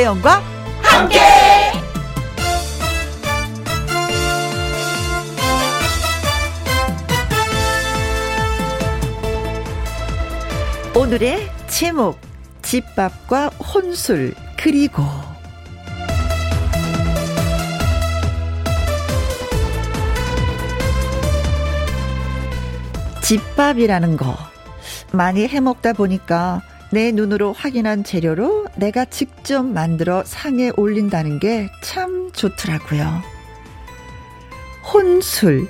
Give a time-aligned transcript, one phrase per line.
[0.00, 0.42] 김혜영과
[0.82, 1.18] 함께.
[10.96, 12.18] 오늘의 제목
[12.62, 15.02] 집밥과 혼술 그리고
[23.22, 24.34] 집밥이라는 거
[25.12, 26.62] 많이 해먹다 보니까
[26.92, 33.22] 내 눈으로 확인한 재료로 내가 직접 만들어 상에 올린다는 게 참 좋더라고요.
[34.92, 35.68] 혼술.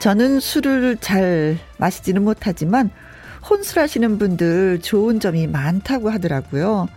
[0.00, 2.90] 저는 술을 잘 마시지는 못하지만
[3.48, 6.88] 혼술하시는 분들 좋은 점이 많다고 하더라고요.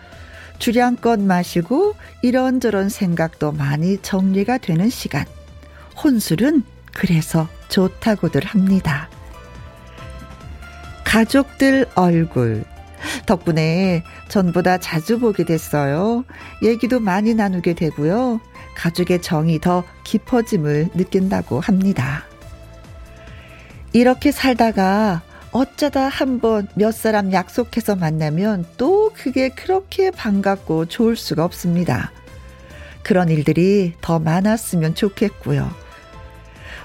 [0.59, 5.25] 주량껏 마시고 이런저런 생각도 많이 정리가 되는 시간.
[6.01, 9.09] 혼술은 그래서 좋다고들 합니다.
[11.03, 12.63] 가족들 얼굴.
[13.25, 16.23] 덕분에 전보다 자주 보게 됐어요.
[16.63, 18.39] 얘기도 많이 나누게 되고요.
[18.75, 22.23] 가족의 정이 더 깊어짐을 느낀다고 합니다.
[23.93, 25.21] 이렇게 살다가
[25.51, 32.11] 어쩌다 한 번 몇 사람 약속해서 만나면 또 그게 그렇게 반갑고 좋을 수가 없습니다.
[33.03, 35.69] 그런 일들이 더 많았으면 좋겠고요.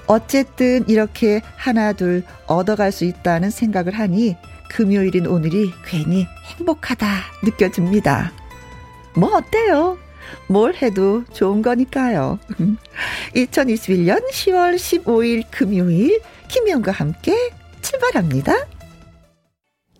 [0.07, 4.35] 어쨌든 이렇게 하나 둘 얻어갈 수 있다는 생각을 하니
[4.69, 7.07] 금요일인 오늘이 괜히 행복하다
[7.43, 8.31] 느껴집니다.
[9.15, 9.97] 뭐 어때요?
[10.47, 12.39] 뭘 해도 좋은 거니까요.
[13.35, 17.51] 2021년 10월 15일 금요일 김희영과 함께
[17.81, 18.53] 출발합니다.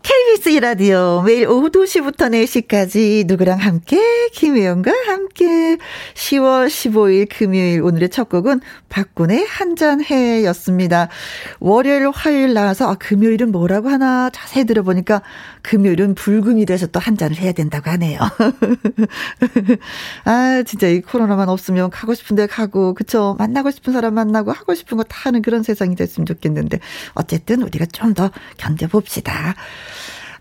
[0.08, 5.78] KBS 이라디오 매일 오후 2시부터 4시까지 누구랑 함께 김혜영과 함께
[6.14, 11.10] 10월 15일 금요일 오늘의 첫 곡은 박군의 한잔해였습니다.
[11.60, 15.22] 월요일 화요일 나와서 아, 금요일은 뭐라고 하나 자세히 들어보니까
[15.62, 18.20] 금요일은 불금이 돼서 또 한잔을 해야 된다고 하네요.
[20.26, 24.98] 아 진짜 이 코로나만 없으면 가고 싶은데 가고 그쵸 만나고 싶은 사람 만나고 하고 싶은
[24.98, 26.80] 거 다 하는 그런 세상이 됐으면 좋겠는데
[27.14, 29.54] 어쨌든 우리가 좀 더 견뎌봅시다.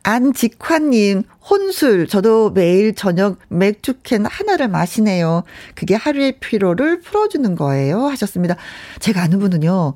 [0.06, 2.06] 안직환님, 혼술.
[2.06, 5.42] 저도 매일 저녁 맥주캔 하나를 마시네요.
[5.74, 8.06] 그게 하루의 피로를 풀어주는 거예요.
[8.06, 8.54] 하셨습니다.
[9.00, 9.94] 제가 아는 분은요,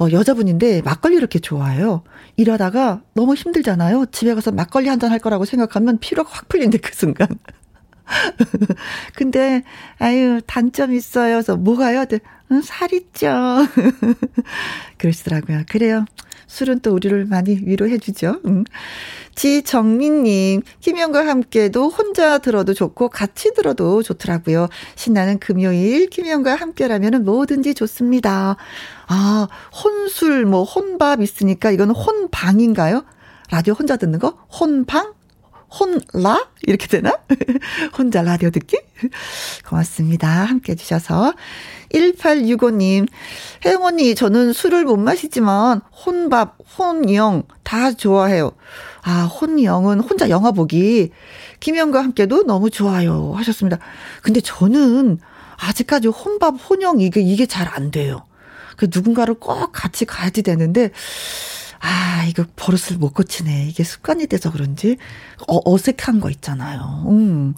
[0.00, 2.02] 어, 여자분인데 막걸리 이렇게 좋아해요.
[2.36, 4.06] 일하다가 너무 힘들잖아요.
[4.10, 7.28] 집에 가서 막걸리 한 잔 할 거라고 생각하면 피로가 확 풀린대, 그 순간.
[9.14, 9.62] 근데,
[10.00, 11.34] 아유, 단점 있어요.
[11.34, 12.06] 그래서 뭐가요?
[12.50, 13.28] 응, 살 있죠.
[14.98, 15.62] 그러시더라고요.
[15.68, 16.04] 그래요.
[16.48, 18.40] 술은 또 우리를 많이 위로해 주죠.
[18.46, 18.64] 음.
[19.36, 24.68] 지정민님, 김영과 함께도 혼자 들어도 좋고 같이 들어도 좋더라고요.
[24.96, 28.56] 신나는 금요일 김영과 함께라면 뭐든지 좋습니다.
[29.06, 29.46] 아,
[29.84, 33.04] 혼술, 뭐, 혼밥 있으니까 이거는 혼방인가요?
[33.50, 34.38] 라디오 혼자 듣는 거?
[34.60, 35.17] 혼방?
[35.70, 36.48] 혼라?
[36.62, 37.18] 이렇게 되나?
[37.96, 38.78] 혼자 라디오 듣기?
[39.66, 40.28] 고맙습니다.
[40.28, 41.34] 함께 해주셔서.
[41.92, 43.06] 1865님,
[43.64, 48.52] 혜영 언니, 저는 술을 못 마시지만, 혼밥, 혼영, 다 좋아해요.
[49.02, 51.10] 아, 혼영은 혼자 영화 보기.
[51.60, 53.32] 김영과 함께도 너무 좋아요.
[53.36, 53.78] 하셨습니다.
[54.22, 55.18] 근데 저는
[55.56, 58.24] 아직까지 혼밥, 혼영, 이게, 이게 잘 안 돼요.
[58.76, 60.90] 그 누군가를 꼭 같이 가야지 되는데,
[61.80, 63.66] 아, 이거 버릇을 못 고치네.
[63.68, 64.96] 이게 습관이 돼서 그런지
[65.48, 67.04] 어, 어색한 거 있잖아요.
[67.08, 67.54] 음.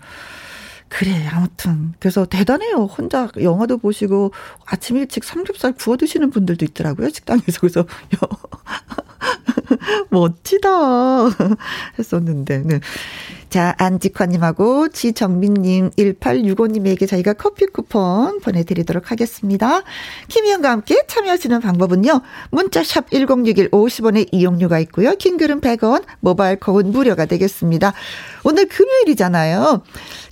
[0.88, 1.94] 그래, 아무튼.
[2.00, 2.84] 그래서 대단해요.
[2.84, 4.32] 혼자 영화도 보시고
[4.66, 7.10] 아침 일찍 삼겹살 구워 드시는 분들도 있더라고요.
[7.10, 7.60] 식당에서.
[7.60, 7.86] 그래서,
[10.10, 11.28] 멋지다.
[11.98, 12.80] 했었는데, 네.
[13.50, 19.82] 자, 안직화님하고 지정민님, 1865님에게 저희가 커피 쿠폰 보내드리도록 하겠습니다.
[20.28, 22.20] 김희영과 함께 참여하시는 방법은요.
[22.50, 25.16] 문자샵 1061 50원의 이용료가 있고요.
[25.16, 27.92] 킹글은 100원, 모바일 콩은 무료가 되겠습니다.
[28.44, 29.82] 오늘 금요일이잖아요.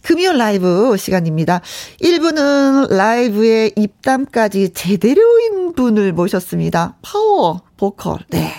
[0.04, 1.60] 금요일 라이브 시간입니다.
[2.00, 6.96] 1부는 라이브의 입담까지 제대로인 분을 모셨습니다.
[7.02, 8.18] 파워 보컬.
[8.30, 8.52] 네.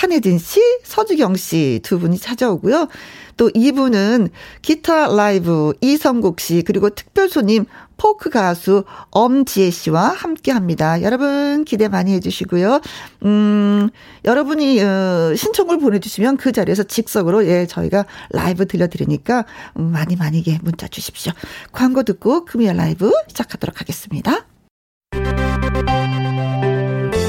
[0.00, 2.88] 한혜진 씨, 서주경 씨 두 분이 찾아오고요.
[3.36, 4.30] 또 2부는
[4.62, 7.66] 기타 라이브 이성국 씨 그리고 특별 손님
[7.98, 11.02] 포크 가수 엄지혜 씨와 함께 합니다.
[11.02, 12.80] 여러분 기대 많이 해주시고요.
[13.26, 13.90] 음,
[14.24, 19.44] 여러분이 어, 신청을 보내주시면 그 자리에서 즉석으로 예 저희가 라이브 들려드리니까
[19.74, 21.32] 많이 많이 예, 문자 주십시오.
[21.72, 24.46] 광고 듣고 금요일 라이브 시작하도록 하겠습니다.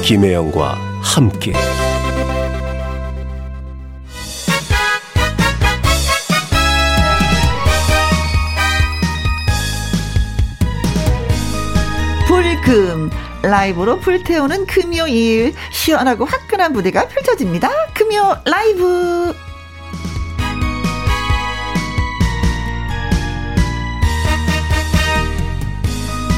[0.02, 0.72] 김혜영과
[1.02, 1.52] 함께.
[12.72, 13.10] 금.
[13.42, 15.52] 라이브로 불태우는 금요일.
[15.70, 17.68] 시원하고 화끈한 무대가 펼쳐집니다.
[17.92, 19.34] 금요 라이브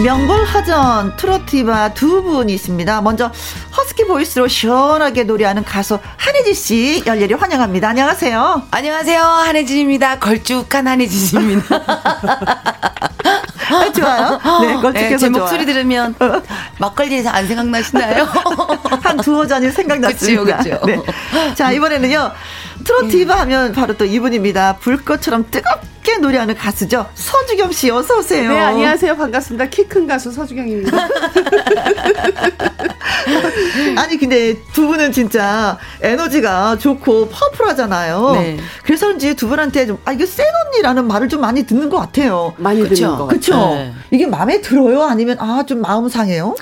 [0.02, 3.00] 명불허전 트로트바 두 분이십니다.
[3.00, 3.30] 먼저
[3.76, 7.90] 허스키 보이스로 시원하게 노래하는 가수 한혜지 씨 열렬히 환영합니다.
[7.90, 8.62] 안녕하세요.
[8.72, 9.22] 안녕하세요.
[9.22, 10.18] 한혜진입니다.
[10.18, 11.76] 걸쭉한 한혜진입니다.
[13.70, 14.40] 아, 좋아요.
[14.62, 16.14] 네, 걸쭉해서 네, 제 목소리 들으면
[16.78, 18.24] 막걸리에서 안 생각나시나요?
[19.00, 20.58] 한 두어 잔이 생각났습니다.
[20.58, 21.06] 그렇죠, 그렇죠.
[21.06, 21.54] 네.
[21.54, 22.32] 자, 이번에는요.
[22.84, 24.76] 트로트 이바 하면 바로 또 이분입니다.
[24.80, 27.06] 불꽃처럼 뜨겁 게 노래하는 가수죠.
[27.14, 28.50] 서주경 씨 어서 오세요.
[28.52, 29.16] 네, 안녕하세요.
[29.16, 29.66] 반갑습니다.
[29.70, 30.96] 키 큰 가수 서주경입니다.
[33.96, 38.32] 아니 근데 두 분은 진짜 에너지가 좋고 파워풀하잖아요.
[38.34, 38.58] 네.
[38.84, 42.52] 그래서 이제 두 분한테 좀 아 이거 센 언니라는 말을 좀 많이 듣는 것 같아요.
[42.58, 42.94] 많이 그쵸?
[42.94, 43.56] 듣는 것 그렇죠.
[43.74, 43.92] 네.
[44.10, 45.04] 이게 마음에 들어요?
[45.04, 46.54] 아니면 아 좀 마음 상해요?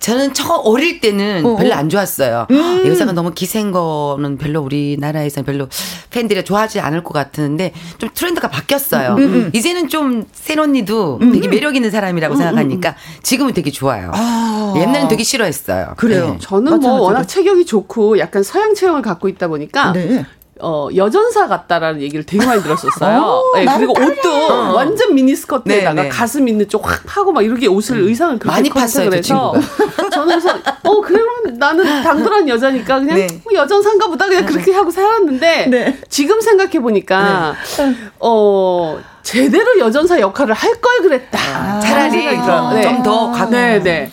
[0.00, 1.56] 저는 처음 어릴 때는 어.
[1.56, 2.46] 별로 안 좋았어요.
[2.50, 2.86] 음.
[2.86, 5.68] 여자가 너무 기생 거는 별로 우리나라에서는 별로
[6.10, 9.14] 팬들이 좋아하지 않을 것 같은데 좀 트렌드가 바뀌었어요.
[9.14, 9.18] 음.
[9.18, 9.50] 음, 음.
[9.52, 11.32] 이제는 좀센 언니도 음.
[11.32, 14.10] 되게 매력 있는 사람이라고 생각하니까 지금은 되게 좋아요.
[14.14, 14.74] 아.
[14.76, 15.94] 옛날엔 되게 싫어했어요.
[15.96, 16.30] 그래요.
[16.32, 16.38] 네.
[16.40, 20.24] 저는 뭐 맞아, 워낙 체격이 좋고 약간 서양 체형을 갖고 있다 보니까 네.
[20.60, 23.20] 어, 여전사 같다라는 얘기를 되게 많이 들었었어요.
[23.20, 24.72] 오, 어, 네, 그리고 옷도 어.
[24.74, 26.08] 완전 미니스커트에다가 네, 네.
[26.08, 28.08] 가슴 있는 쪽 확 파고 막 이렇게 옷을 음.
[28.08, 29.10] 의상을 그렇게 많이 팠어요.
[29.10, 29.54] 그래서
[30.12, 33.26] 저는 그래서 어 그러면 나는 당돌한 여자니까 그냥 네.
[33.44, 35.98] 뭐 여전사인가 보다 그냥 그렇게 하고 살았는데 네.
[36.08, 37.94] 지금 생각해 보니까 네.
[38.20, 41.38] 어 제대로 여전사 역할을 할 걸 그랬다.
[41.38, 43.50] 아, 차라리 좀더 가고.
[43.50, 44.10] 네, 네.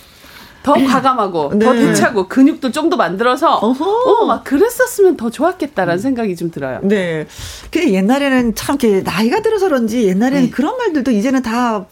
[0.66, 1.66] 더 과감하고 네.
[1.66, 6.80] 더 대차고 근육도 좀 더 만들어서 어막 그랬었으면 더 좋았겠다라는 생각이 좀 들어요.
[6.84, 7.26] 네.
[7.72, 10.50] 그 옛날에는 참 이렇게 나이가 들어서 그런지 옛날에는 네.
[10.50, 11.86] 그런 말들도 이제는 다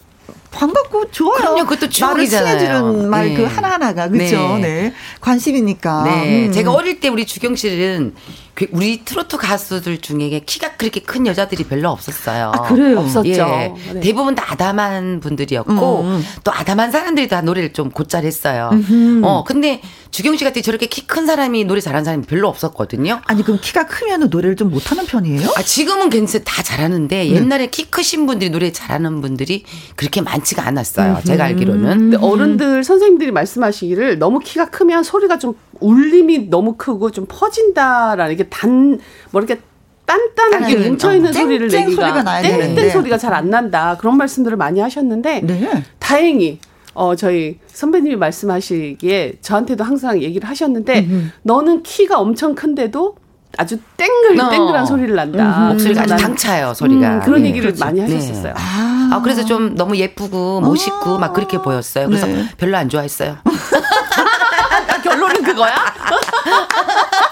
[0.54, 1.36] 반갑고 좋아요.
[1.36, 2.58] 그럼요, 그것도 추억이잖아요.
[2.58, 3.46] 친해지는 말그 네.
[3.46, 4.56] 하나하나가 그렇죠.
[4.56, 4.60] 네.
[4.60, 4.94] 네.
[5.20, 6.04] 관심이니까.
[6.04, 6.46] 네.
[6.46, 6.52] 음.
[6.52, 8.14] 제가 어릴 때 우리 주경 씨는
[8.54, 12.52] 그 우리 트로트 가수들 중에 키가 그렇게 큰 여자들이 별로 없었어요.
[12.54, 13.00] 아, 그래요?
[13.00, 13.28] 없었죠.
[13.28, 13.72] 예.
[13.94, 14.00] 네.
[14.00, 16.24] 대부분 다 아담한 분들이었고 음, 음.
[16.44, 18.70] 또 아담한 사람들이 다 노래를 좀 곧잘 했어요.
[19.24, 19.80] 어, 근데
[20.12, 23.20] 주경 씨 같은 저렇게 키 큰 사람이 노래 잘하는 사람이 별로 없었거든요.
[23.26, 25.48] 아니 그럼 키가 크면 노래를 좀 못하는 편이에요?
[25.56, 27.30] 아 지금은 괜찮 다 잘하는데 네.
[27.30, 29.64] 옛날에 키 크신 분들이 노래 잘하는 분들이
[29.96, 31.20] 그렇게 많지 가 않았어요.
[31.24, 31.98] 제가 알기로는.
[31.98, 38.44] 근데 어른들 선생님들이 말씀하시기를 너무 키가 크면 소리가 좀 울림이 너무 크고 좀 퍼진다라는 이게
[38.44, 38.98] 단,
[39.30, 39.60] 뭐 이렇게
[40.06, 43.96] 단단하게 뭉쳐 있는 어, 소리를 내기가 땡땡 소리가 잘 안 난다.
[43.98, 45.82] 그런 말씀들을 많이 하셨는데 네.
[45.98, 46.58] 다행히
[46.92, 51.26] 어 저희 선배님이 말씀하시기에 저한테도 항상 얘기를 하셨는데 음흠.
[51.42, 53.16] 너는 키가 엄청 큰데도
[53.58, 54.48] 아주 땡글 어.
[54.50, 55.44] 땡글한 소리를 난다.
[55.44, 57.08] 음, 목소리가 아주 당차요 소리가.
[57.16, 57.48] 음, 그런 네.
[57.48, 57.80] 얘기를 그렇지.
[57.84, 58.14] 많이 네.
[58.14, 58.54] 하셨었어요.
[58.54, 58.60] 네.
[58.60, 59.10] 아.
[59.12, 59.20] 아.
[59.22, 61.18] 그래서 좀 너무 예쁘고 멋있고 아.
[61.18, 62.06] 막 그렇게 보였어요.
[62.06, 62.48] 그래서 네.
[62.56, 63.38] 별로 안 좋아했어요.
[65.04, 65.74] 결론은 그거야?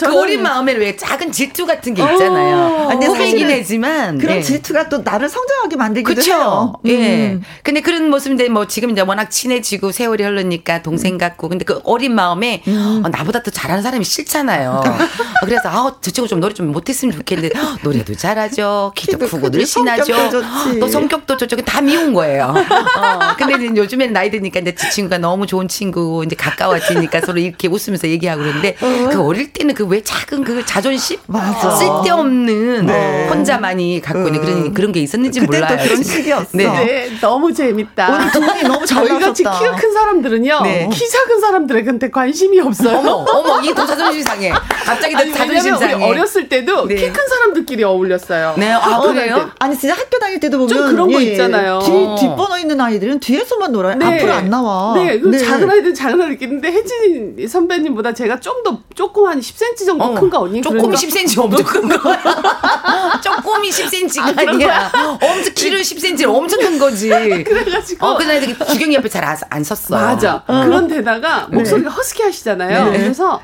[0.00, 2.88] 그 어린 마음에 왜 작은 질투 같은 게 있잖아요.
[2.90, 4.42] 근데 사실은 애지만 그런 네.
[4.42, 6.32] 질투가 또 나를 성장하게 만들기도 그쵸?
[6.32, 6.72] 해요.
[6.86, 7.32] 예.
[7.32, 7.42] 음.
[7.62, 12.14] 근데 그런 모습인데 뭐 지금 이제 워낙 친해지고 세월이 흐르니까 동생 같고 근데 그 어린
[12.14, 13.02] 마음에 음.
[13.04, 14.82] 어, 나보다 더 잘하는 사람이 싫잖아요.
[14.84, 14.98] 어,
[15.44, 18.92] 그래서 아 저쪽은 좀 노래 좀 못했으면 좋겠는데 어, 노래도 잘하죠.
[18.94, 20.14] 키도 크고 늘씬하죠.
[20.80, 22.54] 또 성격도 저쪽에 다 미운 거예요.
[22.54, 27.68] 어, 근데 요즘에는 나이 드니까 이제 지 친구가 너무 좋은 친구 이제 가까워지니까 서로 이렇게
[27.68, 29.08] 웃으면서 얘기하고 그러는데 어.
[29.10, 31.70] 그 어릴 때는 그 왜 작은 그 자존심 맞아.
[31.70, 33.28] 쓸데없는 네.
[33.28, 35.78] 혼자만이 갖고 있는 그런 그런 게 있었는지 몰라요.
[35.82, 36.48] 그런 시기였어.
[36.56, 36.64] 네.
[36.66, 37.10] 네.
[37.20, 38.14] 너무 재밌다.
[38.14, 40.60] 오늘 두 분이 너무 저희 같이 키가 큰 사람들은요.
[40.62, 40.88] 네.
[40.92, 42.98] 키 작은 사람들한테 관심이 없어요.
[42.98, 44.50] 어머, 어머, 이게 더 자존심 상해.
[44.50, 45.94] 갑자기 더 자존심 상해.
[46.04, 46.94] 어렸을 때도 네.
[46.96, 48.54] 키큰 사람들끼리 어울렸어요.
[48.56, 49.50] 네, 아, 어, 그래요?
[49.58, 51.80] 아니 진짜 학교 다닐 때도 보면 좀 그런 거 예, 있잖아요.
[51.80, 53.94] 뒤 뒷번호 있는 아이들은 뒤에서만 놀아요.
[53.96, 54.06] 네.
[54.06, 54.94] 앞으로 안 나와.
[54.94, 55.38] 네, 네.
[55.38, 60.14] 작은 아이들은 작은 아이들 있는데 혜진 선배님보다 제가 좀 더 조금 한 10cm 정도 어,
[60.14, 60.62] 큰거 언니?
[60.62, 61.00] 조금 그러니까.
[61.00, 62.16] 10cm 엄청 큰 거.
[63.20, 64.90] 조금이 10cm가 아, 니라
[65.20, 67.08] 엄청 키를 10cm 엄청 큰 거지.
[67.44, 68.06] 그래가지고.
[68.06, 69.96] 어, 그날 주경이 옆에 잘 안 섰어.
[69.96, 70.42] 맞아.
[70.46, 70.64] 어.
[70.64, 71.94] 그런 데다가 목소리가 네.
[71.96, 72.90] 허스키 하시잖아요.
[72.90, 72.98] 네.
[72.98, 73.40] 그래서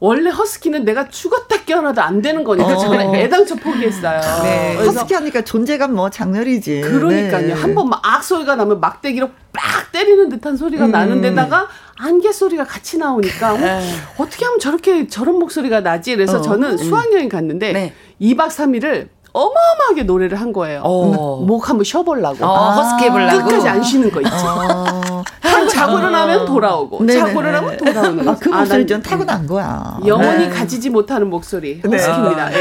[0.00, 2.76] 원래 허스키는 내가 죽었다 깨어나도 안 되는 거니까 어.
[2.76, 4.20] 저는 애당초 포기했어요.
[4.42, 4.74] 네.
[4.76, 6.80] 허스키 하니까 존재감 뭐 장렬이지.
[6.82, 7.46] 그러니까요.
[7.48, 7.52] 네.
[7.52, 10.90] 한번 막악 소리가 나면 막대기로 빡 때리는 듯한 소리가 음.
[10.92, 13.80] 나는 데다가 안개 소리가 같이 나오니까 어, 네.
[14.16, 16.14] 어떻게 하면 저렇게 저런 목소리가 나지?
[16.14, 16.42] 그래서 어.
[16.42, 16.76] 저는 음.
[16.78, 17.94] 수학여행 갔는데 네.
[18.20, 20.82] 2박 3일을 어마어마하게 노래를 한 거예요.
[20.84, 21.42] 어.
[21.46, 22.44] 목 한번 쉬어보려고.
[22.44, 23.44] 어, 아, 허스키 해보려고.
[23.44, 24.34] 끝까지 안 쉬는 거 있죠.
[24.36, 25.24] 어.
[25.72, 27.04] 자고 일어나면 돌아오고.
[27.04, 27.26] 네네네.
[27.28, 28.28] 자고 일어나면 돌아오는.
[28.28, 29.98] 아, 그 목소리 좀 타고난 거야.
[30.06, 30.50] 영원히 네.
[30.50, 31.80] 가지지 못하는 목소리.
[31.84, 31.96] 네.
[31.96, 32.48] 허스키입니다.
[32.50, 32.56] 네.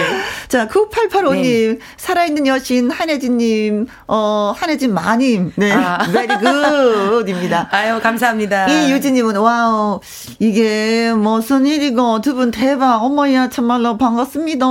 [0.48, 1.80] 자, 9885님, 네.
[1.98, 5.52] 살아있는 여신 한혜진님, 어, 한혜진 마님.
[5.56, 5.72] 네.
[5.74, 6.00] 아.
[6.12, 7.68] very good입니다.
[7.72, 8.68] 아유, 감사합니다.
[8.68, 10.00] 이유진님은, wow,
[10.40, 13.04] 이게 무슨 일이고, 두 분 대박.
[13.04, 14.66] 어머야, 참말로 반갑습니다.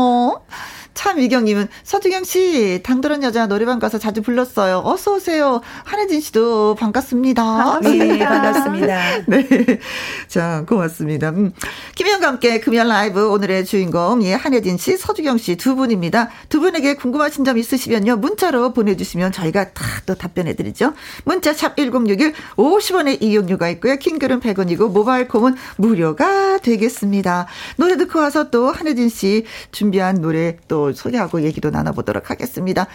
[0.97, 4.83] 참미경님은 서주경 씨 당돌한 여자 노래방 가서 자주 불렀어요.
[4.85, 5.61] 어서 오세요.
[5.85, 7.45] 한혜진 씨도 반갑습니다.
[7.45, 8.05] 반갑습니다.
[8.07, 8.97] 네, 반갑습니다.
[9.29, 9.79] 네,
[10.27, 11.29] 자 고맙습니다.
[11.31, 11.53] 음.
[11.95, 16.31] 김희영과 함께 금연 라이브 오늘의 주인공 예 한혜진 씨, 서주경 씨 두 분입니다.
[16.49, 20.93] 두 분에게 궁금하신 점 있으시면요 문자로 보내주시면 저희가 다 또 답변해드리죠.
[21.25, 23.97] 문자 샵 #1061 50원의 이용료가 있고요.
[23.97, 27.47] 킹글은 100원이고 모바일 콤은 무료가 되겠습니다.
[27.77, 32.87] 노래 듣고 와서 또 한혜진 씨 준비한 노래 또 소개하고 얘기도 나눠보도록 하겠습니다.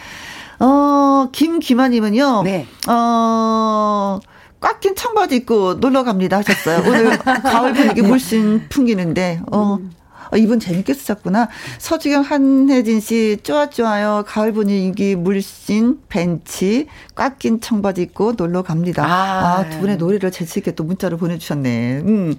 [0.58, 2.42] 어, 김기만님은요.
[2.44, 2.66] 네.
[2.88, 4.20] 어,
[4.60, 6.82] 꽉낀 청바지 입고 놀러 갑니다 하셨어요.
[6.86, 9.90] 오늘 가을 분위기 물씬 풍기는데, 어, 음.
[10.32, 11.48] 어, 이분 재밌게 쓰셨구나.
[11.78, 14.24] 서주경 한혜진 씨, 쪼아쪼아요.
[14.26, 19.04] 가을 분위기 물씬, 벤치, 꽉 낀 청바지 입고 놀러 갑니다.
[19.04, 21.98] 아, 아 두 분의 노래를 재치있게 또 문자로 보내주셨네.
[22.04, 22.34] 음.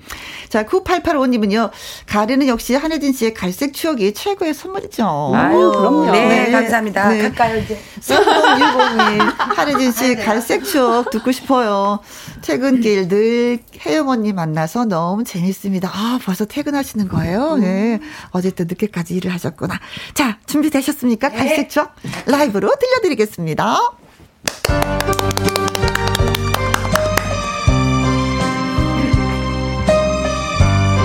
[0.50, 1.72] 자, 9885님은요.
[2.08, 5.32] 가을에는 역시 한혜진 씨의 갈색 추억이 최고의 선물이죠.
[5.36, 6.12] 아유, 그럼요.
[6.12, 6.52] 네, 네.
[6.52, 7.10] 감사합니다.
[7.10, 7.18] 네.
[7.22, 7.80] 갈까요, 이제?
[8.02, 9.20] 3060님,
[9.56, 12.00] 한혜진 씨의 갈색 추억 듣고 싶어요.
[12.42, 15.90] 퇴근길 늘 혜영 언니 만나서 너무 재밌습니다.
[15.94, 17.56] 아, 벌써 퇴근하시는 거예요?
[17.58, 17.83] 네.
[18.32, 19.80] 어제 또 늦게까지 일을 하셨구나.
[20.14, 21.30] 자, 준비되셨습니까?
[21.30, 21.38] 네.
[21.38, 23.78] 갈색 추억 라이브로 들려드리겠습니다.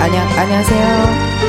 [0.01, 1.48] 안녕, 안녕하세요.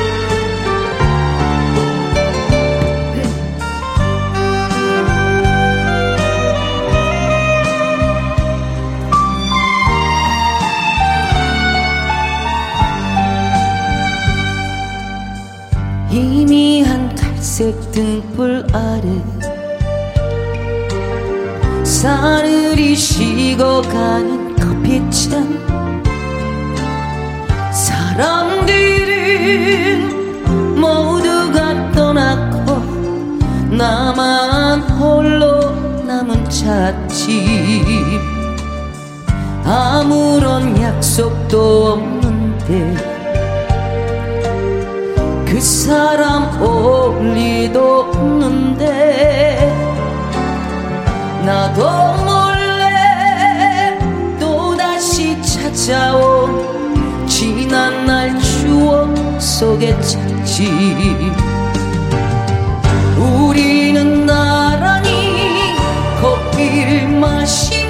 [16.11, 19.01] 희미한 갈색 등불 아래
[21.85, 25.61] 사늘이 식어가는 커피잔.
[27.71, 29.21] 사람들은
[30.81, 32.81] 모두가 떠났고
[33.69, 35.71] 나만 홀로
[36.05, 37.31] 남은 찻집
[39.63, 43.10] 아무런 약속도 없는데 그
[45.61, 49.71] 사람 올 리도 없는데
[51.45, 51.83] 나도
[52.23, 53.99] 몰래
[54.39, 61.31] 또다시 찾아온 지난 날 추억 속에 찾지.
[63.19, 65.09] 우리는 나란히
[66.19, 67.80] 커피를 마시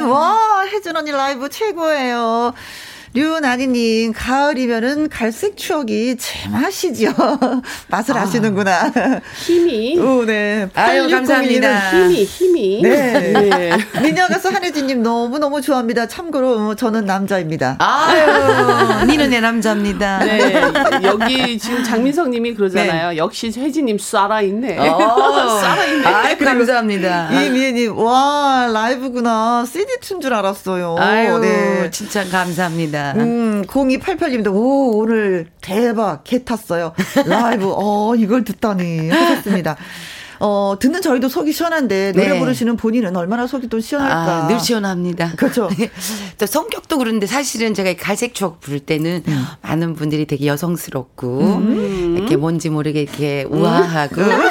[0.00, 2.52] 와, 혜준 언니 라이브 최고예요.
[3.14, 7.12] 류나니님, 가을이면은 갈색 추억이 제맛이죠.
[7.86, 8.90] 맛을 아, 시는구나
[9.46, 9.96] 힘이.
[10.00, 10.68] 오, 네.
[10.74, 11.90] 아유, 감사합니다.
[11.90, 12.82] 힘이, 힘이.
[12.82, 13.32] 네.
[13.32, 13.78] 네.
[14.02, 16.08] 미녀 가수 한혜진님 너무너무 좋아합니다.
[16.08, 17.76] 참고로 저는 남자입니다.
[17.78, 20.18] 아유, 니는 내 남자입니다.
[20.18, 20.60] 네.
[21.04, 23.10] 여기 지금 장민성 님이 그러잖아요.
[23.10, 23.16] 네.
[23.16, 24.76] 역시 혜진님 쏴라있네.
[24.78, 26.06] 어, 쏴라있네.
[26.06, 27.30] 아 감사합니다.
[27.44, 29.64] 이미애님, 와, 라이브구나.
[29.70, 30.96] CD 튼 줄 알았어요.
[30.98, 31.90] 아유, 네.
[31.92, 33.03] 진짜 감사합니다.
[33.12, 36.92] 음, 0288님도, 오, 오늘 대박, 개 탔어요.
[37.26, 39.10] 라이브, 어, 이걸 듣다니.
[39.10, 39.76] 하셨습니다.
[40.40, 42.38] 어, 듣는 저희도 속이 시원한데 노래 네.
[42.38, 44.44] 부르시는 본인은 얼마나 속이 또 시원할까.
[44.44, 45.32] 아, 늘 시원합니다.
[45.36, 45.70] 그렇죠.
[46.38, 49.44] 또 성격도 그런데 사실은 제가 갈색 추억 부를 때는 음.
[49.62, 52.16] 많은 분들이 되게 여성스럽고 음.
[52.18, 54.50] 이렇게 뭔지 모르게 이렇게 우아하고 음.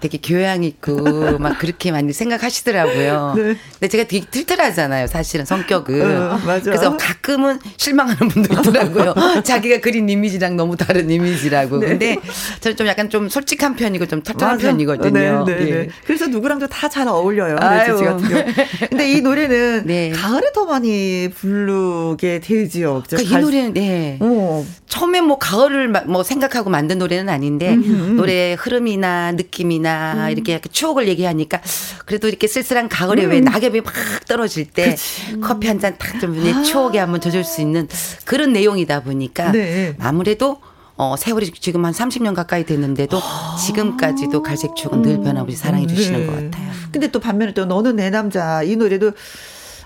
[0.00, 0.94] 되게 교양 있고
[1.38, 3.34] 막 그렇게 많이 생각하시더라고요.
[3.36, 3.42] 네.
[3.74, 5.06] 근데 제가 되게 틀틀하잖아요.
[5.06, 6.00] 사실은 성격은.
[6.16, 6.64] 어, 맞아.
[6.64, 9.14] 그래서 가끔은 실망하는 분도 있더라고요.
[9.44, 11.78] 자기가 그린 이미지랑 너무 다른 이미지라고.
[11.78, 11.86] 네.
[11.88, 12.16] 근데
[12.60, 15.44] 저는 좀 약간 좀 솔직한 편이고 좀 털털한 편이거든요.
[15.44, 15.70] 네, 네, 네.
[15.70, 15.88] 예.
[16.04, 17.56] 그래서 누구랑도 다 잘 어울려요.
[17.60, 17.96] 아유.
[18.90, 20.10] 근데 이 노래는 네.
[20.10, 23.02] 가을에 더 많이 부르게 되지요.
[23.08, 24.18] 그러니까 이 노래는 네.
[24.20, 24.66] 어.
[24.88, 28.16] 처음에 뭐 가을을 뭐 생각하고 만든 노래는 아닌데 음흠.
[28.16, 29.89] 노래 흐름이나 느낌이나
[30.26, 30.30] 음.
[30.30, 31.60] 이렇게 추억을 얘기하니까
[32.06, 33.30] 그래도 이렇게 쓸쓸한 가을에 음.
[33.30, 33.92] 왜 낙엽이 막
[34.28, 35.40] 떨어질 때 그치.
[35.40, 37.88] 커피 한 잔 탁좀내 추억에 한번 젖을 수 있는
[38.24, 39.94] 그런 내용이다 보니까 네.
[39.98, 40.60] 아무래도
[40.96, 43.18] 어, 세월이 지금 한 30년 가까이 됐는데도
[43.66, 46.26] 지금까지도 갈색 추억은 늘 변함없이 사랑해 주시는 네.
[46.26, 46.70] 것 같아요.
[46.92, 49.12] 근데 또 반면에 또 너는 내 남자 이 노래도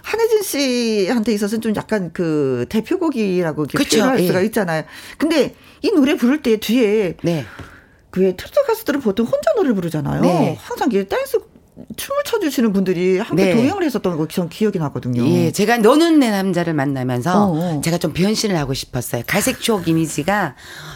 [0.02, 4.26] 한혜진 씨한테 있어서는 좀 약간 그 대표곡이라고 표현할 예.
[4.26, 4.82] 수가 있잖아요.
[5.16, 7.46] 근데 이 노래 부를 때 뒤에 네.
[8.14, 10.20] 그왜 트로트 가수들은 보통 혼자 노래를 부르잖아요.
[10.20, 10.56] 네.
[10.60, 11.40] 항상 댄스
[11.96, 13.54] 춤을 춰주시는 분들이 함께 네.
[13.54, 15.26] 동행을 했었던 거 전 기억이 나거든요.
[15.28, 17.76] 예, 제가 너는 내 남자를 만나면서 어어.
[17.76, 17.80] 어.
[17.84, 19.22] 제가 좀 변신을 하고 싶었어요.
[19.26, 20.54] 갈색 추억 이미지가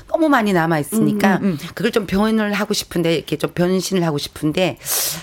[0.09, 1.69] 너무 많이 남아 있으니까 음, 음, 음.
[1.75, 4.79] 그걸 좀 표현을 하고 싶은데 이렇게 좀 변신을 하고 싶은데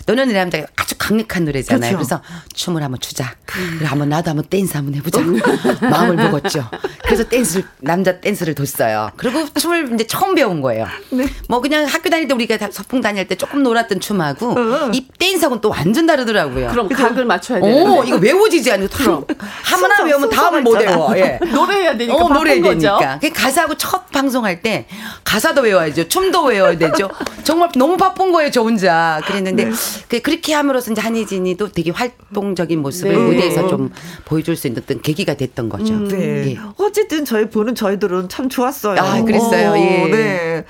[0.05, 1.97] 너는 내 남자가 아주 강력한 노래잖아요.
[1.97, 1.97] 그렇죠.
[1.97, 2.21] 그래서
[2.53, 3.35] 춤을 한번 추자.
[3.57, 3.75] 음.
[3.79, 5.21] 그래 한번 나도 한번 댄스 한번 해보자.
[5.89, 6.69] 마음을 먹었죠.
[7.03, 9.11] 그래서 댄스 남자 댄스를 뒀어요.
[9.17, 10.85] 그리고 춤을 이제 처음 배운 거예요.
[11.11, 11.27] 네.
[11.49, 14.91] 뭐 그냥 학교 다닐 때 우리가 소풍 다닐 때 조금 놀았던 춤하고 어.
[14.93, 16.67] 이 댄스 하고는 또 완전 다르더라고요.
[16.69, 17.73] 그럼 각을 맞춰야 돼요.
[17.73, 19.25] 오 이거 외워지지 않고 그럼
[19.63, 21.17] 하나 외우면 다음은 못 외워.
[21.17, 21.39] 예.
[21.43, 22.15] 노래해야 되니까.
[22.15, 23.19] 어, 노래해야 되니까.
[23.21, 24.87] 그 가사하고 첫 방송할 때
[25.23, 26.07] 가사도 외워야죠.
[26.07, 27.09] 춤도 외워야 되죠.
[27.43, 29.21] 정말 너무 바쁜 거예요, 저 혼자.
[29.25, 29.69] 그랬는데
[30.09, 30.19] 네.
[30.19, 33.17] 그렇게 함으로써 이제 한혜진이 또 되게 활동적인 모습을 네.
[33.17, 33.91] 무대에서 좀
[34.25, 35.93] 보여줄 수 있는 어떤 계기가 됐던 거죠.
[35.93, 36.51] 음, 네.
[36.51, 36.59] 예.
[36.77, 38.99] 어쨌든 저희 보는 저희들은 참 좋았어요.
[38.99, 39.71] 아, 그랬어요.
[39.71, 40.07] 오, 예.
[40.11, 40.65] 네.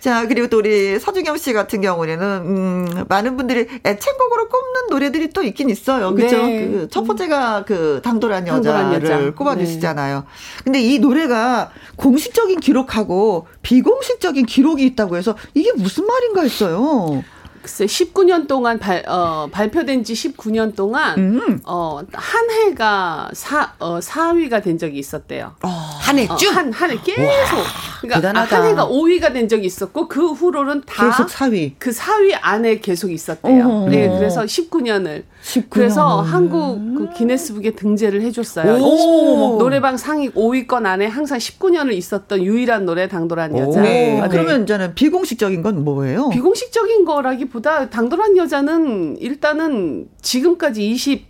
[0.00, 5.42] 자, 그리고 또 우리 서주경 씨 같은 경우에는, 음, 많은 분들이 애창곡으로 꼽는 노래들이 또
[5.42, 6.14] 있긴 있어요.
[6.14, 6.36] 그죠?
[6.36, 6.68] 네.
[6.68, 9.30] 그첫 번째가 그 당돌한 여자를 여자.
[9.34, 10.16] 꼽아주시잖아요.
[10.18, 10.62] 네.
[10.64, 17.22] 근데 이 노래가 공식적인 기록하고 비공식적인 기록이 있다고 해서 이게 무슨 말인가 했어요.
[17.68, 21.60] 글쎄 19년 동안 발, 어, 발표된 지 19년 동안 음.
[21.66, 25.54] 어, 한 해가 사, 어, 4위가 된 적이 있었대요.
[25.62, 26.48] 어, 한해 쭉?
[26.48, 27.58] 어, 한, 한 해 계속.
[27.58, 27.64] 와,
[28.00, 31.72] 그러니까 한 해가 5위가 된 적이 있었고 그 후로는 다 계속 4위.
[31.78, 33.68] 그 4위 안에 계속 있었대요.
[33.68, 33.88] 어.
[33.90, 35.66] 네, 그래서 19년을 19년.
[35.70, 38.82] 그래서 한국 그 기네스북에 등재를 해줬어요.
[38.82, 39.58] 오.
[39.58, 43.80] 노래방 상위 5위권 안에 항상 19년을 있었던 유일한 노래 당돌한 여자.
[43.80, 44.22] 네.
[44.30, 46.30] 그러면 이제는 비공식적인 건 뭐예요?
[46.30, 51.28] 비공식적인 거라기보다 당돌한 여자는 일단은 지금까지 20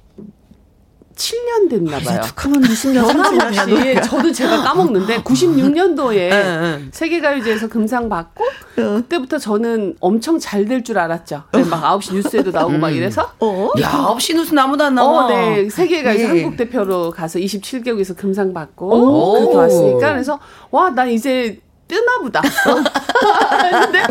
[1.19, 2.21] 7년 됐나 봐요.
[2.25, 3.85] 툭하면 20년, 30년.
[3.87, 8.45] 예, 저도 제가 까먹는데 96년도에 세계가요제에서 금상 받고
[8.77, 11.43] 그때부터 저는 엄청 잘 될 줄 알았죠.
[11.55, 12.81] 네, 막 9시 뉴스에도 나오고 음.
[12.81, 13.33] 막 이래서.
[13.41, 13.69] 어?
[13.81, 15.25] 야, 9시 뉴스 나무도 안 나와.
[15.25, 15.69] 어, 네.
[15.69, 16.27] 세계가요제 예.
[16.29, 20.39] 한국 대표로 가서 27개국에서 금상 받고 그렇게 왔으니까 그래서
[20.71, 22.41] 와, 난 이제 뜨나 보다.
[23.83, 24.03] 근데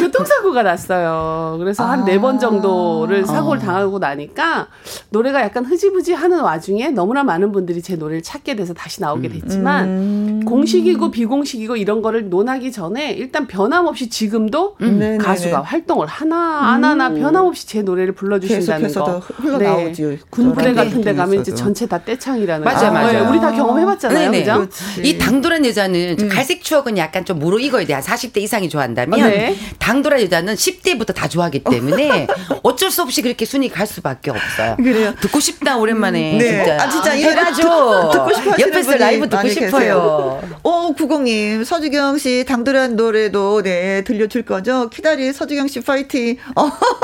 [0.00, 1.56] 교통사고가 났어요.
[1.58, 3.64] 그래서 한 네 번 정도를 사고를 어.
[3.64, 4.68] 당하고 나니까
[5.10, 9.84] 노래가 약간 흐지부지 하는 와중에 너무나 많은 분들이 제 노래를 찾게 돼서 다시 나오게 됐지만
[9.88, 10.40] 음.
[10.46, 14.98] 공식이고 비공식이고 이런 거를 논하기 전에 일단 변함없이 지금도 음.
[14.98, 17.20] 네, 네, 가수가 활동을 하나 안 하나 음.
[17.20, 19.18] 변함없이 제 노래를 불러주신다는 거.
[19.36, 20.02] 흘러나오지.
[20.02, 20.18] 네.
[20.30, 22.94] 군부대 같은 데 가면 이제 전체 다 떼창이라는 맞아, 거.
[22.94, 23.12] 맞아.
[23.12, 24.30] 네, 우리 다 경험해봤잖아요.
[24.30, 24.66] 그죠?
[25.02, 26.28] 이 당돌한 여자는 음.
[26.28, 27.94] 갈색 추억은 약간 약간 좀 무르익어야 돼.
[27.94, 29.56] 한 40대 이상이 좋아한다면 네.
[29.78, 32.26] 당돌한 여자는 10대부터 다 좋아하기 때문에
[32.62, 34.76] 어쩔 수 없이 그렇게 순위 갈 수밖에 없어요.
[34.76, 35.14] 그래요.
[35.20, 36.64] 듣고 싶다 오랜만에 음, 네.
[36.64, 36.82] 진짜.
[36.82, 38.10] 아 진짜 이해라죠.
[38.12, 40.40] 듣고 싶어 옆에서 라이브 듣고 싶어요.
[40.62, 44.88] 어 구공님 서주경 씨 당돌한 노래도 네 들려줄 거죠.
[44.90, 46.36] 키다리 서주경 씨 파이팅.
[46.54, 46.62] 어,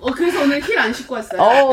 [0.00, 1.40] 어 그래서 오늘 힐 안 신고 왔어요.
[1.40, 1.70] 어,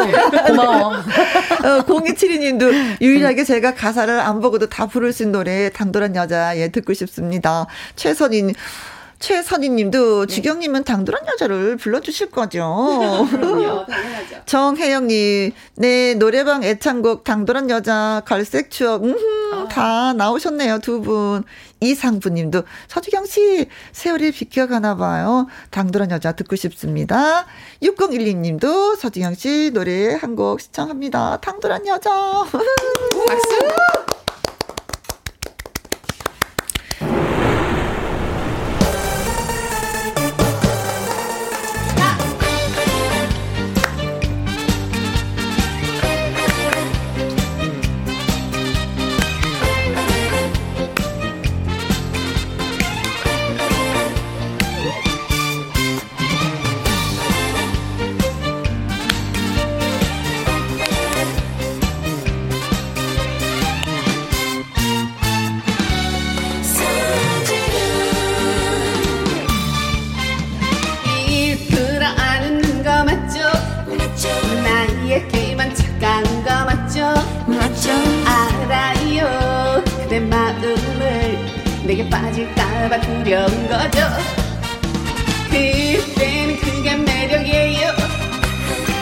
[0.47, 0.93] 고마워.
[1.63, 6.67] 어, 0272님도 유일하게 제가 가사를 안 보고도 다 부를 수 있는 노래 당돌한 여자 예
[6.69, 7.20] 듣고 싶습니다.
[7.95, 8.53] 최선인
[9.21, 10.33] 최선희 님도 네.
[10.33, 13.27] 주경님은 당돌한 여자를 불러주실 거죠.
[14.47, 19.15] 정혜영 님, 네, 노래방 애창곡 당돌한 여자, 갈색 추억, 음,
[19.53, 19.67] 아.
[19.69, 21.43] 다 나오셨네요, 두 분.
[21.83, 25.47] 이상부 님도 서주경 씨, 세월이 비켜가나 봐요.
[25.69, 27.45] 당돌한 여자 듣고 싶습니다.
[27.81, 31.39] 6012 님도 서주경 씨 노래 한 곡 시청합니다.
[31.41, 32.09] 당돌한 여자.
[32.51, 34.10] 박수!
[82.89, 83.99] 두려운 거죠.
[85.49, 87.89] 그때는 그게 매력이에요.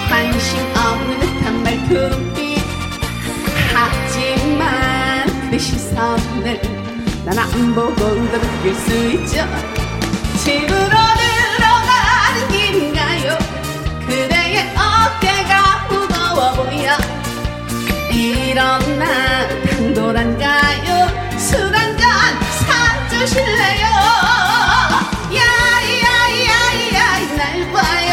[0.10, 2.60] 관심 없는 듯한 말투빛
[3.74, 6.62] 하지만 그대 시선을
[7.26, 9.48] 난 안 보고 도 느낄 수 있죠.
[10.44, 13.38] 집으로 들어가는 길인가요?
[14.08, 16.98] 그대의 어깨가 무거워 보여.
[18.12, 21.38] 이런 나 당돌한가요?
[21.38, 21.79] 사
[23.20, 23.86] 주실래요?
[25.36, 27.00] 야야야야
[27.36, 28.12] 날 봐요.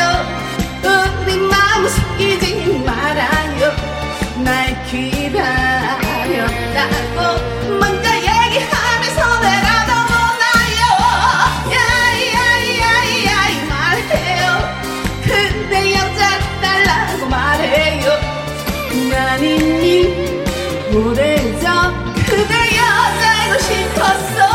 [1.23, 3.71] 우리 마음 속이지 말아요.
[4.43, 6.19] 날 기다렸다고
[7.79, 10.81] 먼저 얘기하면서 내라도 오나요.
[11.71, 13.31] 야야야야
[13.69, 14.45] 말해요.
[15.23, 16.21] 그대 여자
[16.61, 18.07] 달라고 말해요.
[19.09, 20.35] 난 이미
[20.93, 24.46] 오래전 그대 여자이고 싶었어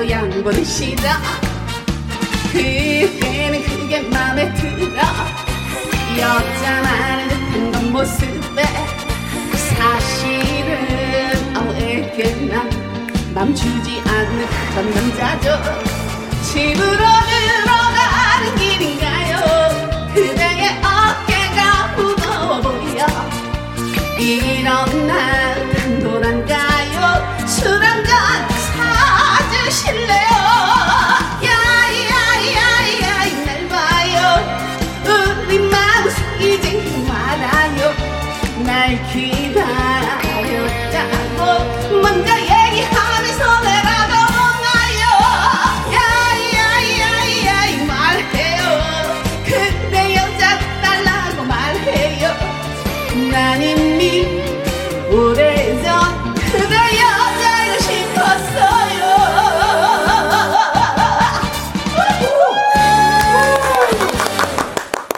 [0.00, 1.02] 해도 양보는 싫어
[2.52, 5.02] 그때는 그게 맘에 들어.
[6.18, 8.62] 여자만을 듯한 건 모습에
[9.76, 12.64] 사실은 아무에게나
[13.34, 15.58] 맘 주지 않는 그런 남자죠.
[16.44, 19.36] 집으로 들어가는 길인가요?
[20.14, 23.06] 그대의 어깨가 무거워 보여.
[24.18, 27.46] 이런 날 단돌한가요?
[27.46, 28.49] 술 한잔
[31.46, 33.06] 야야야야
[38.64, 39.29] 날 봐요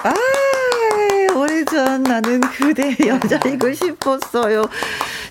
[0.05, 0.15] 아,
[1.35, 4.65] 오래전 나는 그대 여자이고 싶었어요.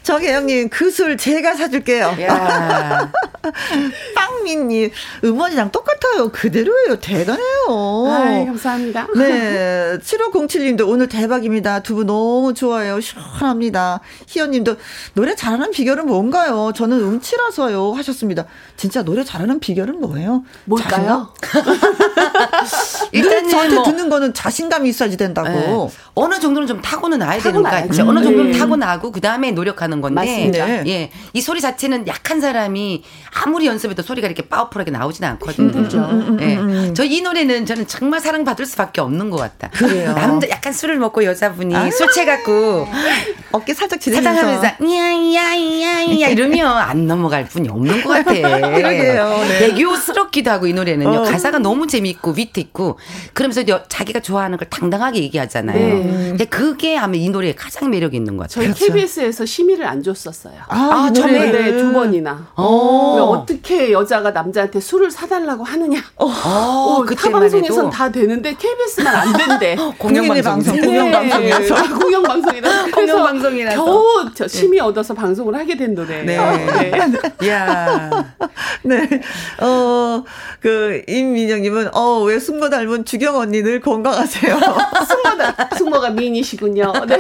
[0.04, 2.16] 정혜영님, 그 술 제가 사줄게요.
[4.42, 4.92] 빵 이영민님,
[5.24, 6.30] 음원이랑 똑같아요.
[6.32, 7.00] 그대로예요.
[7.00, 8.08] 대단해요.
[8.10, 9.08] 아이, 감사합니다.
[9.16, 9.98] 네.
[10.04, 11.80] 7507님도 오늘 대박입니다.
[11.82, 13.00] 두 분 너무 좋아요.
[13.02, 14.00] 시원합니다.
[14.28, 14.78] 희연님도
[15.14, 16.72] 노래 잘하는 비결은 뭔가요?
[16.76, 17.92] 저는 음치라서요.
[17.94, 18.46] 하셨습니다.
[18.78, 20.44] 진짜 노래 잘하는 비결은 뭐예요?
[20.66, 21.30] 뭘까요?
[23.12, 25.50] 일단 저한테 뭐, 듣는 거는 자신감이 있어야지 된다고.
[25.50, 25.90] 네.
[26.16, 28.04] 어느 정도는 좀 타고는 나야 되는 거 같죠.
[28.08, 28.58] 어느 정도는 네.
[28.58, 30.16] 타고나고 그 다음에 노력하는 건데.
[30.22, 30.66] 맞습니다.
[30.66, 30.84] 네.
[30.88, 33.04] 예, 이 소리 자체는 약한 사람이
[33.44, 35.72] 아무리 연습해도 소리가 이렇게 파워풀하게 나오지는 않거든요.
[35.72, 35.98] 그렇죠.
[36.00, 39.70] 음, 음, 예, 음, 저이 노래는 저는 정말 사랑받을 수밖에 없는 것 같다.
[39.70, 40.14] 그래요.
[40.14, 42.88] 남자 약간 술을 먹고 여자분이 아~ 술 취해갖고
[43.52, 48.32] 어깨 살짝 지내면서 하면서 야야야야 이러면 안 넘어갈 분이 없는 것 같아.
[48.34, 49.38] 그러게요.
[49.48, 49.66] 네.
[49.66, 51.20] 애교스럽기도 하고 이 노래는요.
[51.20, 51.24] 어.
[51.24, 52.98] 가사가 너무 재미있고 위트 있고
[53.34, 55.78] 그러면서 자기가 좋아하는 걸 당당하게 얘기하잖아요.
[55.78, 56.04] 네.
[56.30, 58.66] 근데 그게 아마 이 노래의 가장 매력 있는 것 같아요.
[58.66, 58.94] 저희 그렇죠.
[58.94, 60.56] KBS에서 심의를 안 줬었어요.
[60.68, 62.48] 아, 아 처음에 네, 두 번이나.
[62.56, 63.46] 어.
[63.48, 66.00] 떻게 여자 가 남자한테 술을 사달라고 하느냐.
[66.18, 66.26] 어.
[66.26, 69.76] 어, 타 방송에선 다 되는데 KBS만 안 된대.
[69.98, 70.80] 공영방송.
[70.80, 71.76] 공영방송에서.
[71.76, 71.90] 네.
[71.90, 72.86] 공영방송이라.
[72.94, 73.76] 공영방송이라서.
[73.84, 76.24] 겨우 저 심의 얻어서 방송을 하게 된 노래.
[76.24, 76.38] 네.
[77.40, 77.50] 네.
[77.50, 78.10] 야.
[78.84, 79.22] 네.
[79.60, 80.24] 어,
[80.60, 84.60] 그, 임민영님은, 어, 외숙모 닮은 주경 언니 늘 건강하세요.
[85.08, 85.70] 숙모다.
[85.78, 86.94] 숙모가 미인이시군요.
[87.08, 87.18] 네.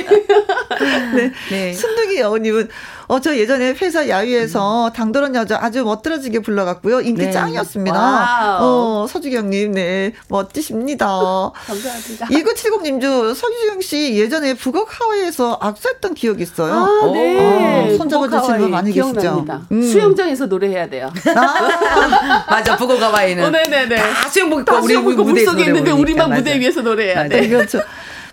[1.16, 1.32] 네.
[1.50, 1.74] 네.
[1.74, 2.70] 순둥이 여우님은,
[3.12, 4.94] 어, 저 예전에 회사 야유회에서 음.
[4.94, 7.02] 당돌한 여자 아주 멋들어지게 불러갖고요.
[7.02, 7.32] 인기 네.
[7.32, 8.00] 짱이었습니다.
[8.00, 8.60] wow.
[8.62, 10.14] 어, 서주경님, 네.
[10.30, 11.08] 멋지십니다.
[11.68, 12.28] 감사합니다.
[12.28, 16.74] 2970님도 서주경 씨 예전에 부곡 하와이에서 악수했던 기억이 있어요.
[16.74, 17.92] 아, 네.
[17.92, 19.46] 어, 손잡아주시는 분 많이 계시죠.
[19.74, 19.84] 음.
[19.84, 21.12] 수영장에서 노래해야 돼요.
[21.36, 22.46] 아.
[22.50, 23.44] 맞아, 북억 하와이는.
[23.44, 23.96] 어, 네네네.
[23.98, 27.50] 다 수영복 입고 우리 무대 속에 있는데 우리만 무대 위에서 노래해야 돼.
[27.50, 27.82] 그렇죠.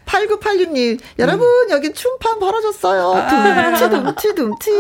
[0.09, 1.71] 8986님, 여러분, 음.
[1.71, 3.13] 여기 춤판 벌어졌어요.
[3.13, 3.75] 아.
[3.77, 4.71] 둠치, 둠치, 둠치.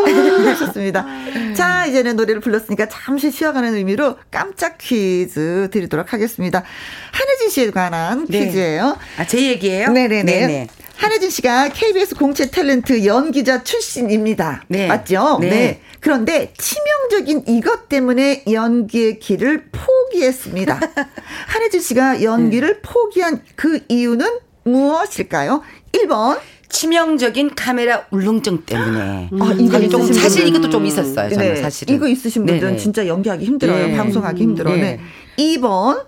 [0.49, 1.07] 하셨습니다.
[1.55, 6.65] 자, 이제는 노래를 불렀으니까 잠시 쉬어가는 의미로 깜짝 퀴즈 드리도록 하겠습니다.
[7.13, 8.47] 한혜진 씨에 관한 네.
[8.47, 8.97] 퀴즈예요.
[9.19, 9.91] 아, 제 얘기예요?
[9.91, 10.23] 네네네.
[10.25, 10.69] 네네.
[10.97, 14.65] 한혜진 씨가 KBS 공채 탤런트 연기자 출신입니다.
[14.67, 14.89] 네.
[14.89, 15.39] 맞죠?
[15.41, 15.49] 네.
[15.49, 15.81] 네.
[16.01, 20.81] 그런데 치명적인 이것 때문에 연기의 길을 포기했습니다.
[21.47, 22.83] 한혜진 씨가 연기를 음.
[22.83, 24.41] 포기한 그 이유는
[24.73, 25.63] 무엇일까요?
[25.93, 26.39] 1번.
[26.71, 29.31] 치명적인 카메라 울렁증 때문에.
[29.33, 29.43] 음.
[29.43, 31.31] 아, 이거 좀 사실 이것도 좀 있었어요.
[31.31, 31.63] 저는 네.
[31.63, 31.95] 사실은.
[31.95, 32.79] 이거 있으신 분들은 네네.
[32.79, 33.89] 진짜 연기하기 힘들어요.
[33.89, 33.97] 네.
[33.97, 34.71] 방송하기 힘들어.
[34.77, 35.01] 네.
[35.37, 35.57] 네.
[35.57, 36.05] 2번.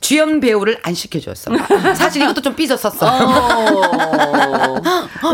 [0.00, 1.52] 주연 배우를 안 시켜줬어.
[1.94, 3.06] 사실 이것도 좀 삐졌었어.
[3.06, 4.80] 어.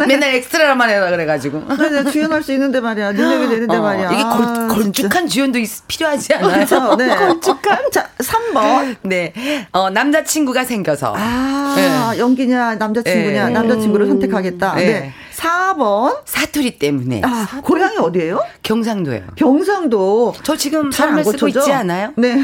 [0.07, 1.63] 맨날 엑스트라만 해라 그래가지고.
[1.77, 3.13] 네, 주연할 수 있는데 말이야.
[3.13, 4.13] 능력이 되는데 어, 말이야.
[4.13, 6.67] 이게 걸, 아, 걸쭉한 주연도 있, 필요하지 않아요?
[6.67, 6.97] 그렇죠.
[6.97, 7.09] 네.
[7.17, 7.91] 걸쭉한?
[7.91, 8.97] 자, 3번.
[9.03, 9.33] 네.
[9.73, 11.15] 어, 남자친구가 생겨서.
[11.17, 12.19] 아, 네.
[12.19, 13.53] 연기냐, 남자친구냐, 네.
[13.53, 14.75] 남자친구를 선택하겠다.
[14.77, 14.87] 네.
[14.87, 15.15] 네.
[15.37, 16.19] 4번.
[16.25, 17.23] 사투리 때문에.
[17.25, 17.63] 아, 사투리.
[17.63, 18.41] 고향이 어디예요?
[18.63, 19.27] 경상도예요.
[19.37, 20.35] 경상도.
[20.43, 22.13] 저 지금 삶을 쓰고 있지 않아요?
[22.17, 22.43] 네.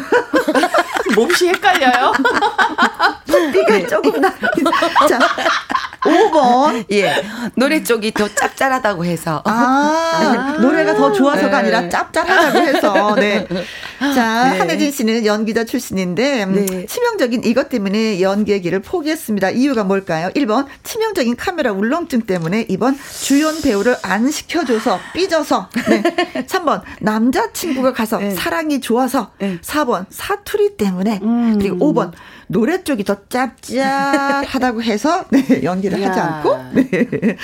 [1.15, 2.13] 몹시 헷갈려요?
[3.53, 3.87] 띠가 네.
[3.87, 4.31] 조금 나.
[5.09, 5.19] 자,
[6.01, 6.85] 5번.
[6.93, 7.13] 예.
[7.55, 9.43] 노래 쪽이 더 짭짤하다고 해서.
[9.45, 11.57] 아, 아~ 노래가 더 좋아서가 네.
[11.57, 13.15] 아니라 짭짤하다고 해서.
[13.17, 13.47] 네.
[13.99, 14.59] 자, 네.
[14.59, 16.87] 한혜진 씨는 연기자 출신인데, 음, 네.
[16.87, 19.51] 치명적인 이것 때문에 연기의 길을 포기했습니다.
[19.51, 20.29] 이유가 뭘까요?
[20.35, 25.71] 1번, 치명적인 카메라 울렁증 때문에, 2번, 주연 배우를 안 시켜줘서, 삐져서.
[25.89, 26.03] 네.
[26.47, 28.31] 3번, 남자친구가 가서 네.
[28.31, 29.31] 사랑이 좋아서.
[29.41, 31.21] 4번, 사투리 때문에.
[31.23, 31.59] 음.
[31.59, 32.13] 그리고 5번,
[32.51, 36.89] 노래 쪽이 더 짭짤하다고 해서 네, 연기를 하지 않고 네.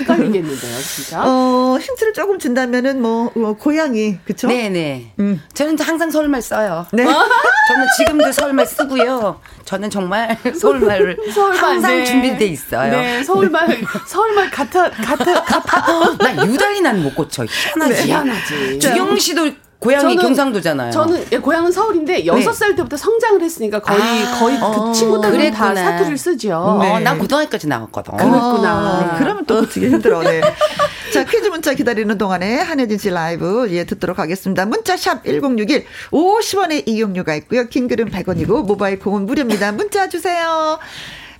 [0.00, 1.22] 헷갈리겠는데요, 진짜.
[1.24, 4.48] 어, 힌트를 조금 준다면은 뭐 어, 고양이 그쵸?
[4.48, 5.12] 네네.
[5.18, 5.42] 음.
[5.54, 6.86] 저는 항상 서울말 써요.
[6.92, 7.04] 네.
[7.68, 9.40] 저는 지금도 서울말 쓰고요.
[9.64, 12.04] 저는 정말 서울말을 서울말, 항상 네.
[12.04, 12.90] 준비돼 있어요.
[12.92, 16.16] 네, 서울말 서울말 같아 같아 같아.
[16.18, 17.44] 나 유달리 난 못 고쳐.
[17.44, 17.94] 희한하지.
[17.94, 18.06] 네.
[18.06, 18.78] 희한하지.
[18.78, 19.50] 주영 씨도
[19.86, 20.90] 고향이 저는, 경상도잖아요.
[20.90, 22.26] 저는 예, 고향은 서울인데 네.
[22.26, 26.78] 여섯 살 때부터 성장을 했으니까 거의 아, 거의 그 어, 친구 들은 다 사투리를 쓰죠.
[26.82, 26.92] 네.
[26.92, 28.16] 어, 난 고등학교까지 나갔거든.
[28.16, 29.12] 그랬구나.
[29.12, 29.18] 네.
[29.18, 30.22] 그러면 또 고치기 힘들어.
[30.22, 30.40] 네.
[31.14, 34.66] 자, 퀴즈 문자 기다리는 동안에 한혜진 씨 라이브 예 듣도록 하겠습니다.
[34.66, 37.68] 문자 샵 1061, 50원의 이용료가 있고요.
[37.68, 39.72] 긴 글은 100원이고 모바일 콩은 무료입니다.
[39.72, 40.78] 문자 주세요.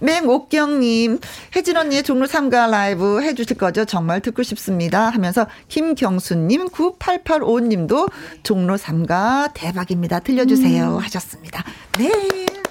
[0.01, 1.19] 맹옥경님,
[1.55, 3.85] 혜진 언니의 종로 3가 라이브 해주실 거죠?
[3.85, 5.09] 정말 듣고 싶습니다.
[5.09, 8.11] 하면서 김경수님, 9885님도
[8.43, 10.21] 종로 3가 대박입니다.
[10.21, 10.97] 들려주세요.
[10.97, 10.99] 음.
[10.99, 11.65] 하셨습니다.
[11.99, 12.66] 네.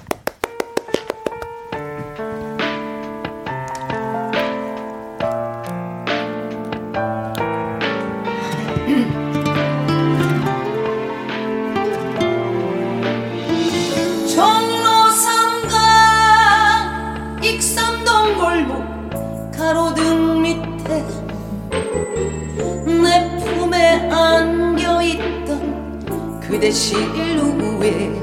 [26.55, 28.13] 그대 실루에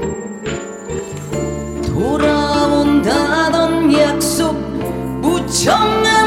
[1.85, 4.55] 돌아온다던 약속
[5.21, 6.22] 무정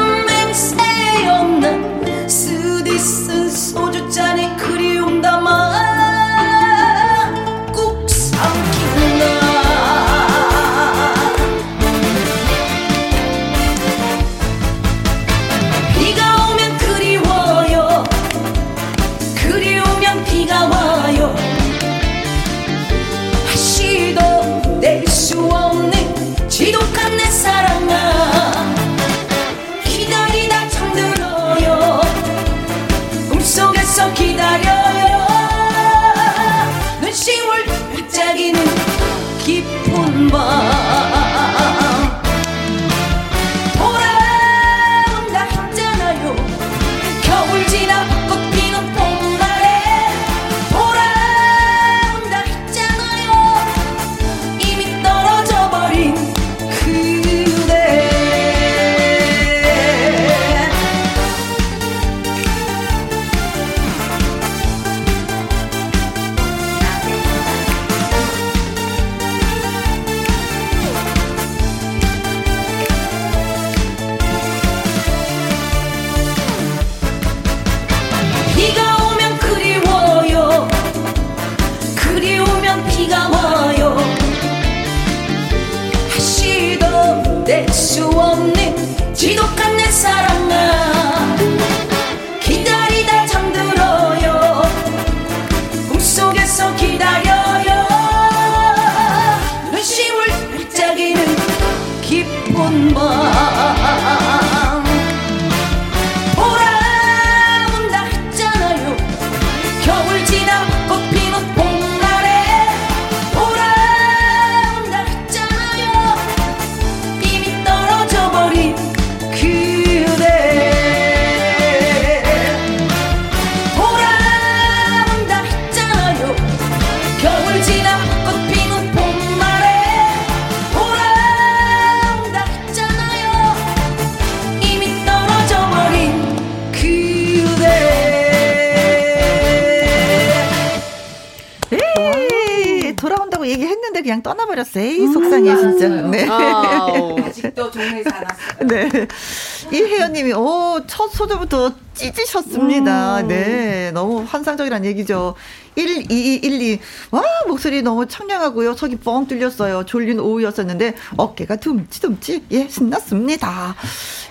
[154.47, 155.35] 환상적이란 얘기죠.
[155.75, 156.79] 1212.
[157.11, 158.73] 와, 목소리 너무 청량하고요.
[158.73, 159.85] 속이 뻥 뚫렸어요.
[159.85, 162.45] 졸린 오후였었는데, 어깨가 둠치둠치.
[162.51, 163.75] 예, 신났습니다.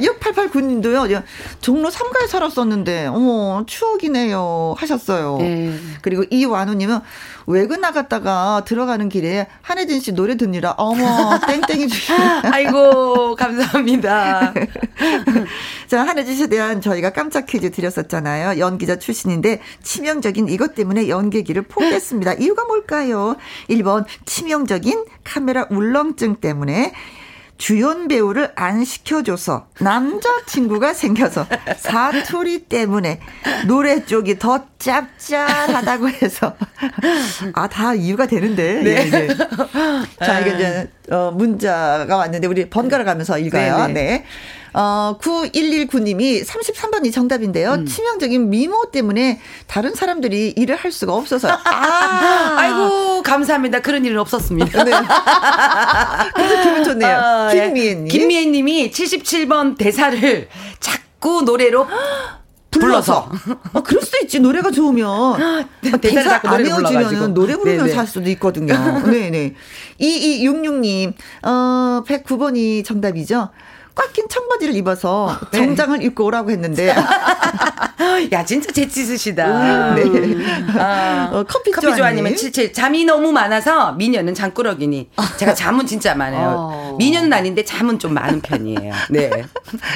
[0.00, 1.22] 6889님도요,
[1.60, 4.74] 종로 3가에 살았었는데, 어머, 추억이네요.
[4.78, 5.36] 하셨어요.
[5.38, 5.74] 네.
[6.02, 7.00] 그리고 이완우 님은
[7.46, 12.18] 외근 나갔다가 들어가는 길에 한혜진 씨 노래 듣느라, 어머, 땡땡이 주시네.
[12.50, 14.52] 아이고 감사합니다.
[15.86, 18.58] 자, 한혜진 씨에 대한 저희가 깜짝 퀴즈 드렸었잖아요.
[18.58, 22.34] 연기자 출신인데 치명적인 이것 때문에 연기기를 포기했습니다.
[22.40, 23.36] 이유가 뭘까요?
[23.70, 26.92] 1번 치명적인 카메라 울렁증 때문에
[27.58, 31.46] 주연 배우를 안 시켜줘서 남자친구가 생겨서
[31.78, 33.18] 사투리 때문에
[33.66, 36.54] 노래 쪽이 더 짭짤하다고 해서
[37.54, 39.10] 아 다 이유가 되는데 네.
[39.10, 39.28] 예, 예.
[40.22, 43.86] 자 이게 이제 어, 문자가 왔는데 우리 번갈아 가면서 읽어요.
[43.86, 43.92] 네, 네.
[43.94, 44.24] 네.
[44.78, 47.72] 어, 9119님이 33번이 정답인데요.
[47.72, 47.86] 음.
[47.86, 51.48] 치명적인 미모 때문에 다른 사람들이 일을 할 수가 없어서.
[51.48, 53.80] 아, 아이고 감사합니다.
[53.80, 54.84] 그런 일은 없었습니다.
[54.84, 54.92] 네.
[56.34, 57.16] 근데 기분 좋네요.
[57.16, 57.64] 아, 예.
[57.72, 58.08] 김미애님.
[58.08, 61.86] 김미애님이 77번 대사를 자꾸 노래로
[62.70, 63.30] 불러서.
[63.72, 64.40] 어, 그럴 수도 있지.
[64.40, 65.08] 노래가 좋으면.
[65.08, 65.36] 어,
[65.80, 66.62] 대사를 대사 안.
[66.62, 67.96] 외워주면 노래 부르면서 네네.
[67.96, 68.74] 할 수도 있거든요.
[69.08, 69.54] 네네.
[69.98, 73.48] 2266님, 어, 109번이 정답이죠.
[73.96, 75.58] 꽉 낀 청바지를 입어서 네.
[75.58, 76.94] 정장을 입고 오라고 했는데.
[78.32, 79.94] 야 진짜 재치 있으시다.
[79.94, 80.02] 네.
[80.78, 81.94] 아, 어, 커피 커피.
[81.96, 86.54] 좋아님은 77 잠이 너무 많아서 미녀는 잠꾸러기니 제가 잠은 진짜 많아요.
[86.58, 86.96] 어.
[86.98, 88.92] 미녀는 아닌데 잠은 좀 많은 편이에요.
[89.10, 89.44] 네.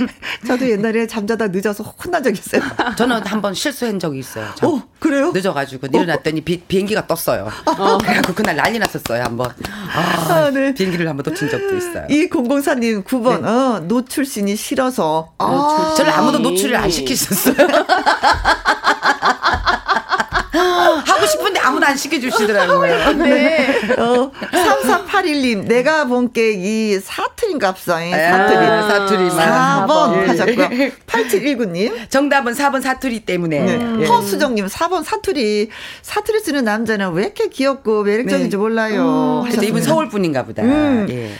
[0.46, 2.62] 저도 옛날에 잠자다 늦어서 혼난 적 있어요.
[2.96, 4.46] 저는 한 번 실수한 적이 있어요.
[4.54, 5.30] 저 어, 그래요?
[5.32, 7.48] 늦어가지고 일어났더니 비, 비행기가 떴어요.
[8.02, 9.50] 그래갖고 그날 난리 났었어요 한 번.
[9.94, 10.74] 아, 아, 네.
[10.74, 12.06] 비행기를 한 번 놓친 적도 있어요.
[12.10, 17.56] 이 공공사님 9번 어, 노출신이 싫어서 아, 저를 아무도 노출을 안 시키셨어요.
[21.06, 23.12] 하고 싶은데 아무도 안 시켜주시더라고요.
[23.14, 23.80] 네.
[23.98, 28.56] 어, 3381님, 내가 본 게 이 사투리 사투리인갑사인 사투리.
[28.66, 29.28] 아, 사투리.
[29.30, 30.68] 4번, 4번 하셨고요.
[31.06, 32.10] 8719님.
[32.10, 33.60] 정답은 4번 사투리 때문에.
[33.60, 33.96] 네.
[34.00, 34.06] 예.
[34.06, 35.70] 허수정님 4번 사투리.
[36.02, 38.56] 사투리 쓰는 남자는 왜 이렇게 귀엽고 매력적인지 네.
[38.56, 39.44] 몰라요.
[39.46, 40.62] 음, 이분 서울 분인가 보다.
[40.62, 41.06] 음.
[41.10, 41.30] 예.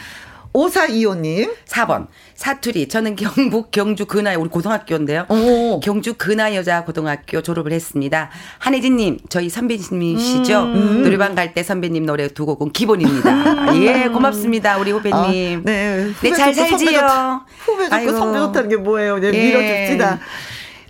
[0.53, 1.53] 5425님.
[1.67, 2.07] 4번.
[2.35, 2.89] 사투리.
[2.89, 5.27] 저는 경북 경주 근하의 우리 고등학교인데요.
[5.29, 5.81] 오.
[5.81, 8.31] 경주 근하 여자 고등학교 졸업을 했습니다.
[8.59, 10.63] 한혜진 님, 저희 선배님이시죠?
[10.63, 10.75] 음.
[10.75, 11.03] 음.
[11.05, 13.31] 노래방 갈 때 선배님 노래 두 곡은 기본입니다.
[13.73, 13.83] 음.
[13.83, 14.79] 예, 고맙습니다.
[14.79, 15.17] 우리 후배님.
[15.17, 15.31] 아,
[15.65, 16.13] 네.
[16.23, 17.41] 네, 잘 살지요.
[17.59, 19.19] 후배 좋고 선배 좋다는 게 뭐예요?
[19.19, 19.33] 네, 예.
[19.33, 20.19] 밀어줍시다.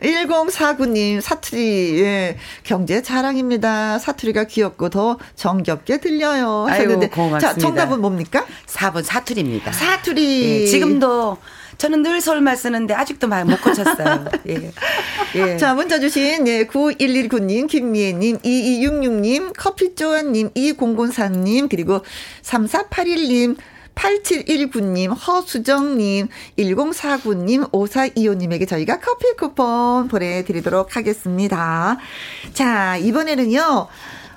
[0.03, 3.99] 1049님, 사투리, 예, 경제 자랑입니다.
[3.99, 6.67] 사투리가 귀엽고 더 정겹게 들려요.
[6.69, 7.07] 하셨는데.
[7.07, 7.39] 아유, 고맙습니다.
[7.41, 8.47] 자, 정답은 뭡니까?
[8.67, 9.73] 4번 사투리입니다.
[9.73, 10.63] 사투리.
[10.63, 11.39] 예, 지금도
[11.79, 14.27] 저는 늘 서울말 쓰는데 아직도 못 고쳤어요.
[14.49, 14.71] 예.
[15.35, 15.57] 예.
[15.57, 22.05] 자, 문자 주신, 예, 9119님, 김미애님, 2266님, 커피조아님, 2004님, 그리고
[22.43, 23.57] 3481님,
[24.01, 26.29] 8719님, 허수정님,
[26.59, 31.99] 1049님, 5425님에게 저희가 커피 쿠폰 보내드리도록 하겠습니다.
[32.55, 33.87] 자, 이번에는요,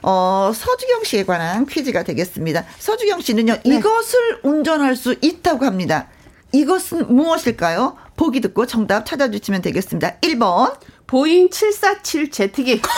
[0.01, 2.65] 어, 서주경 씨에 관한 퀴즈가 되겠습니다.
[2.77, 3.77] 서주경 씨는요, 네.
[3.77, 6.09] 이것을 운전할 수 있다고 합니다.
[6.51, 7.97] 이것은 무엇일까요?
[8.15, 10.17] 보기 듣고 정답 찾아주시면 되겠습니다.
[10.21, 10.75] 1번.
[11.13, 12.81] 보잉 747 제트기.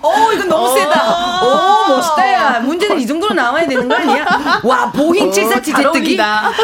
[0.00, 1.42] 어, 이건 너무 세다.
[1.42, 2.60] 오, 어, 멋있다, 야.
[2.60, 4.24] 문제는 이 정도로 나와야 되는 거 아니야?
[4.64, 6.14] 와, 보잉 747 제트기.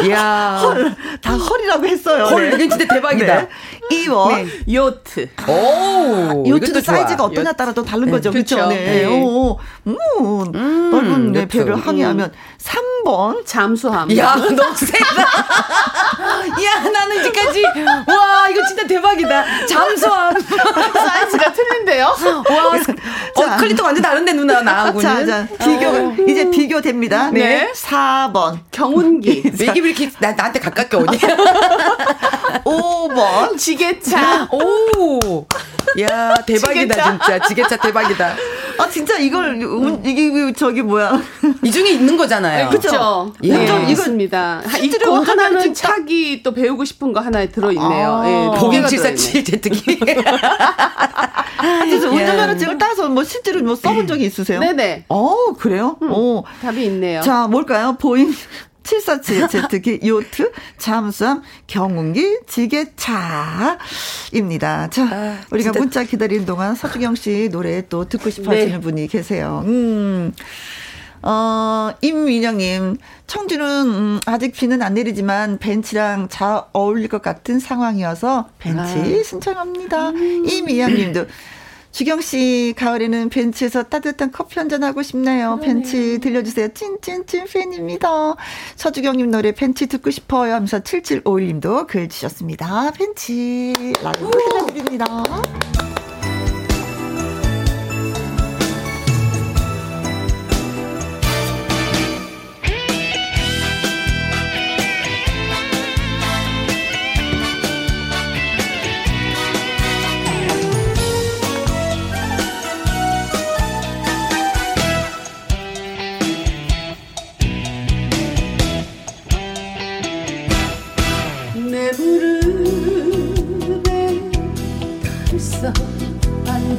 [0.05, 0.57] 이야.
[0.65, 2.23] 헐, 다 헐이라고 했어요.
[2.23, 2.55] 헐, 네.
[2.55, 3.35] 이건 진짜 대박이다.
[3.35, 3.47] 네.
[3.91, 4.35] 2번.
[4.35, 4.47] 네.
[4.73, 5.29] 요트.
[5.47, 8.31] 오, 요트도 사이즈가 어떠냐 따라 또 다른 거죠.
[8.31, 8.67] 그렇죠.
[8.67, 9.05] 네.
[9.05, 9.57] 오,
[9.87, 13.45] 음, 음, 넓은 네, 배를 항해하면 3번.
[13.45, 14.15] 잠수함.
[14.17, 15.21] 야, 너무 세다.
[16.63, 17.63] 야, 나는 이제까지.
[18.07, 19.65] 와, 이거 진짜 대박이다.
[19.67, 20.33] 잠수함.
[20.41, 22.05] 사이즈가 틀린데요?
[22.05, 25.01] 와, 어, 클리토 완전 다른데, 누나, 나하고는.
[25.01, 26.15] 자, 자, 비교, 어.
[26.27, 27.31] 이제 비교됩니다.
[27.31, 27.71] 네.
[27.73, 28.59] 4번.
[28.71, 29.43] 경운기.
[29.59, 31.17] 왜 이렇게 나, 나한테 가깝게 오니?
[32.65, 33.57] 5번.
[33.57, 34.49] 지 게차.
[34.51, 35.45] 오.
[36.01, 37.11] 야, 대박이다, 지게차?
[37.11, 37.47] 진짜.
[37.47, 38.35] 지게차 대박이다.
[38.77, 40.01] 아, 진짜 이걸, 음.
[40.05, 41.19] 이게, 저기 뭐야.
[41.63, 42.69] 이 중에 있는 거잖아요.
[42.69, 43.33] 그렇죠.
[43.43, 44.61] 예, 네, 있습니다.
[44.81, 48.13] 있고 하나는 차기 또 배우고 싶은 거 하나에 들어있네요.
[48.13, 49.99] 아, 예, 보경 747 제트기.
[51.59, 54.59] 그래서 운전면허증을 따서 뭐 실제로 뭐 써본 적이 있으세요?
[54.59, 55.05] 네네.
[55.09, 55.97] 어, 그래요?
[56.01, 56.43] 음, 어.
[56.61, 57.21] 답이 있네요.
[57.21, 57.95] 자, 뭘까요?
[57.99, 58.33] 보잉
[58.87, 63.77] 747 제트기, 요트, 잠수함, 경운기, 지게차입니다.
[64.89, 65.79] 자, 아, 우리가 진짜.
[65.79, 68.61] 문자 기다리는 동안 서주경 씨 노래 또 듣고 싶어 네.
[68.61, 69.63] 하시는 분이 계세요.
[69.65, 70.31] 음.
[71.21, 78.79] 어, 임민영님, 청주는, 음, 아직 비는 안 내리지만 벤치랑 잘 어울릴 것 같은 상황이어서 벤치
[78.79, 79.23] 아.
[79.23, 80.11] 신청합니다.
[80.11, 80.45] 음.
[80.47, 81.25] 임미영님도
[81.91, 85.57] 주경 씨, 가을에는 벤치에서 따뜻한 커피 한잔 하고 싶네요.
[85.57, 85.65] 그러네.
[85.65, 86.69] 벤치 들려주세요.
[86.73, 88.35] 찐찐찐 팬입니다.
[88.75, 92.91] 서주경님 노래 벤치 듣고 싶어요 하면서 7751님도 글 주셨습니다.
[92.91, 93.73] 벤치
[94.03, 95.05] 라이브 들려드립니다.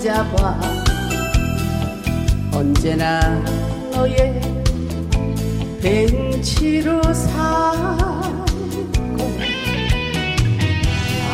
[0.08, 0.58] 잡아.
[2.50, 3.20] 언제나
[3.92, 4.40] 너의
[5.82, 8.48] 벤치로 살고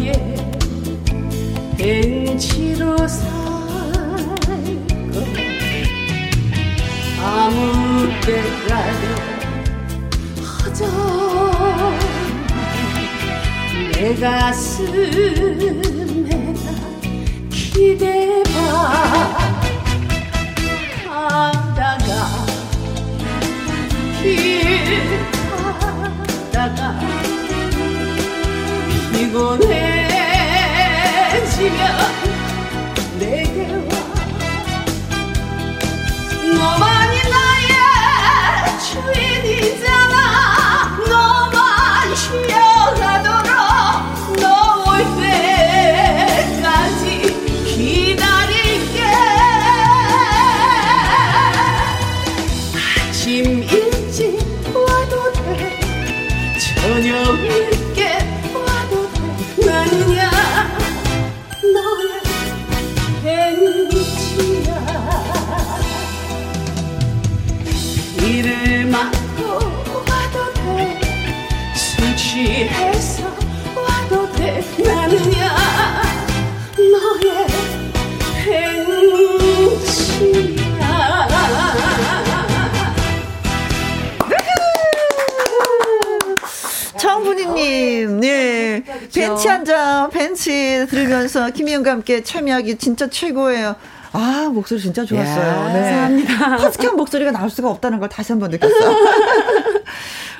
[0.00, 0.12] 너의
[1.76, 3.30] 벤치로 살고
[7.22, 9.04] 아무 때라도
[10.64, 11.98] 허전히
[13.92, 14.90] 내 가슴에다
[17.50, 18.48] 기대봐.
[21.04, 22.08] 가다가
[24.22, 24.30] 길
[26.50, 27.29] 가다가
[29.30, 29.70] 피곤해지면
[33.20, 33.90] 내게 와
[36.56, 37.19] 너만이
[89.12, 89.20] 네.
[89.26, 93.76] 벤치 한 장, 벤치 들으면서 김희영과 함께 참여하기 진짜 최고예요.
[94.12, 95.40] 아, 목소리 진짜 좋았어요.
[95.40, 95.80] 야, 네.
[95.82, 96.56] 감사합니다.
[96.56, 98.96] 허스키한 목소리가 나올 수가 없다는 걸 다시 한번 느꼈어요.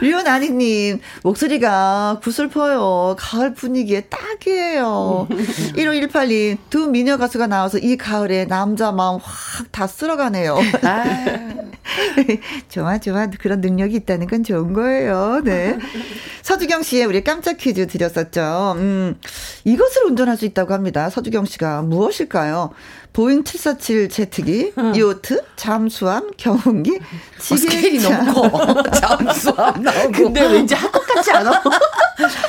[0.00, 3.16] 류나니님, 목소리가 구슬퍼요.
[3.18, 5.28] 가을 분위기에 딱이에요.
[5.76, 10.58] 1518님, 두 미녀 가수가 나와서 이 가을에 남자 마음 확 다 쓸어가네요.
[12.68, 13.26] 좋아, 좋아.
[13.38, 15.40] 그런 능력이 있다는 건 좋은 거예요.
[15.44, 15.78] 네.
[16.42, 18.74] 서주경 씨의 우리 깜짝 퀴즈 드렸었죠.
[18.78, 19.16] 음,
[19.64, 21.10] 이것을 운전할 수 있다고 합니다.
[21.10, 22.70] 서주경 씨가 무엇일까요?
[23.12, 28.24] 보잉 747 제트기, 요트, 잠수함, 경운기, 어, 지게차.
[28.32, 28.82] 커.
[28.92, 30.12] 잠수함 나오고.
[30.12, 31.62] 근데 왠지 할 것 같지 않아?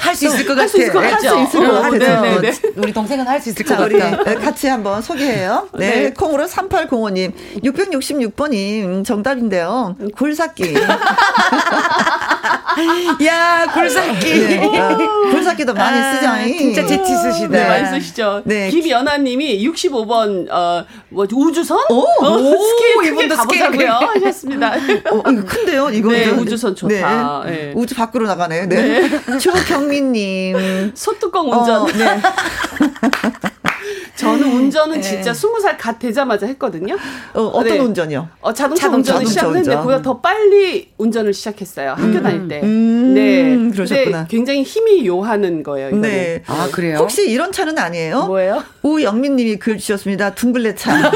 [0.02, 0.62] 할 수 있을 것 같아.
[0.64, 1.30] 할수 있을 것 같죠?
[1.30, 2.22] 할수 있을 것 어, 같아요.
[2.22, 2.58] 네, 네, 네.
[2.76, 4.36] 우리 동생은 할 수 있을 것 자, 우리 같다.
[4.36, 5.68] 같이 한번 소개해요.
[5.80, 5.90] 네.
[5.90, 6.14] 네.
[6.14, 7.32] 콩으로 3805님.
[7.64, 9.96] 666번님 정답인데요.
[10.16, 10.76] 굴삭기.
[13.26, 14.48] 야, 굴삭기.
[14.48, 14.80] 네.
[14.80, 14.98] 어,
[15.32, 16.58] 굴삭기도 많이 아, 쓰죠.
[16.58, 17.48] 진짜 재치 있으시다.
[17.50, 17.68] 네, 네.
[17.70, 18.42] 많이 쓰시죠.
[18.46, 18.70] 네.
[18.70, 21.78] 김연아님이 65번 어, 뭐 우주선?
[21.90, 22.02] 오!
[22.02, 24.74] 어, 오, 스케일 크게 이분도 가보자고요 스케일 하셨습니다.
[25.12, 26.12] 어, 이거 큰데요, 이거.
[26.12, 27.44] 네, 우주선 좋다.
[27.46, 27.52] 네.
[27.52, 27.74] 네.
[27.76, 28.68] 우주 밖으로 나가네요.
[28.68, 29.10] 네.
[29.40, 30.92] 조경민님.
[30.96, 31.82] 소뚜껑 운전.
[31.82, 32.22] 어, 네.
[34.22, 36.96] 저는 운전은 진짜 20살 갓 되자마자 했거든요.
[37.34, 37.80] 어, 어떤 네.
[37.80, 38.30] 운전이요?
[38.42, 39.82] 어, 자동차, 자동차, 운전을 자동차 시작을 했는데 운전.
[39.82, 41.96] 그보다 더 빨리 운전을 시작했어요.
[41.98, 42.62] 학교 다닐 때.
[42.64, 43.72] 음, 네.
[43.74, 44.28] 그러셨구나.
[44.28, 45.88] 굉장히 힘이 요하는 거예요.
[45.90, 46.02] 이거는.
[46.02, 46.44] 네.
[46.48, 46.98] 아, 그래요?
[46.98, 48.26] 혹시 이런 차는 아니에요?
[48.26, 48.64] 뭐예요?
[48.84, 50.36] 우영민 님이 글 주셨습니다.
[50.36, 50.92] 둥글레 차.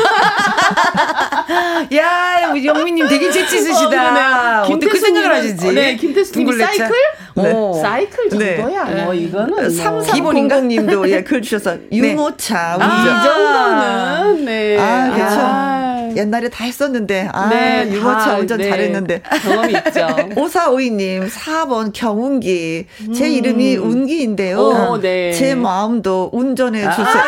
[1.95, 4.63] 야, 우리 영민님 되게 재치 있으시다.
[4.63, 4.73] 어, 네.
[4.73, 5.71] 어떻게 그 생각을 하시지?
[5.73, 6.73] 네, 김태수님이 둥글레차.
[6.73, 6.95] 사이클?
[7.35, 7.51] 네.
[7.53, 7.73] 어.
[7.81, 8.57] 사이클 네.
[8.57, 9.03] 정도야.
[9.05, 10.01] 뭐 이거는 뭐.
[10.01, 10.57] 기본인가?
[10.61, 12.89] 3300님도 예, 글 주셔서 유모차 운전.
[12.89, 14.77] 이 정도는 네.
[14.79, 15.35] 아, 그렇죠.
[15.39, 18.69] 아, 옛날에 다 했었는데, 아, 네, 유모차 다, 운전 네.
[18.69, 19.21] 잘했는데.
[19.43, 20.07] 경험이 있죠.
[20.35, 22.87] 5452님, 4번 경운기.
[23.13, 24.57] 제 이름이 운기인데요.
[24.57, 25.33] 오, 네.
[25.33, 27.23] 제 마음도 운전해 주세요.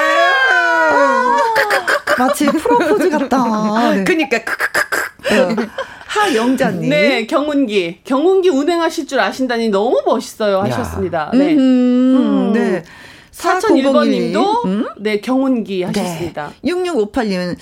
[2.17, 3.91] 마치 프로포즈 같다.
[3.93, 4.03] 네.
[4.05, 5.67] 그니까, 크크크크.
[6.07, 6.19] 어.
[6.19, 6.89] 하영자님.
[6.89, 7.99] 네, 경운기.
[8.03, 11.31] 경운기 운행하실 줄 아신다니 너무 멋있어요 하셨습니다.
[11.33, 11.53] 네.
[11.53, 12.83] 음, 네.
[13.31, 14.87] 4001번님도 음?
[14.97, 16.51] 네, 경운기 하셨습니다.
[16.63, 17.55] 6658님은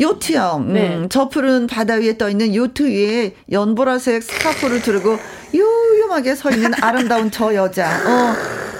[0.00, 0.64] 요트요.
[0.66, 1.06] 음, 네.
[1.08, 5.18] 저 푸른 바다 위에 떠 있는 요트 위에 연보라색 스카프를 두르고
[5.54, 7.86] 유유하게 서 있는 아름다운 저 여자.
[7.86, 8.34] 어,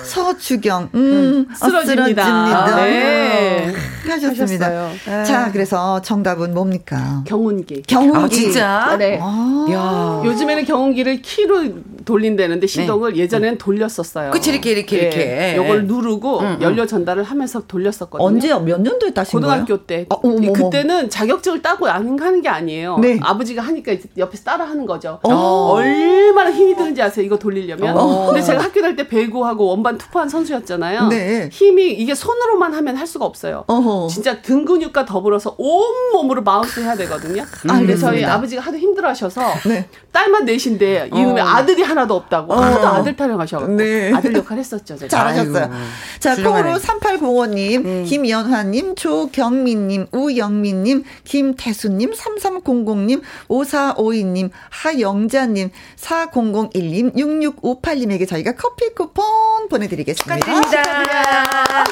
[0.04, 0.90] 서주경.
[0.94, 2.24] 음, 쓰러집니다.
[2.24, 2.76] 쓰러집니다.
[2.84, 3.74] 네.
[4.08, 4.66] 하셨습니다.
[4.66, 5.24] 하셨어요.
[5.24, 7.22] 자, 그래서 정답은 뭡니까?
[7.26, 7.82] 경운기.
[7.82, 8.18] 경운기.
[8.18, 8.96] 아, 진짜?
[8.98, 9.18] 네.
[9.20, 10.22] 아, 야.
[10.24, 11.62] 요즘에는 경운기를 키로
[12.09, 14.30] 돌린다는데 시동을 예전에는 돌렸었어요.
[14.30, 15.56] 그치, 이렇게, 이렇게, 이렇게.
[15.56, 16.62] 요걸 누르고 응, 응.
[16.62, 18.26] 연료 전달을 하면서 돌렸었거든요.
[18.26, 19.64] 언제 몇 년도에 따신 거예요?
[19.64, 20.06] 고등학교 때.
[20.09, 20.52] 아, 어머머머.
[20.54, 22.98] 그때는 자격증을 따고 안 하는 게 아니에요.
[22.98, 23.18] 네.
[23.22, 25.20] 아버지가 하니까 옆에서 따라 하는 거죠.
[25.22, 25.72] 어.
[25.74, 27.26] 얼마나 힘이 드는지 아세요?
[27.26, 27.94] 이거 돌리려면.
[27.98, 28.26] 어.
[28.26, 31.09] 근데 제가 학교 다닐 때 배구하고 원반 투포한 선수였잖아요.
[31.09, 31.50] 네.
[31.52, 33.64] 힘이 이게 손으로만 하면 할 수가 없어요.
[33.66, 34.09] 어허.
[34.09, 37.44] 진짜 등 근육과 더불어서 온 몸으로 마우스 해야 되거든요.
[37.61, 38.24] 근데 저희.
[38.24, 39.88] 아버지가 하도 힘들어하셔서 네.
[40.12, 41.46] 딸만 넷인데 이놈의 어.
[41.46, 42.53] 아들이 하나 하나도 없다고.
[42.53, 42.62] 어.
[42.62, 43.76] 아도 아들 타령하셔가지고.
[43.76, 44.12] 네.
[44.12, 44.96] 아들 역할 했었죠.
[44.96, 45.09] 제가.
[45.09, 45.64] 잘하셨어요.
[45.64, 45.74] 아이고,
[46.20, 48.05] 자, 콩으로 3805님, 음.
[48.07, 60.38] 김연화님, 조경민님, 우영민님, 김태수님, 3300님, 5452님, 하영자님, 4001님, 6658님에게 저희가 커피 쿠폰 보내드리겠습니다.
[60.38, 61.84] 축하드립니다.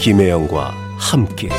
[0.00, 1.50] 김혜영과 함께.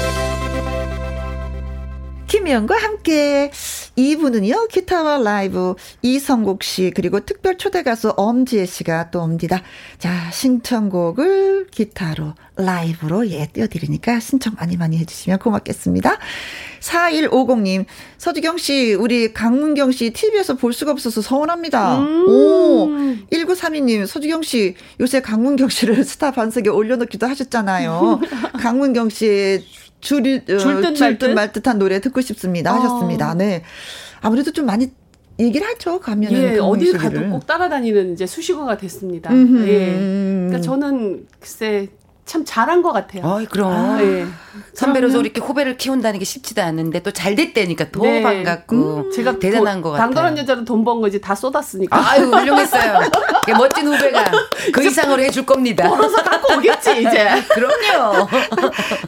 [2.41, 3.51] 김혜영과 함께
[3.95, 9.61] 2부는요, 기타와 라이브 이성국 씨, 그리고 특별 초대 가수 엄지혜 씨가 또 옵니다.
[9.99, 16.17] 자, 신청곡을 기타로, 라이브로 예, 띄워드리니까 신청 많이 많이 해주시면 고맙겠습니다.
[16.79, 17.85] 4150님,
[18.17, 21.99] 서주경 씨, 우리 강문경 씨 TV에서 볼 수가 없어서 서운합니다.
[21.99, 22.27] 음.
[22.27, 22.89] 오,
[23.31, 28.19] 1932님, 서주경 씨, 요새 강문경 씨를 스타 반석에 올려놓기도 하셨잖아요.
[28.57, 29.63] 강문경 씨의
[30.01, 33.31] 줄이 어, 줄듯 줄듯 말 듯한 노래 듣고 싶습니다 하셨습니다.
[33.31, 33.33] 어.
[33.35, 33.63] 네.
[34.19, 34.91] 아무래도 좀 많이
[35.39, 39.31] 얘기를 하죠 가면은 예, 어딜 가도 꼭 따라다니는 이제 수식어가 됐습니다.
[39.65, 39.95] 예.
[39.95, 41.87] 그러니까 저는 글쎄
[42.31, 43.25] 참 잘한 것 같아요.
[43.25, 43.73] 아, 그럼.
[43.73, 44.25] 아, 네.
[44.73, 48.21] 선배로서 이렇게 후배를 키운다는 게 쉽지도 않은데 또 잘 됐다니까 더 네.
[48.21, 48.75] 반갑고
[49.07, 50.05] 음, 제가 대단한 도, 것 같아요.
[50.07, 51.95] 당돌한 여자는 돈 번 거지 다 쏟았으니까.
[51.95, 52.99] 아유 훌륭했어요.
[53.57, 54.31] 멋진 후배가
[54.73, 55.87] 그 이상으로 해줄 겁니다.
[55.89, 57.29] 벌어서 갖고 오겠지 이제.
[57.53, 58.27] 그럼요.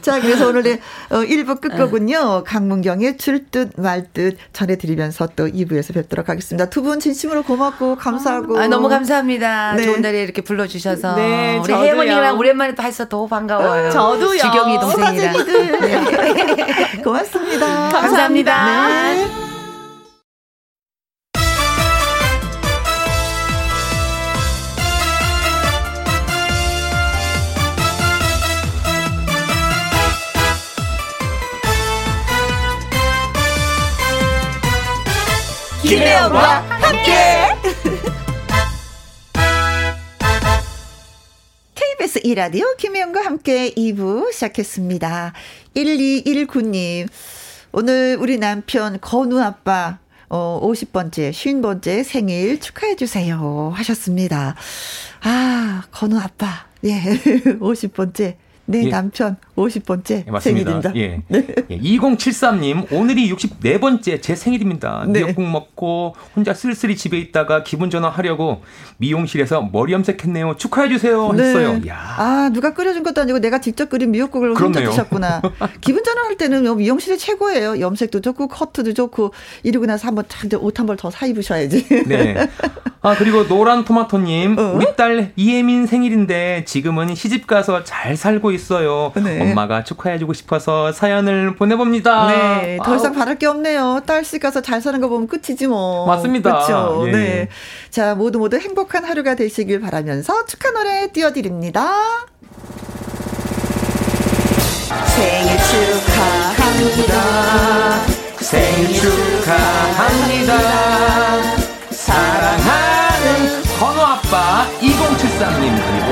[0.02, 6.68] 자 그래서 오늘의 1부 어, 끝곡은요 강문경의 줄듯 말듯 전해드리면서 또 2부에서 뵙도록 하겠습니다.
[6.70, 8.58] 두 분 진심으로 고맙고 감사하고.
[8.58, 9.72] 아, 너무 감사합니다.
[9.76, 9.84] 네.
[9.84, 11.16] 좋은 날에 이렇게 불러주셔서.
[11.16, 13.92] 네, 우리 혜원이랑 오랜만에 또 해서 더 반가워요.
[13.92, 14.38] 저도요.
[14.40, 15.46] 주경이 동생이랑.
[15.46, 16.98] 네.
[17.04, 17.88] 고맙습니다.
[17.90, 18.64] 감사합니다.
[19.14, 19.30] 네.
[35.82, 37.54] 김혜영과 함께.
[42.04, 45.32] KBS 이라디오 김혜영과 함께 2부 시작했습니다.
[45.74, 47.08] 1219님,
[47.72, 49.98] 오늘 우리 남편 건우 아빠
[50.28, 53.72] 어, 50번째, 50번째 생일 축하해주세요.
[53.74, 54.54] 하셨습니다.
[55.22, 56.66] 아, 건우 아빠.
[56.84, 57.00] 예,
[57.58, 58.36] 50번째.
[58.66, 58.88] 네, 예.
[58.90, 60.80] 남편 50번째 예, 맞습니다.
[60.80, 60.92] 생일입니다.
[60.96, 61.20] 예.
[61.28, 61.46] 네.
[61.70, 61.78] 예.
[61.78, 65.04] 2073님, 오늘이 64번째 제 생일입니다.
[65.06, 65.20] 네.
[65.22, 68.62] 미역국 먹고 혼자 쓸쓸히 집에 있다가 기분 전환하려고
[68.96, 70.56] 미용실에서 머리 염색했네요.
[70.56, 71.32] 축하해 주세요.
[71.32, 71.42] 네.
[71.44, 71.80] 했어요.
[71.88, 71.96] 야.
[72.16, 74.86] 아, 누가 끓여준 것도 아니고 내가 직접 끓인 미역국을 그렇네요.
[74.86, 75.42] 혼자 드셨구나.
[75.82, 77.80] 기분 전환할 때는 미용실이 최고예요.
[77.80, 80.24] 염색도 좋고, 커트도 좋고, 이러고 나서 한번
[80.60, 82.04] 옷 한 벌 더 사 입으셔야지.
[82.06, 82.48] 네.
[83.02, 84.72] 아, 그리고 노란 토마토님, 어?
[84.74, 89.12] 우리 딸 이혜민 생일인데 지금은 시집 가서 잘 살고 있어요.
[89.16, 89.40] 네.
[89.40, 92.26] 엄마가 축하해주고 싶어서 사연을 보내봅니다.
[92.28, 93.18] 네, 더 이상 아우.
[93.18, 94.02] 바랄 게 없네요.
[94.06, 96.06] 딸씩 가서 잘 사는 거 보면 끝이지 뭐.
[96.06, 96.50] 맞습니다.
[96.50, 97.04] 그렇죠.
[97.08, 97.12] 예.
[97.12, 97.48] 네.
[97.90, 101.92] 자, 모두 모두 행복한 하루가 되시길 바라면서 축하 노래 띄워드립니다.
[105.16, 107.14] 생일 축하합니다.
[108.40, 110.52] 생일 축하합니다.
[111.90, 116.10] 사랑하는 건우 아빠 2073님 그리고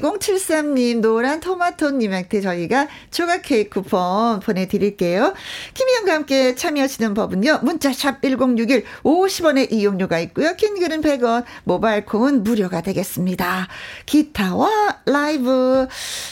[0.00, 5.34] 2073님, 노란 토마토님한테 저희가 초과 케이크 쿠폰 보내드릴게요.
[5.74, 10.54] 김희영과 함께 참여하시는 법은요, 문자샵 1061, 50원의 이용료가 있고요.
[10.56, 13.68] 킹글은 100원, 모바일 콩은 무료가 되겠습니다.
[14.06, 15.86] 기타와 라이브,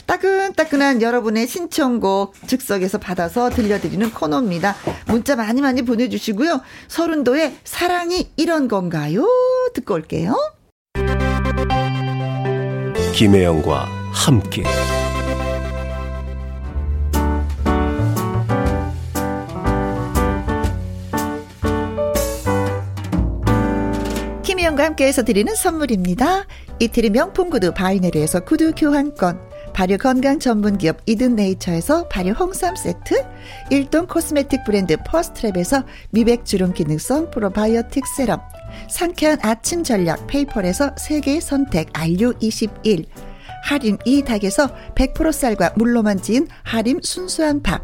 [0.06, 4.76] 따끈따끈한 여러분의 신청곡 즉석에서 받아서 들려드리는 코너입니다.
[5.06, 6.60] 문자 많이 많이 보내주시고요.
[6.88, 9.26] 서른도의 사랑이 이런 건가요?
[9.74, 10.36] 듣고 올게요.
[13.14, 14.64] 김혜영과 함께
[24.42, 26.46] 김혜영과 함께해서 드리는 선물입니다.
[26.80, 33.26] 이태리 명품 구두 바이네르에서 구두 교환권 발효 건강 전문 기업 이든 네이처에서 발효 홍삼 세트,
[33.70, 38.40] 일동 코스메틱 브랜드 퍼스트랩에서 미백 주름 기능성 probiotic serum,
[38.88, 43.04] 상쾌한 아침 전략 페이퍼에서 세계 선택 RU21,
[43.64, 47.82] 하림 이 닭에서 100% 쌀과 물로만 지은 하림 순수한 밥,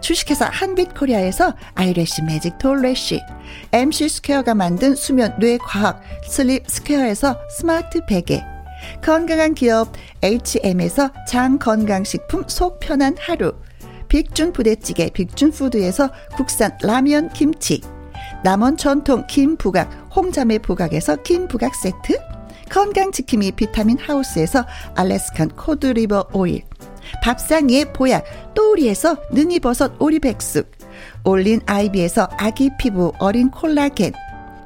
[0.00, 3.20] 주식회사 한빛코리아에서 아이래쉬 매직 톨래쉬,
[3.72, 8.55] MC 스퀘어가 만든 수면 뇌과학 슬립 스퀘어에서 스마트 베개,
[9.02, 13.52] 건강한 기업 HM에서 장건강식품 속 편한 하루,
[14.08, 17.80] 빅준 부대찌개 빅준푸드에서 국산 라면 김치,
[18.42, 22.18] 남원 전통 김부각 홍자매 부각에서 김부각 세트.
[22.70, 24.64] 건강지킴이 비타민 하우스에서
[24.94, 26.62] 알래스칸 코드리버 오일.
[27.22, 28.24] 밥상의 보약
[28.54, 30.70] 또우리에서 능이버섯 오리백숙.
[31.24, 34.12] 올린 아이비에서 아기 피부 어린 콜라겐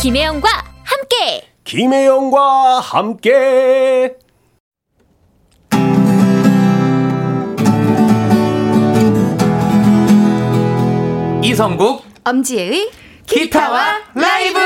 [0.00, 0.48] 김혜영과
[0.82, 1.46] 함께.
[1.62, 4.16] 김혜영과 함께.
[11.44, 12.90] 이성국 엄지혜의
[13.26, 14.58] 기타와 라이브.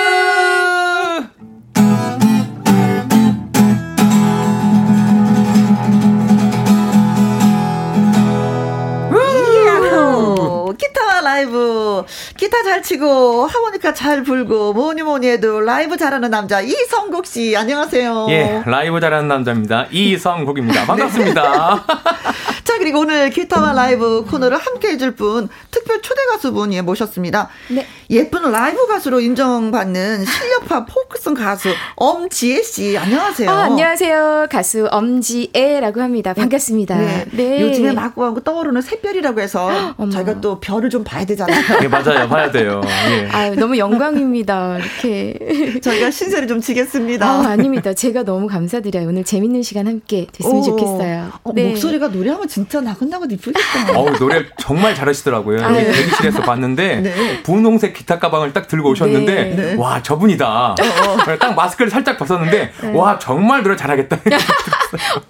[10.79, 12.05] 기타와 라이브
[12.37, 18.27] 기타 잘 치고 하모니카 잘 불고 뭐니 뭐니 해도 라이브 잘하는 남자 이성국 씨 안녕하세요.
[18.31, 19.87] 예, 라이브 잘하는 남자입니다.
[19.91, 20.85] 이성국입니다.
[20.85, 21.85] 반갑습니다.
[22.65, 27.49] 자, 그리고 오늘 기타와 라이브 코너를 함께 해줄 분, 특별 초대 가수분, 예, 모셨습니다.
[27.71, 27.87] 네.
[28.11, 33.51] 예쁜 라이브 가수로 인정받는 실력파 포크송 가수, 엄지혜 씨, 안녕하세요.
[33.51, 34.47] 아, 안녕하세요.
[34.51, 36.33] 가수 엄지혜라고 합니다.
[36.33, 36.97] 반갑습니다.
[36.97, 37.25] 네.
[37.33, 37.61] 네.
[37.61, 41.81] 요즘에 막 떠오르는 새별이라고 해서 저희가 또 별을 좀 봐야 되잖아요.
[41.81, 42.29] 네, 맞아요.
[42.29, 42.81] 봐야 돼요.
[43.11, 43.29] 예.
[43.31, 44.79] 아유, 너무 영광입니다.
[44.79, 45.81] 이렇게.
[45.81, 47.27] 저희가 신세를 좀 지겠습니다.
[47.27, 47.93] 아, 아닙니다.
[47.93, 49.09] 제가 너무 감사드려요.
[49.09, 51.33] 오늘 재밌는 시간 함께 됐으면 오, 좋겠어요.
[51.43, 51.69] 어, 네.
[51.69, 53.99] 목소리가 노래하면 진짜 나긋나긋 이쁘겠다.
[53.99, 55.61] 어우, 노래 정말 잘하시더라고요.
[55.61, 55.91] 여기 네.
[55.93, 57.43] 대기실에서 봤는데 네.
[57.43, 59.55] 분홍색 기타 가방을 딱 들고 오셨는데 네.
[59.57, 59.75] 네.
[59.75, 60.47] 와, 저분이다.
[60.47, 61.37] 어, 어.
[61.37, 62.93] 딱 마스크를 살짝 벗었는데 네.
[62.93, 64.17] 와, 정말 노래 잘하겠다.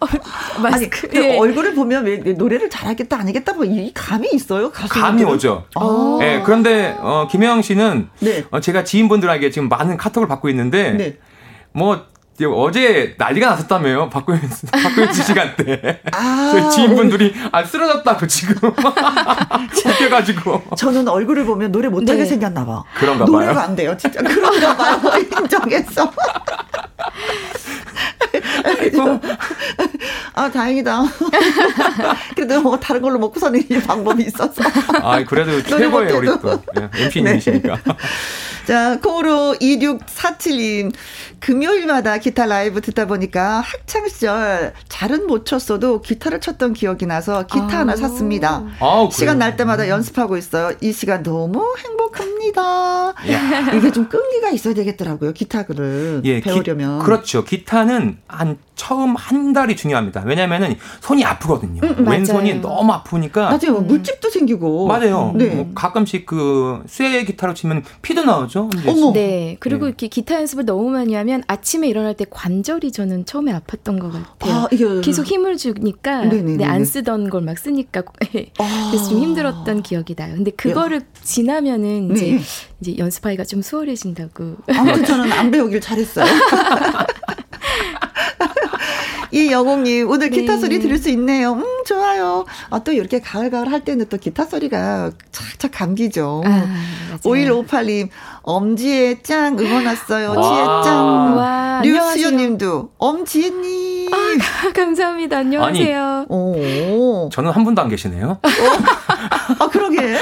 [0.01, 0.07] 어,
[0.61, 1.09] 마스크.
[1.15, 1.39] 아니, 네.
[1.39, 4.71] 얼굴을 보면 왜 노래를 잘하겠다 아니겠다 뭐 이 감이 있어요.
[4.71, 5.65] 감이 오죠.
[5.77, 6.19] 아.
[6.21, 8.11] 네, 그런데 어, 김혜영 씨는
[8.51, 11.17] 어, 제가 지인분들에게 지금 많은 카톡을 받고 있는데
[11.73, 12.03] 뭐
[12.43, 14.11] 어제 난리가 났었다며요.
[14.11, 16.01] 박구현, 박구현 씨 시간 때.
[16.13, 18.73] 아, 저희 지인분들이, 아, 쓰러졌다고 지금.
[19.83, 20.63] 잡혀가지고.
[20.77, 22.27] 저는 얼굴을 보면 노래 못하게 네.
[22.27, 22.83] 생겼나 봐.
[22.97, 23.33] 그런가 봐요.
[23.33, 23.97] 노래가 안 돼요.
[23.97, 24.21] 진짜.
[24.21, 25.01] 그런가 봐요.
[25.43, 26.11] 인정했어.
[30.35, 31.03] 아, 다행이다.
[32.35, 34.63] 그래도 뭐 다른 걸로 먹고 사는 방법이 있어서.
[35.03, 36.61] 아, 그래도 최고예요, 우리 또.
[36.99, 37.77] MC님이시니까.
[37.77, 37.95] 네.
[38.67, 40.93] 자, 코로 2647님.
[41.49, 47.65] 금요일마다 기타 라이브 듣다 보니까 학창 시절 잘은 못 쳤어도 기타를 쳤던 기억이 나서 기타
[47.65, 47.81] 아.
[47.81, 48.65] 하나 샀습니다.
[48.81, 50.75] 아, 시간 날 때마다 연습하고 있어요.
[50.81, 53.13] 이 시간 너무 행복합니다.
[53.77, 55.33] 이게 좀 끈기가 있어야 되겠더라고요.
[55.35, 57.01] 기타를 예, 배우려면.
[57.01, 57.45] 기, 그렇죠.
[57.45, 60.23] 기타는 한 처음 한 달이 중요합니다.
[60.25, 61.81] 왜냐면은 손이 아프거든요.
[61.85, 63.51] 음, 왼손이 너무 아프니까.
[63.51, 63.81] 맞아요.
[63.83, 64.89] 물집도 생기고.
[64.89, 65.33] 맞아요.
[65.37, 65.47] 네.
[65.49, 68.71] 뭐 가끔씩 그 쇠 기타로 치면 피도 나오죠.
[68.87, 69.13] 어머.
[69.13, 69.57] 네.
[69.61, 69.89] 그리고 네.
[69.89, 74.55] 이렇게 기타 연습을 너무 많이 하면 아침에 일어날 때 관절이 저는 처음에 아팠던 것 같아요.
[74.55, 75.01] 아, 이게...
[75.01, 78.01] 계속 힘을 주니까 네, 안 쓰던 걸 막 쓰니까
[78.59, 78.91] 아.
[78.91, 80.35] 그래서 좀 힘들었던 기억이 나요.
[80.35, 82.41] 근데 그거를 지나면은 이제 네.
[82.81, 84.57] 이제 연습하기가 좀 수월해진다고.
[84.69, 86.25] 아무튼 저는 안 배우길 잘했어요.
[89.35, 90.61] 이 영웅님, 오늘 기타 네.
[90.61, 91.55] 소리 들을 수 있네요.
[91.55, 92.45] 음, 좋아요.
[92.71, 96.43] 아, 또 이렇게 가을가을 할 때는 또 기타 소리가 착착 감기죠.
[96.47, 96.67] 아,
[97.25, 98.11] 5158님,
[98.43, 100.35] 엄지의 짱 응원 왔어요.
[100.41, 101.83] 지혜 짱.
[101.83, 103.94] 류수유 님도, 엄지혜님.
[104.13, 105.39] 아, 감사합니다.
[105.39, 105.99] 안녕하세요.
[106.01, 107.29] 아니, 오.
[107.33, 108.39] 저는 한 분도 안 계시네요.
[109.59, 110.01] 아, 그러게.
[110.01, 110.19] 네.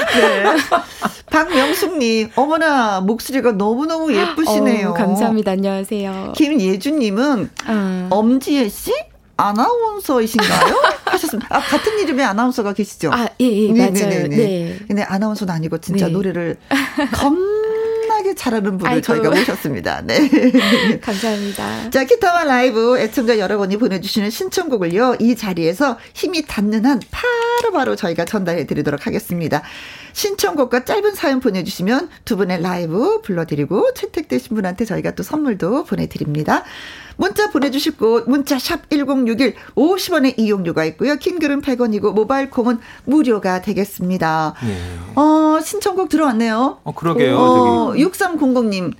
[1.29, 4.89] 박명숙님, 어머나, 목소리가 너무너무 예쁘시네요.
[4.89, 5.51] 어, 감사합니다.
[5.51, 6.33] 안녕하세요.
[6.35, 8.07] 김예준님은, 음.
[8.11, 8.91] 엄지혜 씨?
[9.35, 10.75] 아나운서이신가요?
[11.05, 11.47] 하셨습니다.
[11.55, 13.11] 아, 같은 이름의 아나운서가 계시죠?
[13.11, 14.09] 아, 예, 예, 네, 맞아요.
[14.09, 14.79] 네, 네, 네.
[14.87, 16.11] 근데 아나운서는 아니고 진짜 네.
[16.11, 16.57] 노래를
[17.13, 17.33] 겁
[18.35, 19.01] 잘하는 분을 아이고.
[19.01, 20.01] 저희가 모셨습니다.
[20.05, 20.99] 네.
[21.01, 21.89] 감사합니다.
[21.89, 28.25] 자, 기타와 라이브 애청자 여러분이 보내주시는 신청곡을요, 이 자리에서 힘이 닿는 한 바로 바로 저희가
[28.25, 29.61] 전달해 드리도록 하겠습니다.
[30.13, 36.63] 신청곡과 짧은 사연 보내주시면 두 분의 라이브 불러드리고 채택되신 분한테 저희가 또 선물도 보내드립니다.
[37.17, 41.15] 문자 보내주실 곳 문자 샵 1061 50원의 이용료가 있고요.
[41.15, 44.53] 킹글은 100원이고 모바일 콩은 무료가 되겠습니다.
[44.63, 44.77] 네.
[45.15, 46.79] 어, 신청곡 들어왔네요.
[46.83, 47.37] 어, 그러게요.
[47.37, 48.93] 어, 6300님.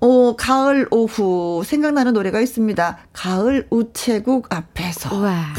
[0.00, 2.98] 어, 가을 오후 생각나는 노래가 있습니다.
[3.12, 5.16] 가을 우체국 앞에서.
[5.20, 5.54] 와.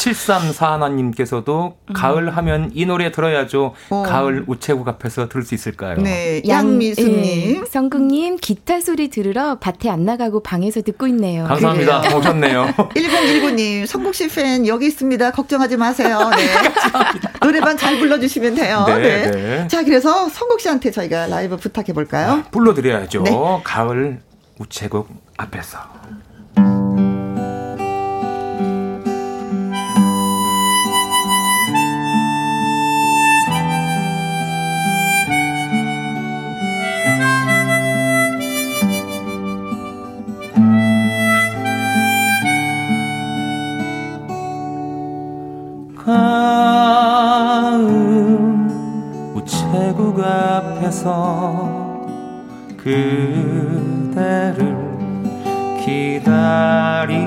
[0.00, 0.10] 네.
[0.12, 1.92] 7341님께서도 음.
[1.92, 3.74] 가을 하면 이 노래 들어야죠.
[3.90, 4.02] 어.
[4.06, 5.96] 가을 우체국 앞에서 들을 수 있을까요?
[5.98, 6.42] 네.
[6.46, 7.60] 양미수님.
[7.62, 11.44] 예, 성국님, 기타 소리 들으러 밭에 안 나가고 방에서 듣고 있네요.
[11.44, 12.00] 감사합니다.
[12.00, 12.18] 그래요.
[12.18, 12.66] 오셨네요.
[12.94, 15.32] 1019님, 성국 씨 팬 여기 있습니다.
[15.32, 16.30] 걱정하지 마세요.
[16.36, 16.46] 네.
[17.44, 18.84] 노래만 잘 불러주시면 돼요.
[18.86, 19.30] 네, 네.
[19.30, 19.68] 네.
[19.68, 22.30] 자, 그래서 성국 씨한테 저희가 라이브 부탁해 볼까요?
[22.30, 23.22] 아, 불러드려야죠.
[23.22, 23.32] 네.
[23.64, 24.20] 가을
[24.58, 25.78] 우체국 앞에서.
[50.24, 51.80] 앞에서
[52.76, 53.60] 그대를
[55.84, 57.20] 기다리다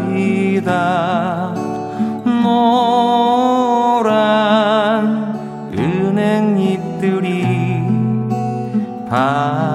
[2.44, 3.34] 노란
[5.78, 7.44] 은행잎들이
[9.10, 9.73] 바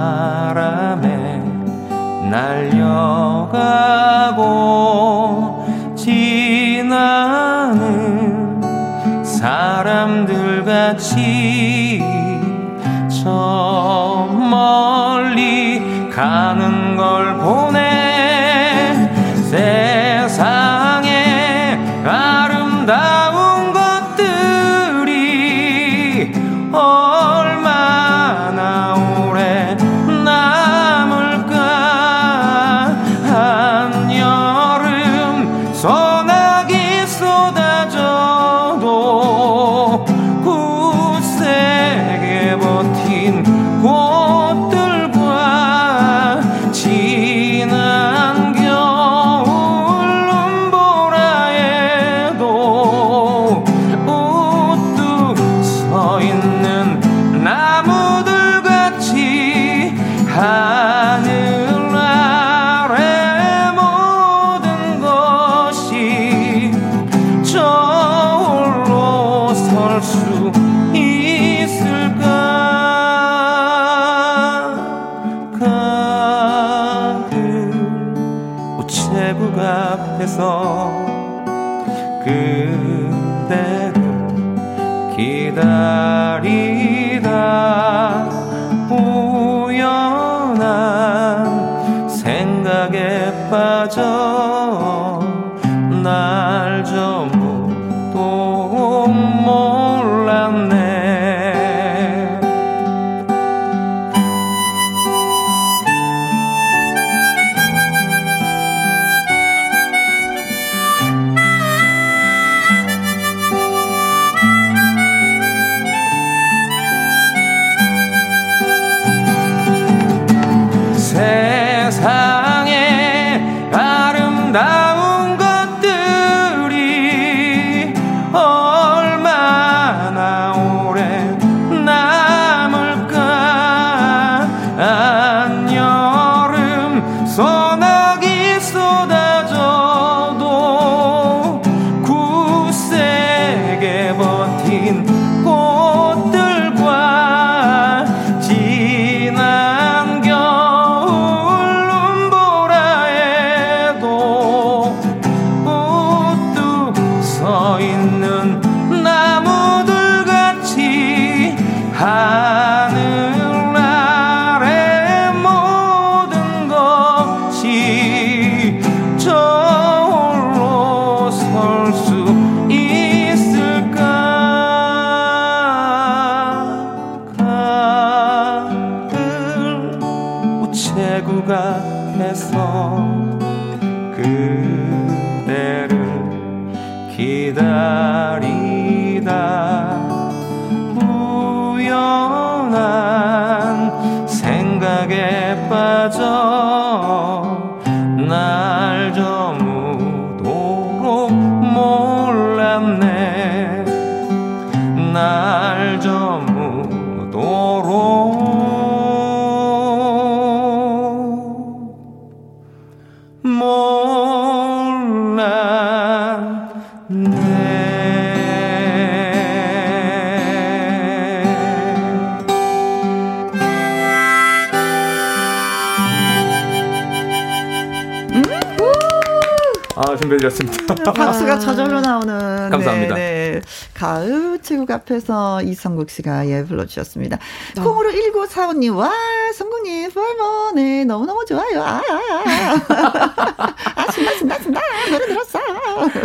[230.94, 232.70] 박수가 저절로 나오는.
[232.70, 233.14] 감사합니다.
[233.14, 233.60] 네, 네.
[233.94, 237.38] 가을 최국 앞에서 이성국 씨가 예 불러주셨습니다.
[237.78, 237.82] 어.
[237.82, 239.12] 콩으로 1945님, 와,
[239.54, 241.82] 성국님, 펄머, 네, 너무너무 좋아요.
[241.82, 243.74] 아, 아, 아.
[244.08, 244.80] 아 신나, 신나, 신나.
[245.10, 245.58] 노래 들었어.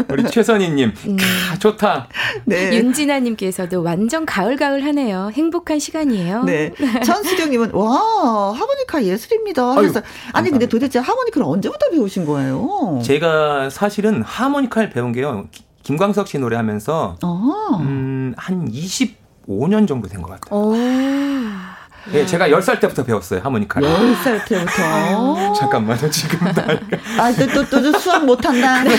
[0.10, 1.18] 우리 최선희님, 음.
[1.52, 2.08] 아, 좋다.
[2.46, 2.76] 네.
[2.78, 5.32] 윤진아님께서도 완전 가을 가을 하네요.
[5.34, 6.44] 행복한 시간이에요.
[6.44, 6.74] 네.
[7.06, 9.72] 전수경님은, 와, 하모니카 예술입니다.
[9.76, 13.00] 하면서, 아니, 근데 도대체 하모니카를 언제부터 배우신 거예요?
[13.04, 15.48] 제가 사실은 하모니카를 배운 게요.
[15.84, 17.18] 김광석 씨 노래 하면서,
[17.82, 20.60] 음, 한 25년 정도 된 것 같아요.
[22.12, 23.88] 예, 제가 10살 때부터 배웠어요, 하모니카를.
[23.88, 25.54] 10살 때부터?
[25.54, 26.66] 잠깐만요, 지금 나.
[27.18, 28.84] 아, 또, 또, 또, 수학 못한다.
[28.84, 28.96] 네.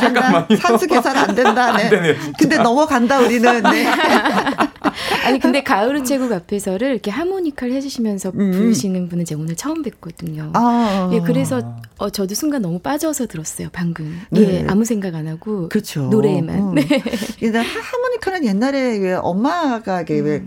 [0.00, 0.46] 된다.
[0.60, 1.76] 산수 계산 안 된다.
[1.76, 1.84] 네.
[1.84, 2.32] 안 되네요, 진짜.
[2.38, 3.62] 근데 넘어간다, 우리는.
[3.62, 3.86] 네.
[5.26, 8.52] 아니, 근데 가을은 제국 앞에서를 이렇게 하모니카를 해주시면서 음.
[8.52, 10.52] 부르시는 분은 제가 오늘 처음 뵀거든요.
[10.54, 11.10] 아.
[11.12, 11.60] 예, 그래서
[11.98, 14.20] 어, 저도 순간 너무 빠져서 들었어요, 방금.
[14.30, 14.40] 네.
[14.40, 15.68] 예, 아무 생각 안 하고.
[15.68, 16.02] 그렇죠.
[16.08, 16.58] 노래에만.
[16.58, 16.74] 음.
[16.74, 16.86] 네.
[17.40, 20.44] 일단 하모니카는 옛날에 엄마가 음.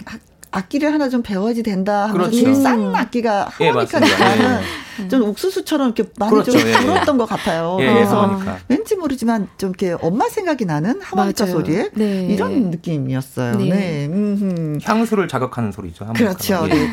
[0.52, 2.54] 악기를 하나 좀 배워야지 된다 하면서 그렇죠.
[2.56, 4.60] 싼 악기가 예, 하모니카니까 예,
[5.08, 6.52] 좀 옥수수처럼 이렇게 많이 그렇죠.
[6.52, 7.78] 좀 불었던 예, 것 같아요.
[7.80, 8.58] 예, 그래서 하모니카.
[8.68, 11.56] 왠지 모르지만 좀 이렇게 엄마 생각이 나는 하모니카 맞아요.
[11.58, 12.28] 소리에 네.
[12.30, 13.56] 이런 느낌이었어요.
[13.58, 13.70] 네.
[13.70, 14.06] 네.
[14.08, 14.80] 음흠.
[14.84, 16.06] 향수를 자극하는 소리죠.
[16.06, 16.26] 하모니카.
[16.26, 16.68] 그렇죠.
[16.68, 16.88] 네.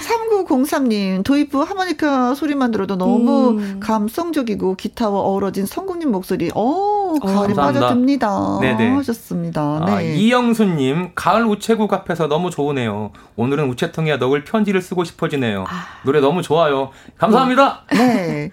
[0.00, 3.80] 3903님 도입부 하모니카 소리만 들어도 너무 음.
[3.80, 8.58] 감성적이고 기타와 어우러진 성국님 목소리 어 가을에 빠져듭니다.
[8.60, 8.90] 네네.
[8.90, 9.60] 하셨습니다.
[9.82, 10.16] 아, 네.
[10.16, 13.10] 이영수님 가을 우체국 앞에서 너무 좋으네요.
[13.36, 15.64] 오늘은 우체통에 넉을 편지를 쓰고 싶어지네요.
[15.68, 15.84] 아.
[16.04, 16.90] 노래 너무 좋아요.
[17.18, 17.51] 감사합니다.
[17.92, 18.50] 네.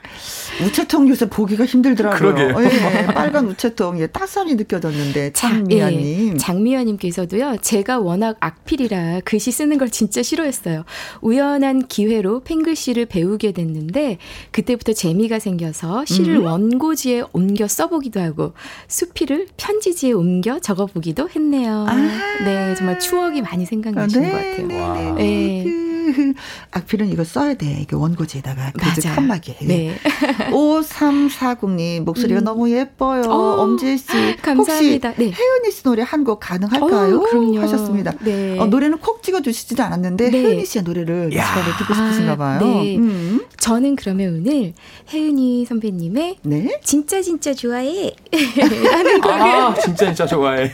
[0.64, 2.64] 우체통 요새 보기가 힘들더라고요.
[2.64, 6.34] 예, 빨간 우체통, 예, 따스함이 느껴졌는데, 장미아님.
[6.34, 10.84] 예, 장미아님께서도요, 제가 워낙 악필이라 글씨 쓰는 걸 진짜 싫어했어요.
[11.22, 14.18] 우연한 기회로 펜글씨를 배우게 됐는데,
[14.52, 16.46] 그때부터 재미가 생겨서 시를 음.
[16.46, 18.54] 원고지에 옮겨 써보기도 하고,
[18.88, 21.86] 수필을 편지지에 옮겨 적어보기도 했네요.
[21.88, 21.96] 아.
[22.44, 24.94] 네, 정말 추억이 많이 생각나시는 네, 것 같아요.
[24.96, 25.64] 네, 네.
[25.64, 25.90] 네.
[26.10, 26.34] 그
[26.72, 27.80] 악필은 이거 써야 돼.
[27.82, 28.72] 이게 원고지에다가.
[29.02, 29.56] 칸막이.
[29.62, 29.96] 네.
[30.52, 32.44] 5340님, 목소리가 음.
[32.44, 33.22] 너무 예뻐요.
[33.24, 34.06] 어, 엄지혜 씨.
[34.42, 35.10] 감사합니다.
[35.10, 35.32] 혹시 네.
[35.32, 37.16] 혜은이 씨 노래 한 곡 가능할까요?
[37.16, 37.62] 어, 그럼요.
[37.62, 38.14] 하셨습니다.
[38.22, 38.60] 네.
[38.60, 40.38] 어, 노래는 콕 찍어 주시지도 않았는데, 네.
[40.44, 42.60] 혜은이 씨의 노래를 시간에 듣고 싶으신가 아, 봐요.
[42.60, 42.98] 아, 네.
[42.98, 43.46] 음.
[43.58, 44.74] 저는 그러면 오늘
[45.14, 46.80] 혜은이 선배님의 네?
[46.84, 48.14] 진짜 진짜 좋아해.
[48.92, 49.42] 하는 곡을.
[49.42, 50.72] 아, 진짜 진짜 좋아해.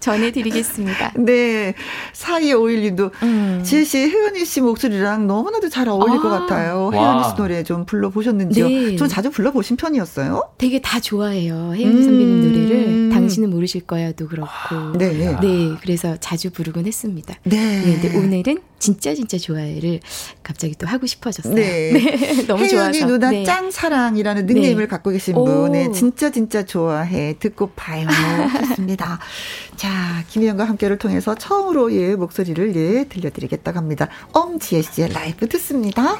[0.00, 1.12] 전해드리겠습니다.
[1.16, 1.74] 네.
[2.14, 3.62] 4251님도 음.
[3.64, 6.22] 지혜 씨, 혜은이 씨 목소리랑 너무나도 잘 어울릴 아.
[6.22, 6.90] 것 같아요.
[6.92, 8.68] 혜은이 씨 노래 좀 불러보셨는지요?
[8.68, 8.96] 네.
[8.96, 10.50] 전 자주 불러보신 편이었어요?
[10.58, 11.74] 되게 다 좋아해요.
[11.74, 12.02] 혜은이 음.
[12.02, 13.10] 선배님 노래를.
[13.10, 14.48] 당신은 모르실 거야도 그렇고.
[14.96, 15.36] 네.
[15.40, 15.74] 네.
[15.80, 17.34] 그래서 자주 부르곤 했습니다.
[17.44, 17.82] 네.
[17.84, 20.00] 네 근데 오늘은 진짜 진짜 좋아해를
[20.42, 21.54] 갑자기 또 하고 싶어졌어요.
[21.54, 21.92] 네.
[21.94, 22.46] 네.
[22.48, 23.06] 너무 좋아서.
[23.06, 23.44] 누나 네.
[23.44, 24.88] 짱 사랑이라는 닉네임을 네.
[24.88, 28.08] 갖고 계신 분의 진짜 진짜 좋아해 듣고 봐요.
[28.68, 29.20] 좋습니다.
[29.76, 34.08] 자, 김희영과 함께를 통해서 처음으로 예 목소리를 예 들려드리겠다고 합니다.
[34.32, 36.18] 엄지혜 씨의 라이브 듣습니다.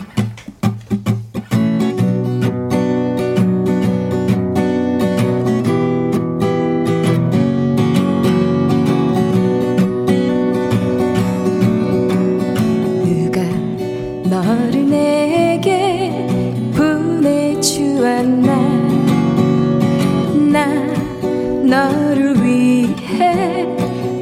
[21.72, 23.64] 너를 위해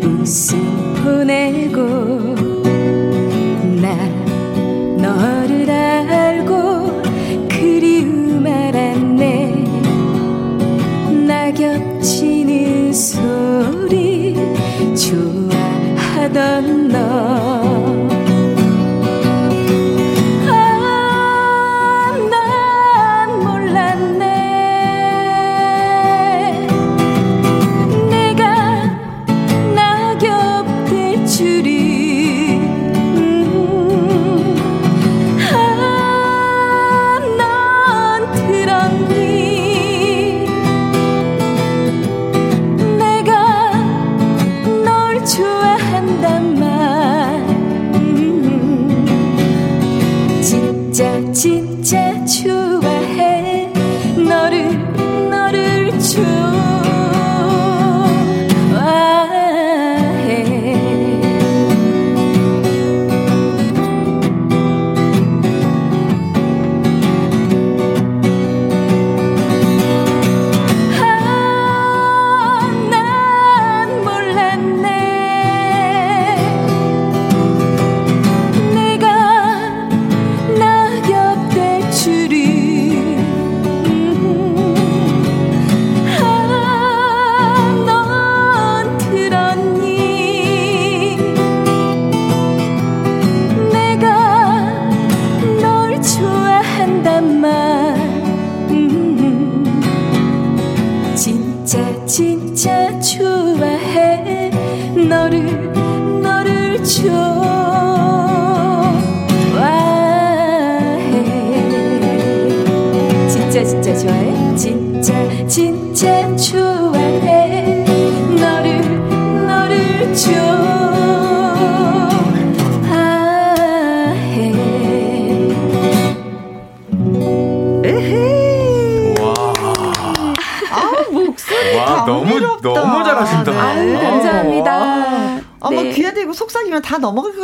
[0.05, 1.68] 웃음 보내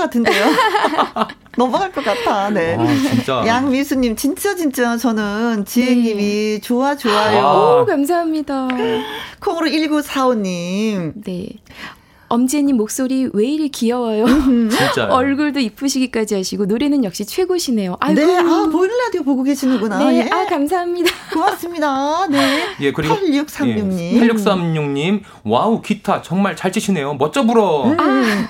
[0.07, 0.45] 같은데요.
[1.57, 2.51] 넘어갈 것 같아.
[2.51, 2.77] 네.
[2.79, 3.43] 아, 진짜.
[3.47, 6.61] 양미수님 진짜 진짜 저는 지혜님이 네.
[6.61, 7.83] 좋아 좋아요.
[7.83, 8.69] 오 감사합니다.
[9.41, 11.13] 콩으로 1945님.
[11.25, 11.49] 네.
[12.29, 14.27] 엄지혜님 목소리 왜 이리 귀여워요.
[14.27, 17.97] 진짜 얼굴도 이쁘시기까지 하시고 노래는 역시 최고시네요.
[18.01, 18.21] 아이고.
[18.21, 19.99] 네, 아 보이는 라디오 보고 계시는구나.
[19.99, 20.31] 네, 예.
[20.31, 21.11] 아 감사합니다.
[21.37, 22.27] 고맙습니다.
[22.29, 22.65] 네.
[22.81, 24.01] 예 그리고 8636님.
[24.01, 27.15] 예, 8636님 wow 기타 정말 잘 치시네요.
[27.15, 27.85] 멋져 불어.
[27.85, 27.97] 음.
[28.01, 28.49] 아.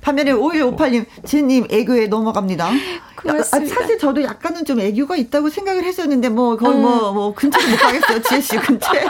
[0.00, 2.70] 반면에 5158님 지혜님 애교에 넘어갑니다.
[3.16, 3.74] 고맙습니다.
[3.74, 7.14] 아, 사실 저도 약간은 좀 애교가 있다고 생각을 했었는데 뭐 거의 뭐뭐 음.
[7.14, 8.22] 뭐 근처도 못 가겠어요.
[8.22, 9.04] 지혜 씨 근처에.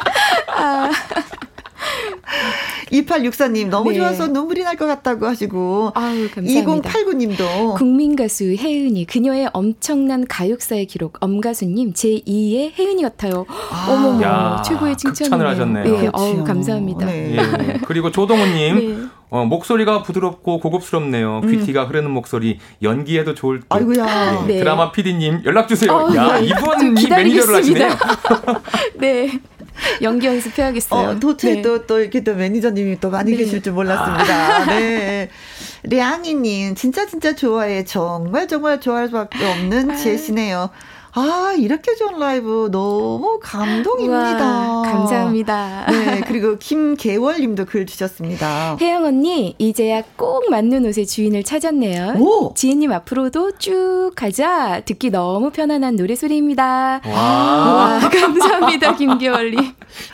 [0.49, 0.91] 아.
[2.93, 3.99] 2864님 너무 네.
[3.99, 6.91] 좋아서 눈물이 날 것 같다고 하시고 아유, 감사합니다.
[6.91, 13.47] 2089님도 국민 가수 혜은이 그녀의 엄청난 가욕사의 기록 엄가수님 제2의 혜은이 같아요.
[13.49, 13.87] 아.
[13.89, 15.39] 어머머 최고의 칭찬이네요.
[15.39, 15.85] 극찬을 하셨네요.
[16.01, 17.07] 네, 어우, 감사합니다.
[17.07, 17.37] 네.
[17.37, 17.81] 예.
[17.87, 19.09] 그리고 조동훈님 네.
[19.31, 21.41] 어, 목소리가 부드럽고 고급스럽네요.
[21.45, 21.51] 음.
[21.51, 23.67] 귀티가 흐르는 목소리 연기해도 좋을 듯.
[23.69, 24.45] 아이고야.
[24.47, 24.55] 네.
[24.55, 24.59] 네.
[24.59, 25.93] 드라마 PD님 연락 주세요.
[25.93, 27.89] 어, 야 이분 이 매니저를 하시네요.
[28.99, 29.41] 네.
[30.03, 31.09] 연기 연습해야겠어요.
[31.09, 31.63] 어, 도체 네.
[31.63, 33.39] 또, 또 이렇게 또 매니저님이 또 많이 네.
[33.39, 34.35] 계실 줄 몰랐습니다.
[34.35, 34.67] 아.
[34.67, 35.29] 네.
[35.85, 37.85] 량이님, 진짜 진짜 좋아해.
[37.85, 39.97] 정말 정말 좋아할 수밖에 없는 아.
[39.97, 40.71] 제시네요.
[41.17, 44.73] 아, 이렇게 좋은 라이브 너무 감동입니다.
[44.73, 45.87] 우와, 감사합니다.
[45.89, 48.77] 네, 그리고 김계월 님도 글 주셨습니다.
[48.81, 52.17] 혜영 언니, 이제야 꼭 맞는 옷의 주인을 찾았네요.
[52.19, 52.53] 오!
[52.55, 54.81] 지혜님 앞으로도 쭉 가자.
[54.85, 57.01] 듣기 너무 편안한 노래 소리입니다.
[57.05, 59.61] 와, 와 감사합니다, 김계월 님.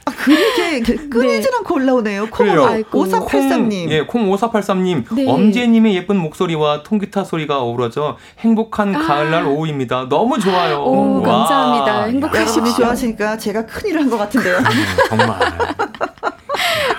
[0.05, 1.57] 아, 그렇게 끊이지 네.
[1.57, 2.27] 않고 올라오네요.
[2.31, 3.91] 콩 5483님.
[3.91, 5.15] 예, 콩 5483님.
[5.15, 5.27] 네.
[5.27, 8.99] 엄지혜님의 예쁜 목소리와 통기타 소리가 어우러져 행복한 아.
[8.99, 10.09] 가을날 오후입니다.
[10.11, 10.90] 너무 좋아요.
[10.91, 12.05] 오, 감사합니다.
[12.05, 14.59] 행복하시면 좋아하시니까 제가 큰일을 한것 같은데요.
[14.59, 14.65] 음,
[15.09, 15.39] 정말.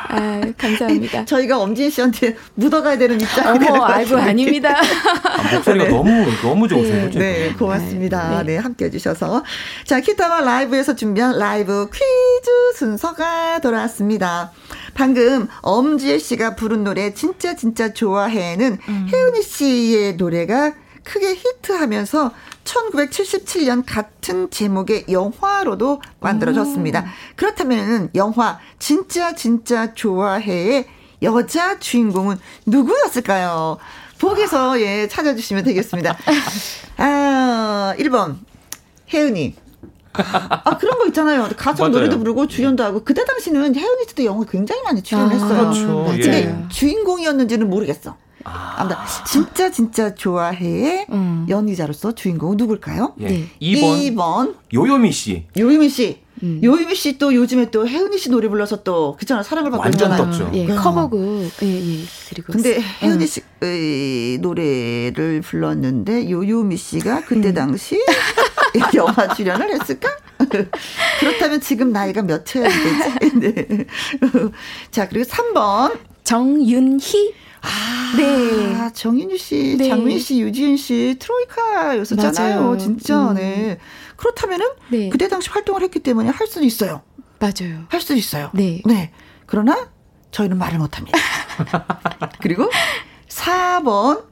[0.09, 1.23] 아, 감사합니다.
[1.25, 4.75] 저희가 엄진 씨한테 묻어가야 되는 입장이 어머, 아이고, 아닙니다.
[5.23, 5.89] 아, 목소리가 네.
[5.89, 7.09] 너무, 너무 좋으세요.
[7.11, 8.43] 네, 네 고맙습니다.
[8.43, 8.53] 네.
[8.53, 9.43] 네, 함께 해주셔서.
[9.85, 14.51] 자, 키타와 라이브에서 준비한 라이브 퀴즈 순서가 돌아왔습니다.
[14.93, 19.07] 방금 엄지혜 씨가 부른 노래 진짜 진짜 좋아해는 음.
[19.11, 20.73] 혜은이 씨의 노래가
[21.03, 22.31] 크게 히트하면서
[22.63, 27.01] 1977년 같은 제목의 영화로도 만들어졌습니다.
[27.01, 27.05] 음.
[27.35, 30.87] 그렇다면 영화 진짜 진짜 좋아해의
[31.23, 33.77] 여자 주인공은 누구였을까요?
[34.19, 36.17] 보기서 예 찾아주시면 되겠습니다.
[36.97, 38.37] 아 1번
[39.13, 39.55] 혜은이.
[40.13, 41.49] 아 그런 거 있잖아요.
[41.55, 45.53] 가수 노래도 부르고 주연도 하고 그때 당시는 혜은이 씨도 영화 굉장히 많이 출연했어요.
[45.53, 46.05] 아, 그렇죠.
[46.07, 46.69] 근데 예.
[46.69, 48.17] 주인공이었는지는 모르겠어.
[48.45, 48.83] 아.
[48.83, 51.45] 무튼 진짜 진짜 좋아해의 음.
[51.49, 53.15] 연기자로서 주인공은 누굴까요?
[53.21, 53.27] 예.
[53.27, 53.47] 네.
[53.61, 55.45] 2번, 2번 요요미 씨.
[55.57, 56.21] 요요미 씨.
[56.43, 56.59] 음.
[56.63, 60.49] 요요미 씨 또 요즘에 또 혜은이 씨 노래 불러서 또 그잖아 사랑을 받고 완전 떴죠.
[60.53, 60.75] 예, 어.
[60.75, 61.51] 커버곡.
[61.61, 62.03] 예, 예.
[62.29, 67.53] 그리고 근데 혜은이 씨의 노래를 불렀는데 요요미 씨가 그때 음.
[67.53, 67.99] 당시
[68.95, 70.09] 영화 출연을 했을까?
[71.19, 73.37] 그렇다면 지금 나이가 몇이야 되지?
[73.39, 73.85] 네.
[74.89, 78.91] 자, 그리고 3번 정윤희 아, 네.
[78.93, 79.89] 정인유 씨, 네.
[79.89, 82.61] 장민 씨, 유지은 씨 트로이카였었잖아요.
[82.61, 82.77] 맞아요.
[82.77, 83.29] 진짜.
[83.29, 83.35] 음.
[83.35, 83.77] 네.
[84.15, 85.09] 그렇다면은 네.
[85.09, 87.01] 그때 당시 활동을 했기 때문에 할 수는 있어요.
[87.39, 87.85] 맞아요.
[87.89, 88.51] 할수 있어요.
[88.53, 88.81] 네.
[88.85, 89.11] 네.
[89.45, 89.89] 그러나
[90.31, 91.17] 저희는 말을 못 합니다.
[92.41, 92.69] 그리고
[93.27, 94.23] 4번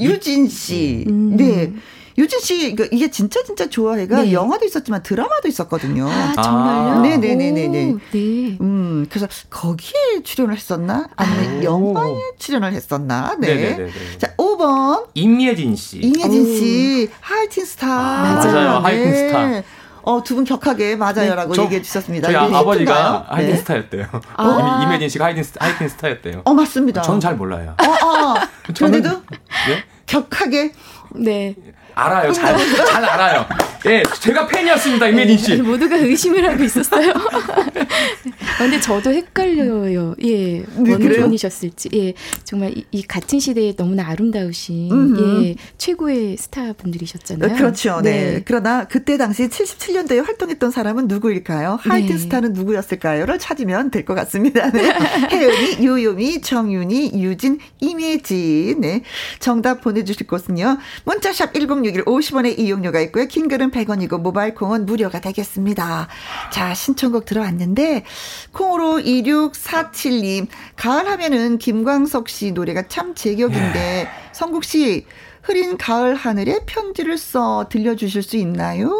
[0.00, 1.04] 유진 씨.
[1.06, 1.36] 음.
[1.36, 1.72] 네.
[2.16, 4.32] 유진 씨, 그 이게 진짜 진짜 좋아해가 네.
[4.32, 6.08] 영화도 있었지만 드라마도 있었거든요.
[6.08, 7.00] 아, 정말요?
[7.00, 7.94] 네네네네네.
[8.12, 8.58] 네.
[8.60, 11.08] 음, 그래서 거기에 출연을 했었나?
[11.16, 11.64] 아니면 아.
[11.64, 13.34] 영화에 출연을 했었나?
[13.40, 13.54] 네.
[13.54, 13.90] 네네네.
[14.18, 15.08] 자, 5번.
[15.14, 15.98] 임예진 씨.
[15.98, 17.10] 임예진 씨.
[17.20, 17.88] 하이틴 스타.
[17.88, 18.78] 아, 맞아요.
[18.78, 18.82] 네.
[18.82, 19.62] 하이틴 스타.
[20.06, 22.28] 어, 두 분 격하게 맞아요라고 네, 얘기해 주셨습니다.
[22.30, 23.58] 저희 아, 아버지가 하이틴 네.
[23.58, 24.06] 스타였대요.
[24.36, 24.80] 아.
[24.84, 26.42] 임예진 씨가 하이틴, 스타, 하이틴 스타였대요.
[26.44, 27.00] 어, 맞습니다.
[27.02, 27.74] 전잘 몰라요.
[27.80, 28.34] 어, 어.
[28.76, 29.84] 그런데도 네?
[30.06, 30.72] 격하게
[31.16, 31.54] 네.
[31.94, 32.32] 알아요.
[32.32, 32.56] 잘,
[32.86, 33.46] 잘 알아요.
[33.86, 35.56] 예, 제가 팬이었습니다, 임예진 씨.
[35.56, 37.12] 네, 모두가 의심을 하고 있었어요.
[38.58, 40.14] 근데 저도 헷갈려요.
[40.22, 41.90] 예, 네, 어느 분이셨을지.
[41.94, 42.14] 예,
[42.44, 45.44] 정말 이, 이, 같은 시대에 너무나 아름다우신 음흠.
[45.44, 47.52] 예, 최고의 스타분들이셨잖아요.
[47.52, 48.00] 어, 그렇죠.
[48.02, 48.10] 네.
[48.34, 48.42] 네.
[48.46, 51.78] 그러나 그때 당시 77년도에 활동했던 사람은 누구일까요?
[51.82, 52.18] 하이틴 네.
[52.18, 54.70] 스타는 누구였을까요?를 찾으면 될 것 같습니다.
[54.70, 54.92] 네.
[55.32, 58.80] 혜연이, 요요미, 정윤이, 유진, 임혜진.
[58.80, 59.02] 네.
[59.40, 60.78] 정답 보내주실 곳은요.
[61.04, 61.54] 문자샵
[61.84, 63.26] 1061 50원의 이용료가 있고요.
[63.26, 66.08] 킹글은 100원이고 모바일 콩은 무료가 되겠습니다.
[66.50, 68.04] 자, 신청곡 들어왔는데
[68.52, 70.46] 콩으로 2647님
[70.76, 74.08] 가을 하면은 김광석 씨 노래가 참 제격인데 예.
[74.32, 75.06] 성국 씨
[75.42, 78.94] 흐린 가을 하늘에 편지를 써 들려주실 수 있나요?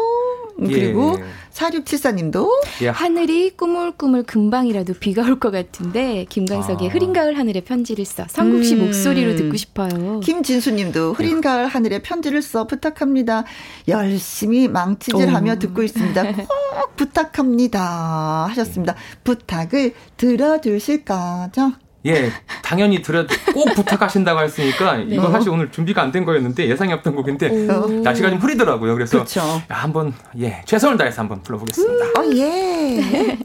[0.57, 1.23] 그리고 예.
[1.53, 2.49] 4674님도
[2.81, 2.87] 예.
[2.89, 6.91] 하늘이 꾸물꾸물 금방이라도 비가 올 것 같은데 김광석의 아.
[6.91, 8.85] 흐린 가을 하늘에 편지를 써 성국 씨 음.
[8.85, 10.19] 목소리로 듣고 싶어요.
[10.21, 11.41] 김진수님도 흐린 예.
[11.41, 13.43] 가을 하늘에 편지를 써 부탁합니다.
[13.87, 16.23] 열심히 망치질하며 듣고 있습니다.
[16.47, 18.95] 꼭 부탁합니다 하셨습니다.
[19.23, 21.73] 부탁을 들어주실 거죠?
[22.05, 22.31] 예,
[22.63, 25.05] 당연히 들어 꼭 부탁하신다고 했으니까 네.
[25.09, 27.87] 이거 사실 오늘 준비가 안 된 거였는데 예상이 없던 곡인데 오.
[28.03, 28.93] 날씨가 좀 흐리더라고요.
[28.93, 29.39] 그래서 그쵸.
[29.41, 32.05] 야, 한번 예 최선을 다해서 한번 불러보겠습니다.
[32.05, 33.37] 음, 어 예.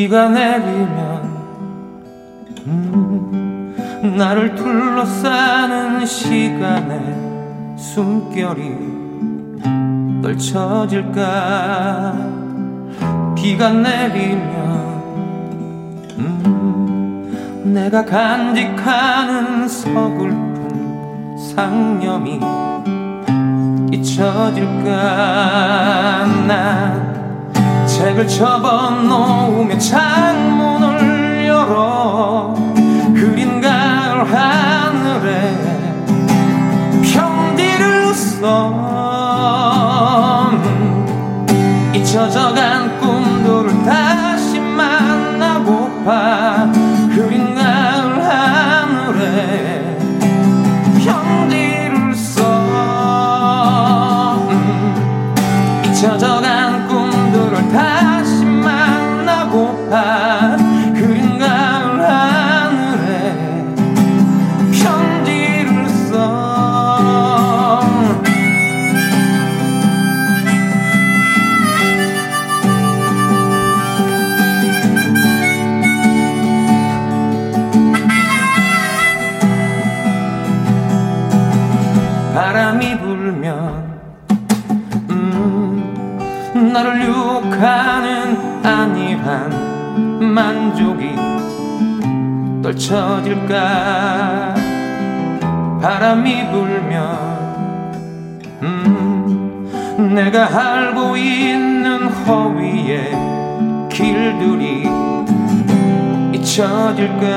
[0.02, 1.22] 비가 내리면
[2.66, 3.76] 음,
[4.18, 8.78] 나를 둘러싸는 시간에 숨결이
[10.24, 12.16] 떨쳐질까?
[13.36, 14.50] 비가 내리면
[16.18, 22.40] 음, 내가 간직하는 서글픈 상념이
[23.92, 24.96] 잊혀질까?
[26.48, 27.21] 난
[28.02, 32.52] 책을 접어놓으며 창문을 열어
[33.14, 35.56] 그린 가을 하늘에
[37.04, 38.82] 편지를 써
[41.94, 42.81] 잊혀져간
[90.34, 91.16] 만족이
[92.64, 94.56] 떨쳐질까?
[95.82, 97.42] 바람이 불면
[98.62, 103.12] 음, 내가 알고 있는 허위의
[103.90, 104.88] 길들이
[106.34, 107.28] 잊혀질까?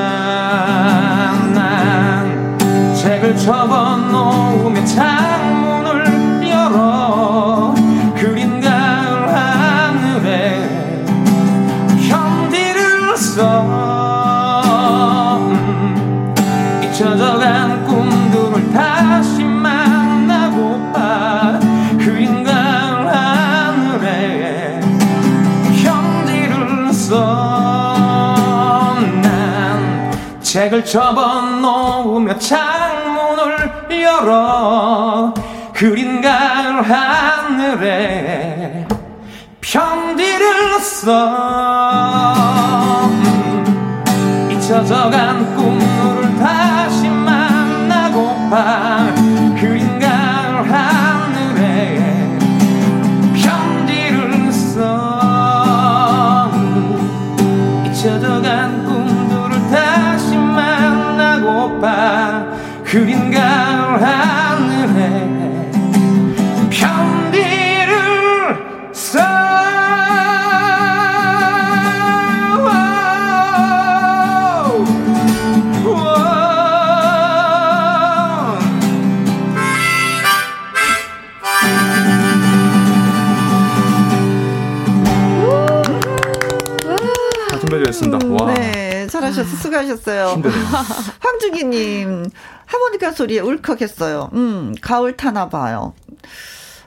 [1.55, 5.74] 난 책을 접어놓으며 창문
[30.85, 35.33] 접어놓으며 창문을 열어
[35.73, 38.87] 그린 가을 하늘에
[39.61, 41.85] 편지를 써.
[44.51, 48.84] 잊혀져간 꿈을 다시 만나고파
[89.75, 90.43] 수고하셨어요.
[91.21, 92.31] 황주기님,
[92.67, 94.31] 하모니카 소리에 울컥했어요.
[94.35, 95.95] 음, 가을 타나 봐요.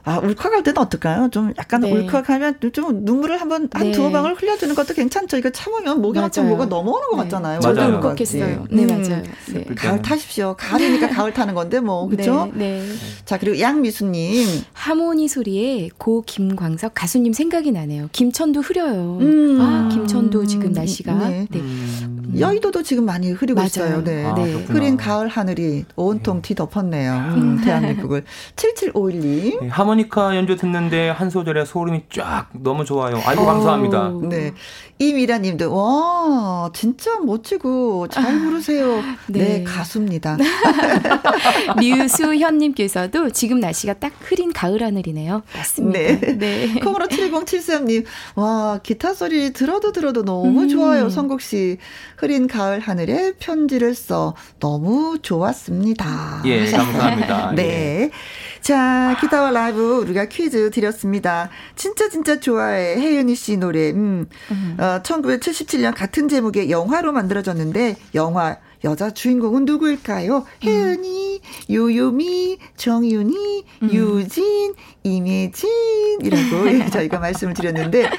[0.04, 1.28] 아, 울컥할 때는 어떨까요?
[1.32, 1.92] 좀 약간 네.
[1.92, 3.92] 울컥하면 좀 눈물을 한번 한 네.
[3.92, 5.36] 두어 방울 흘려주는 것도 괜찮죠.
[5.36, 7.24] 이거 참으면 목에 한참 뭐가 넘어오는 것 네.
[7.24, 7.60] 같잖아요.
[7.60, 8.68] 저도 울컥했어요.
[8.72, 8.88] 네, 음.
[8.88, 9.24] 맞아요.
[9.52, 9.66] 네.
[9.76, 10.56] 가을 타십시오.
[10.58, 12.50] 가을이니까 가을 타는 건데 뭐 그렇죠?
[12.54, 12.94] 네, 네.
[13.26, 18.08] 자 그리고 양미수님 하모니 소리에 고 김광석 가수님 생각이 나네요.
[18.14, 19.18] 김천도 흐려요.
[19.20, 19.60] 음.
[19.60, 21.48] 아 김천도 지금 날씨가 네.
[21.52, 21.60] 네.
[21.60, 22.17] 음.
[22.28, 22.40] 음.
[22.40, 23.68] 여의도도 지금 많이 흐리고 맞아요.
[23.68, 24.04] 있어요.
[24.04, 24.26] 네.
[24.26, 24.54] 아, 네.
[24.54, 26.42] 흐린 가을 하늘이 온통 네.
[26.42, 27.14] 뒤덮었네요.
[27.14, 28.24] 음, 대한민국을.
[28.56, 29.62] 7751님.
[29.62, 33.22] 네, 하모니카 연주 듣는데 한 소절에 소름이 쫙 너무 좋아요.
[33.26, 34.12] 아이고, 어, 감사합니다.
[34.30, 34.54] 네.
[35.00, 39.02] 이미라 님도, 와, 진짜 멋지고 잘 부르세요.
[39.28, 40.38] 네, 네 가수입니다.
[41.80, 45.44] 류수현 님께서도 지금 날씨가 딱 흐린 가을 하늘이네요.
[45.56, 46.00] 맞습니다.
[46.00, 46.38] 네.
[46.38, 46.80] 네.
[46.80, 48.06] 콩으로 7073님,
[48.36, 50.68] 와, 기타 소리 들어도 들어도 너무 음.
[50.68, 51.10] 좋아요.
[51.10, 51.78] 성국 씨.
[52.18, 56.42] 흐린 가을 하늘에 편지를 써 너무 좋았습니다.
[56.46, 57.52] 예, 감사합니다.
[57.56, 57.64] 네.
[57.64, 58.12] 예.
[58.60, 61.50] 자, 기타와 라이브 우리가 퀴즈 드렸습니다.
[61.76, 62.96] 진짜 진짜 좋아해.
[62.96, 63.92] 혜윤이 씨 노래.
[63.92, 64.28] 음.
[64.52, 64.78] 음.
[64.80, 70.38] 어, 1977년 같은 제목의 영화로 만들어졌는데 영화 여자 주인공은 누구일까요?
[70.38, 70.44] 음.
[70.64, 73.90] 혜은이, 요요미, 정윤이, 음.
[73.92, 74.74] 유진,
[75.04, 78.10] 임혜진이라고 저희가 말씀을 드렸는데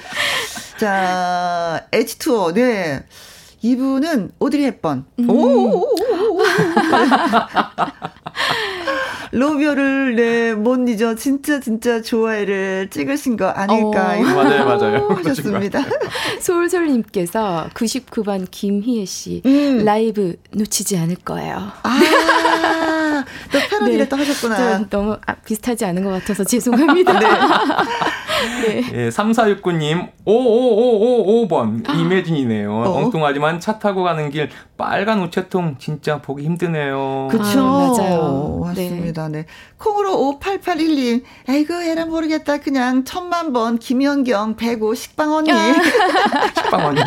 [0.78, 3.04] 자, H2O, 네.
[3.62, 5.04] 이분은 오드리 헵번.
[5.18, 5.30] 음.
[5.30, 5.84] 오!
[9.30, 14.14] 로비오를 네, 못 잊어 진짜 진짜 좋아해를 찍으신 거 아닐까.
[14.16, 14.22] 어.
[14.22, 15.08] 맞아요, 맞아요.
[15.10, 15.84] 하셨습니다.
[16.40, 19.84] 솔솔님께서 99번 김희애 씨 음.
[19.84, 21.72] 라이브 놓치지 않을 거예요.
[21.82, 21.98] 아,
[23.52, 24.08] 또 패러디를 네.
[24.08, 24.86] 또 하셨구나.
[24.90, 27.18] 너무 아, 비슷하지 않은 것 같아서 죄송합니다.
[28.38, 28.80] 네.
[28.82, 28.82] 네.
[28.92, 32.72] 예, 3469님, 55555번, 이매진이네요.
[32.72, 32.96] 어?
[32.98, 37.28] 엉뚱하지만 차 타고 가는 길 빨간 우체통 진짜 보기 힘드네요.
[37.30, 37.60] 그쵸.
[37.60, 38.62] 아, 맞아요.
[38.64, 39.28] 맞습니다.
[39.28, 39.38] 네.
[39.40, 39.46] 네.
[39.78, 42.58] 콩으로 5881님, 아이고, 에라 모르겠다.
[42.58, 45.50] 그냥 천만 번, 김연경, 배고, 식빵 언니.
[46.56, 47.00] 식빵 언니.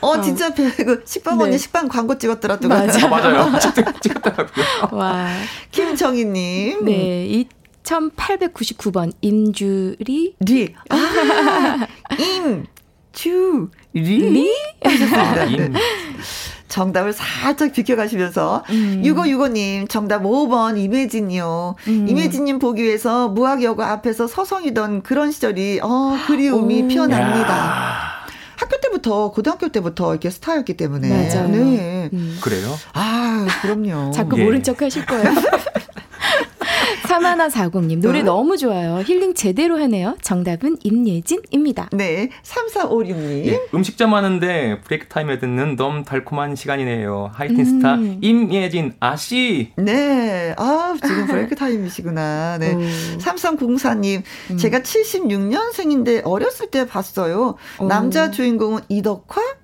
[0.00, 1.44] 어, 진짜 배고, 식빵 네.
[1.44, 2.68] 언니 식빵 광고 찍었더라, 또.
[2.68, 3.06] 맞아.
[3.08, 3.50] 맞아요.
[4.00, 4.64] 찍었더라고요.
[5.02, 5.28] 와.
[5.70, 6.84] 김정희님.
[6.84, 7.26] 네.
[7.26, 7.46] 이
[7.82, 10.74] 1899번 임주리 리.
[10.88, 11.86] 아,
[12.18, 14.50] 임주 리 리
[14.84, 15.42] 하셨습니다.
[15.42, 15.74] 아, 임.
[16.68, 19.02] 정답을 살짝 비켜가시면서 음.
[19.04, 21.74] 6565님 정답 5번 임예진이요.
[21.88, 22.06] 음.
[22.08, 26.88] 임예진님 보기 위해서 무학여고 앞에서 서성이던 그런 시절이 어 그리움이 오.
[26.88, 27.50] 피어납니다.
[27.56, 28.11] 야.
[28.62, 31.48] 학교 때부터 고등학교 때부터 이렇게 스타였기 때문에 맞아요.
[31.48, 32.08] 네.
[32.12, 32.38] 음.
[32.40, 32.78] 그래요?
[32.92, 34.12] 아 그럼요.
[34.12, 34.44] 자꾸 예.
[34.44, 35.24] 모른 척 하실 거예요.
[37.12, 38.22] 사마나 사공님 노래 어?
[38.22, 39.02] 너무 좋아요.
[39.04, 40.16] 힐링 제대로 하네요.
[40.22, 41.90] 정답은 임예진입니다.
[41.92, 42.30] 네.
[42.42, 43.46] 3456님.
[43.48, 47.30] 예, 음식점 하는데 break time에 듣는 너무 달콤한 시간이네요.
[47.34, 48.18] 하이틴 스타 음.
[48.22, 49.72] 임예진 아씨.
[49.76, 50.54] 네.
[50.56, 52.56] 아, 지금 break time이시구나.
[52.58, 52.72] 네.
[52.72, 52.78] 오.
[53.18, 54.22] 3304님.
[54.52, 54.56] 음.
[54.56, 57.56] 제가 76년생인데 어렸을 때 봤어요.
[57.78, 57.88] 오.
[57.88, 59.61] 남자 주인공은 이덕화?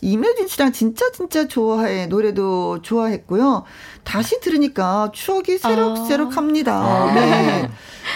[0.00, 3.64] 이매진 씨랑 진짜 진짜 좋아해 노래도 좋아했고요.
[4.04, 6.74] 다시 들으니까 추억이 새록새록합니다.
[6.74, 7.14] 아.
[7.14, 7.70] 네.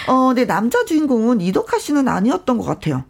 [0.07, 3.05] 어, 네 남자 주인공은 이덕화 씨는 아니었던 것 같아요.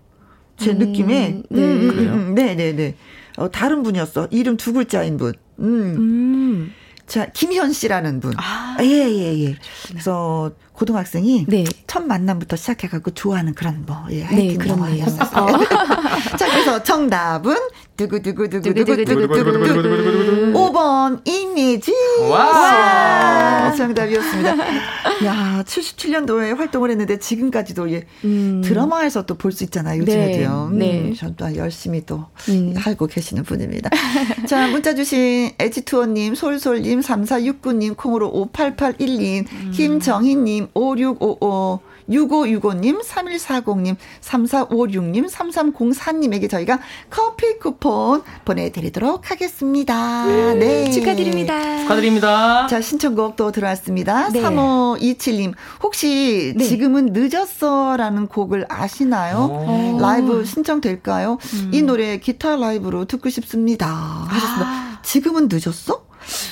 [0.57, 1.43] 제 음, 느낌에.
[1.49, 1.61] 네.
[1.61, 2.95] 음, 음, 음, 네, 네, 네.
[3.37, 4.27] 어, 다른 분이었어.
[4.31, 5.33] 이름 두 글자인 분.
[5.59, 5.95] 음.
[5.97, 6.73] 음.
[7.05, 8.33] 자, 김현 씨라는 분.
[8.37, 9.55] 아, 예, 예, 예.
[9.87, 11.63] 그래서 고등학생이 네.
[11.87, 15.59] 첫 만남부터 시작해갖고 좋아하는 그런 뭐, 예, 네, 그런 거였었어요.
[16.37, 17.55] 자, 그래서 정답은
[17.97, 20.24] 두구두구두구두구두구두구
[20.55, 21.91] 5번 이미지.
[22.29, 23.73] 와!
[23.75, 24.55] 정답이었습니다.
[25.25, 28.61] 야, 77년도에 활동을 했는데 지금까지도 예, 음.
[28.63, 30.01] 드라마에서 또 볼 수 있잖아요.
[30.01, 30.69] 요즘에도요.
[30.73, 30.77] 네.
[30.77, 30.99] 네.
[31.01, 31.13] 음, 네.
[31.15, 32.73] 전또 열심히 또 음.
[32.77, 33.89] 하고 계시는 분입니다.
[34.47, 39.71] 자, 문자 주신 에지투어님, 솔솔님, 3469님, 콩으로 5881님, 음.
[39.73, 41.79] 김정희님, 5655
[42.09, 46.79] 6565님, 3140님, 3456님, 3304님에게 저희가
[47.09, 50.25] 커피 쿠폰 보내드리도록 하겠습니다.
[50.25, 50.55] 네.
[50.55, 50.91] 네.
[50.91, 51.79] 축하드립니다.
[51.79, 52.67] 축하드립니다.
[52.67, 54.29] 자, 신청곡 또 들어왔습니다.
[54.29, 54.41] 네.
[54.41, 55.53] 3527님,
[55.83, 56.65] 혹시 네.
[56.65, 59.45] 지금은 늦었어 라는 곡을 아시나요?
[59.67, 59.99] 오.
[59.99, 61.37] 라이브 신청될까요?
[61.53, 61.71] 음.
[61.73, 63.87] 이 노래 기타 라이브로 듣고 싶습니다.
[63.87, 64.65] 하셨습니다.
[64.67, 64.99] 아.
[65.03, 66.05] 지금은 늦었어?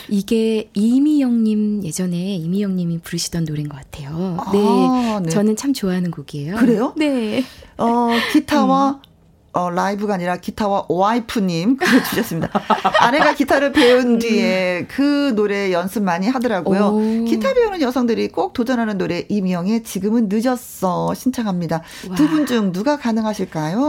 [0.09, 4.37] 이게 이미영님 예전에 이미영님이 부르시던 노래인 것 같아요.
[4.51, 4.59] 네.
[4.65, 5.29] 아, 네.
[5.29, 6.55] 저는 참 좋아하는 곡이에요.
[6.57, 6.93] 그래요?
[6.97, 7.43] 네.
[7.77, 9.12] 어, 기타와 음.
[9.53, 11.77] 어, 라이브가 아니라 기타와 와이프님
[12.09, 12.49] 주셨습니다.
[12.99, 14.19] 아내가 기타를 배운 음.
[14.19, 16.85] 뒤에 그 노래 연습 많이 하더라고요.
[16.87, 17.25] 오.
[17.25, 21.81] 기타 배우는 여성들이 꼭 도전하는 노래 이미영의 지금은 늦었어 신청합니다.
[22.15, 23.79] 두 분 중 누가 가능하실까요?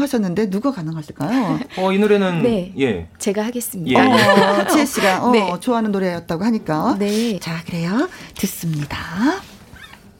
[0.00, 1.60] 하셨는데 누가 가능하실까요?
[1.78, 2.72] 어, 이 노래는 네.
[2.80, 3.08] 예.
[3.18, 4.00] 제가 하겠습니다.
[4.02, 4.06] 예.
[4.62, 5.52] 어, 지혜 씨가 어, 네.
[5.60, 6.96] 좋아하는 노래였다고 하니까.
[6.98, 7.38] 네.
[7.40, 8.08] 자, 그래요.
[8.36, 8.96] 듣습니다.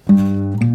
[0.07, 0.70] 사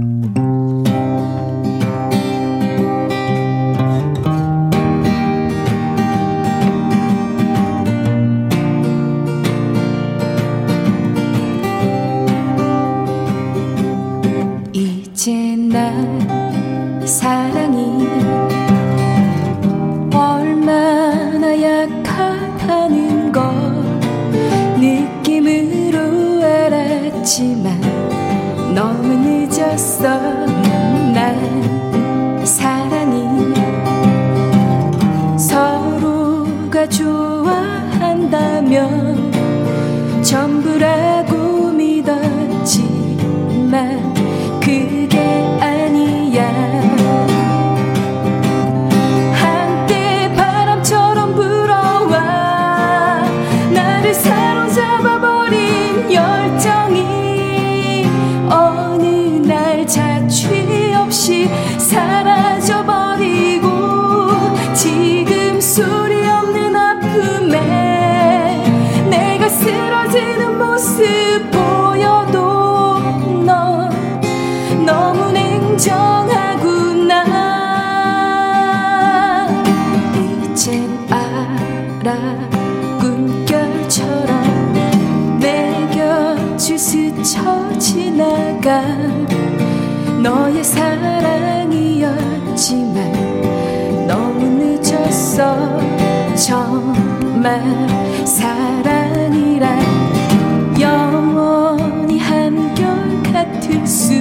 [98.25, 99.79] 사랑이란
[100.79, 104.15] 영원히 한결같을 수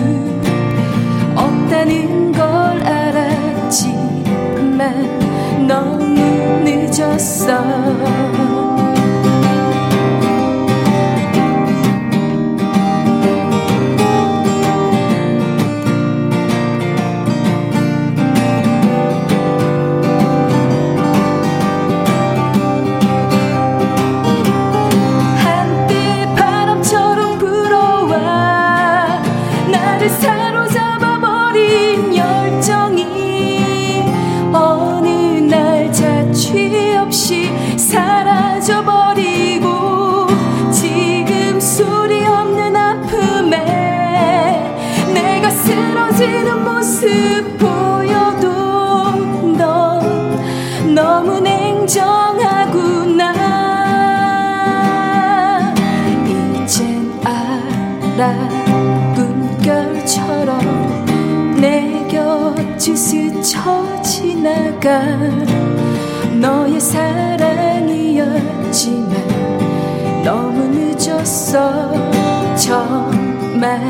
[1.35, 2.43] 없다는 걸
[2.83, 3.97] 알았지만
[5.67, 6.21] 너무
[6.65, 8.34] 늦었어
[64.85, 65.01] 지나가
[66.39, 68.29] 너의 사랑이었지만
[70.23, 71.91] 너무 늦었어.
[72.55, 73.81] 정말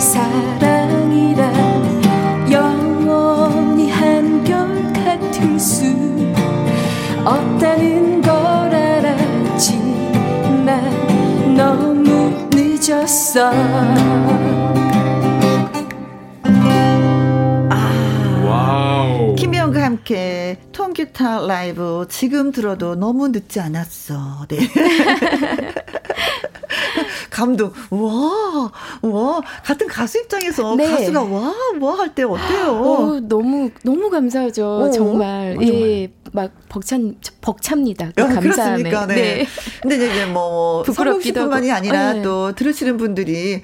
[0.00, 1.52] 사랑이란
[2.50, 5.84] 영원히 한결같을 수
[7.24, 8.34] 없다는 걸
[8.74, 9.94] 알았지만
[11.56, 13.52] 너무 늦었어
[20.12, 24.46] 함께 통기타 라이브 지금 들어도 너무 늦지 않았어.
[24.48, 24.58] 네.
[27.30, 27.72] 감동.
[27.88, 28.70] 와,
[29.00, 30.86] 와, 같은 가수 입장에서 네.
[30.90, 32.66] 가수가 와, 뭐할때 어때요?
[32.72, 34.66] 어, 너무 너무 감사하죠.
[34.66, 35.56] 어, 정말.
[35.58, 36.12] 어, 예.
[36.32, 38.10] 막 벅찬 벅찹니다.
[38.14, 38.82] 그 아, 감사함에.
[38.82, 39.06] 네.
[39.06, 39.46] 네.
[39.80, 42.22] 근데 이제 뭐 부끄럽기뿐만이 아니라 네.
[42.22, 43.62] 또 들으시는 분들이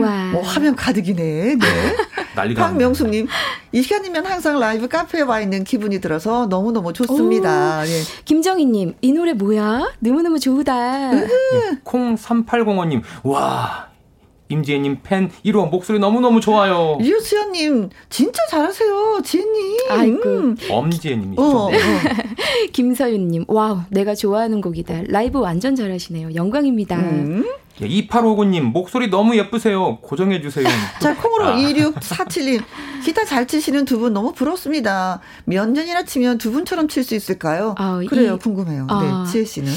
[0.00, 0.30] 와.
[0.30, 1.56] 뭐 화면 가득이네.
[1.56, 1.58] 네.
[2.34, 2.62] 난리가.
[2.62, 3.26] 박명숙님,
[3.72, 7.86] 이 시간이면 항상 라이브 카페에 와 있는 기분이 들어서 너무 너무 좋습니다.
[7.86, 8.00] 예.
[8.24, 9.92] 김정희님, 이 노래 뭐야?
[10.00, 11.12] 너무 너무 좋다.
[11.12, 11.28] 네.
[11.82, 13.92] 콩 3805님, 와.
[14.48, 16.98] 임지혜님 팬 1호 목소리 너무너무 좋아요.
[17.00, 19.20] 유수연님 진짜 잘하세요.
[19.24, 19.76] 지혜님.
[19.88, 20.28] 아이고.
[20.28, 20.56] 음.
[20.70, 21.42] 엄지혜님이시죠.
[21.42, 21.70] 어, 어.
[21.70, 21.78] 네.
[22.74, 25.04] 김서윤님 wow 내가 좋아하는 곡이다.
[25.06, 26.34] 라이브 완전 잘하시네요.
[26.34, 26.96] 영광입니다.
[26.98, 27.46] 음.
[27.88, 29.98] 2859님, 목소리 너무 예쁘세요.
[29.98, 30.66] 고정해 주세요.
[31.00, 31.56] 자, 콩으로 아.
[31.56, 32.62] 2647님,
[33.04, 35.20] 기타 잘 치시는 두 분 너무 부럽습니다.
[35.44, 37.74] 몇 년이나 치면 두 분처럼 칠 수 있을까요?
[37.78, 38.86] 아, 그래요, 이, 궁금해요.
[38.88, 39.24] 아.
[39.26, 39.72] 네, 지혜 씨는?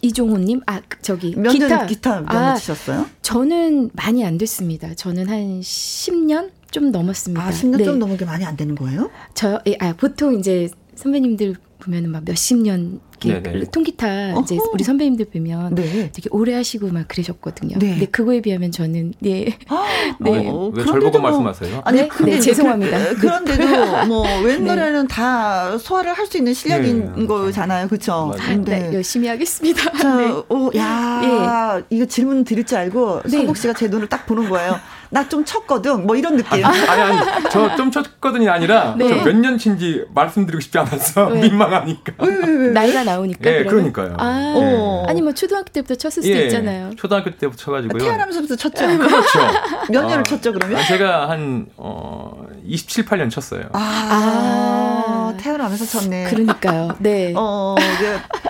[0.00, 3.06] 이종호님, 아 저기 몇 기타 기타 몇년 아, 치셨어요?
[3.22, 4.94] 저는 많이 안 됐습니다.
[4.94, 7.42] 저는 한 10년 좀 넘었습니다.
[7.44, 7.84] 아 10년 네.
[7.84, 9.10] 좀 넘은 게 많이 안 되는 거예요?
[9.34, 14.40] 저, 예, 아 보통 이제 선배님들 보면은 막 몇십 년 이렇게 통기타 어허.
[14.42, 16.10] 이제 우리 선배님들 뵈면 네.
[16.12, 17.78] 되게 오래 하시고 막 그러셨거든요.
[17.78, 17.90] 네.
[17.90, 19.58] 근데 그거에 비하면 저는 네.
[19.68, 19.84] 아,
[20.20, 20.48] 네.
[20.48, 21.82] 어, 왜절 보고 뭐, 말씀하세요?
[21.84, 23.14] 아니, 네, 네 죄송합니다.
[23.14, 24.74] 그, 런데도 뭐웬 네.
[24.74, 27.26] 노래는 다 소화를 할 수 있는 실력인 네.
[27.26, 27.88] 거잖아요.
[27.88, 28.34] 그렇죠?
[28.64, 28.92] 네.
[28.92, 29.90] 열심히 하겠습니다.
[29.92, 30.30] 자, 네.
[30.48, 31.84] 오, 야, 예.
[31.88, 34.78] 이거 질문 드릴 줄 알고 성국 씨가 제 눈을 딱 보는 거예요.
[35.10, 36.06] 나 좀 쳤거든.
[36.06, 36.64] 뭐 이런 느낌.
[36.64, 42.12] 아니, 아니, 아니 저 좀 쳤거든이 아니라 몇년 친지 말씀드리고 싶지 않아서 민망하니까.
[42.72, 43.50] 나이가 나오니까.
[43.50, 43.92] 예, 그러면?
[43.92, 44.16] 그러니까요.
[44.18, 45.10] 아, 예.
[45.10, 46.90] 아니 뭐 초등학교 때부터 쳤을 수도 예, 있잖아요.
[46.96, 48.02] 초등학교 때부터 쳐가지고요.
[48.02, 48.86] 태어나면서부터 쳤죠.
[48.98, 49.38] 그렇죠.
[49.90, 50.82] 몇 년을 아, 쳤죠 그러면?
[50.86, 53.62] 제가 한 어, 27, 8년 쳤어요.
[53.72, 56.24] 아, 아 태어나면서 쳤네.
[56.30, 56.96] 그러니까요.
[56.98, 57.32] 네.
[57.36, 57.74] 어,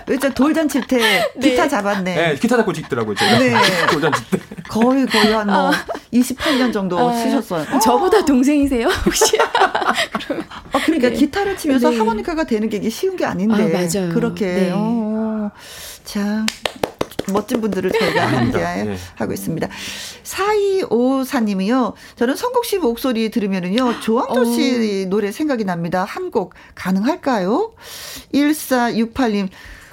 [0.07, 0.97] 그, 돌잔치 때
[1.35, 1.49] 네.
[1.49, 2.15] 기타 잡았네.
[2.15, 3.15] 네, 기타 잡고 찍더라고요.
[3.15, 3.37] 제가.
[3.39, 3.53] 네.
[3.91, 4.39] 돌잔치 때.
[4.69, 5.71] 거의 거의 한뭐 아.
[6.11, 7.79] 28년 정도 아, 치셨어요.
[7.79, 9.37] 저보다 동생이세요 혹시?
[9.39, 9.93] 아,
[10.85, 11.15] 그러니까 네.
[11.15, 11.97] 기타를 치면서 네.
[11.97, 13.53] 하모니카가 되는 게 이게 쉬운 게 아닌데.
[13.55, 14.13] 아, 맞아요.
[14.13, 14.45] 그렇게.
[14.45, 14.71] 네.
[14.73, 15.51] 어,
[16.03, 16.45] 자,
[17.31, 18.97] 멋진 분들을 저희가 함께 네.
[19.15, 19.67] 하고 있습니다.
[20.23, 21.93] 4254님이요.
[22.15, 25.09] 저는 성국 씨 목소리 들으면은요, 조항조 씨 어.
[25.09, 26.03] 노래 생각이 납니다.
[26.05, 27.71] 한 곡 가능할까요?
[28.33, 29.49] 1468님.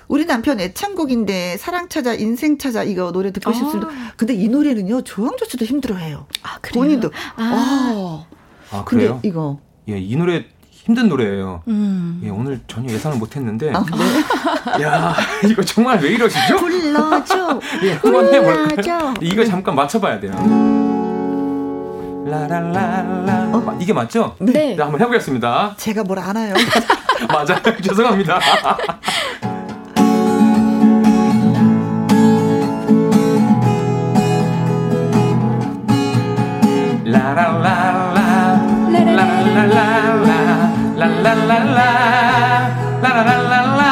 [0.08, 3.52] 우리 남편 애창곡인데 사랑 찾아 인생 찾아 이거 노래 듣고 아.
[3.52, 3.88] 싶습니다.
[4.16, 6.26] 근데 이 노래는요 조항조 씨도 힘들어해요.
[6.42, 6.82] 아 그래요?
[6.84, 7.10] 본인도.
[7.36, 8.26] 아,
[8.72, 9.20] 아, 아 그래요?
[9.22, 9.58] 이거
[9.88, 11.62] 예, 이 노래 힘든 노래예요.
[11.66, 12.20] 음.
[12.22, 13.84] 예, 오늘 전혀 예상을 못했는데, 아,
[14.78, 14.84] 네.
[14.84, 16.58] 야 이거 정말 왜 이러시죠?
[16.58, 17.60] 불러줘.
[17.82, 19.14] 예, 한번 해볼까요?
[19.20, 20.32] 이거 잠깐 맞춰봐야 돼요.
[22.24, 23.50] 라라라라.
[23.52, 23.78] 어?
[23.80, 24.36] 이게 맞죠?
[24.38, 24.52] 네.
[24.52, 24.76] 네.
[24.80, 25.74] 한번 해보겠습니다.
[25.76, 26.54] 제가 뭘 아나요?
[27.28, 27.60] 맞아요.
[27.82, 28.40] 죄송합니다.
[37.34, 38.20] 라라라라
[40.98, 41.82] 라라라라
[43.02, 43.82] 라라라라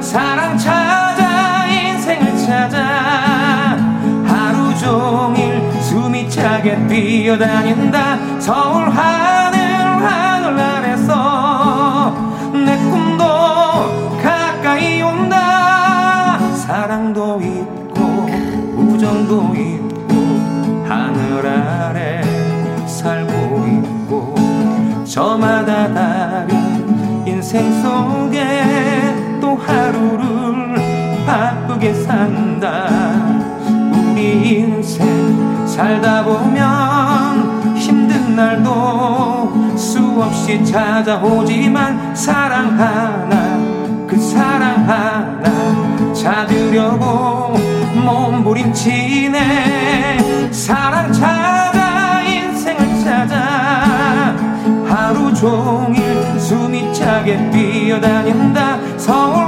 [0.00, 3.76] 사랑 찾아 인생을 찾아
[4.24, 8.38] 하루 종일 숨이 차게 뛰어다닌다.
[8.38, 12.14] 서울 하늘 하늘 아래서
[12.52, 13.24] 내 꿈도
[14.22, 16.38] 가까이 온다.
[16.54, 18.28] 사랑도 있고
[18.76, 19.75] 우정도 있고
[25.16, 30.74] 저마다 다른 인생 속에 또 하루를
[31.24, 32.86] 바쁘게 산다.
[34.12, 43.56] 우리 인생 살다 보면 힘든 날도 수없이 찾아오지만 사랑 하나
[44.06, 47.56] 그 사랑 하나 찾으려고
[48.04, 49.38] 몸부림치네.
[50.52, 51.55] 사랑 찾
[55.46, 58.78] 종일 숨이 차게 뛰어다닌다.
[58.96, 59.45] 서울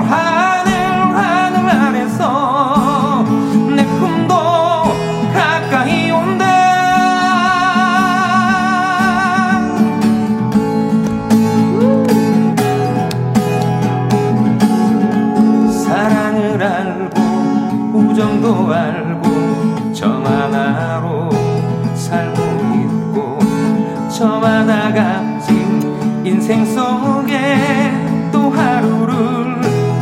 [26.49, 27.93] 인생 속에
[28.33, 29.61] 또 하루를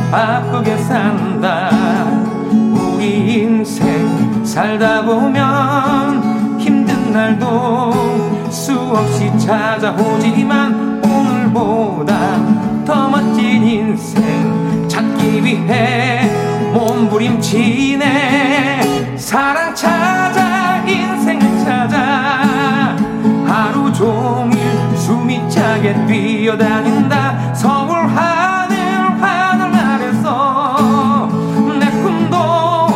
[0.09, 1.69] 바쁘게 산다.
[2.49, 12.15] 우리 인생 살다 보면 힘든 날도 수없이 찾아오지만 오늘보다
[12.85, 16.31] 더 멋진 인생 찾기 위해
[16.73, 18.07] 몸부림치네.
[19.17, 20.16] 사랑 찾
[25.87, 27.53] 차게 뛰어다닌다.
[27.53, 28.77] 서울 하늘
[29.21, 31.29] 하늘 아래서
[31.79, 32.87] 내 꿈도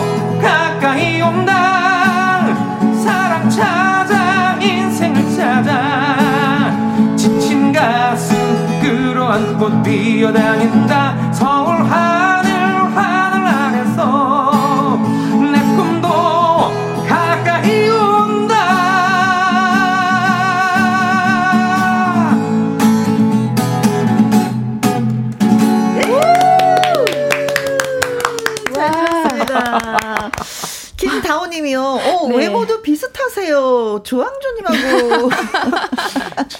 [0.41, 2.43] 가까이 온다.
[3.01, 6.71] 사랑 찾아 인생을 찾아.
[7.15, 8.35] 지친 가슴
[8.81, 11.30] 끌어안고 뛰어다닌다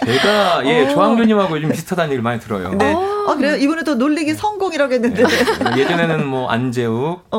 [0.05, 0.89] 제가 예 어.
[0.89, 2.73] 조항조님하고 요즘 비슷하다는 얘기를 많이 들어요.
[2.73, 2.93] 네.
[2.93, 3.55] 아 그래요?
[3.55, 5.23] 이번에 또 놀리기 성공이라고 했는데.
[5.23, 5.81] 네.
[5.81, 7.37] 예전에는 뭐 안재욱, 어.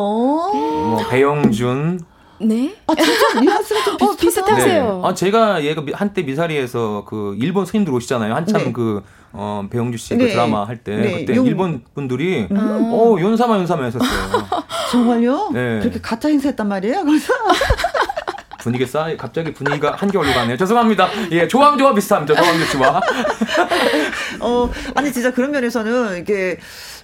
[0.52, 2.00] 뭐 배영준.
[2.44, 2.74] 네?
[2.86, 4.84] 아, 진짜 뉘앙스가 좀 어, 비슷하세요.
[4.84, 5.08] 네.
[5.08, 8.34] 아, 제가 얘가 한때 미사리에서 그 일본 스님들 오시잖아요.
[8.34, 8.72] 한참 네.
[8.72, 9.02] 그,
[9.32, 10.30] 어, 배영주 씨그 네.
[10.30, 10.96] 드라마 할 때.
[10.96, 11.20] 네.
[11.20, 11.46] 그때 용...
[11.46, 12.56] 일본 분들이, 음.
[12.56, 14.08] 어, 연사마 연사마 했었어요.
[14.90, 15.50] 정말요?
[15.52, 15.78] 네.
[15.80, 17.04] 그렇게 가짜 행세했단 말이에요?
[17.04, 17.32] 그래서.
[18.62, 20.56] 분위기 쌓 갑자기 분위기가 한겨울로 가네요.
[20.56, 21.08] 죄송합니다.
[21.32, 22.34] 예, 조항조와 비슷합니다.
[22.34, 23.00] 조항조 씨와.
[24.40, 26.58] 어, 아니 진짜 그런 면에서는 이게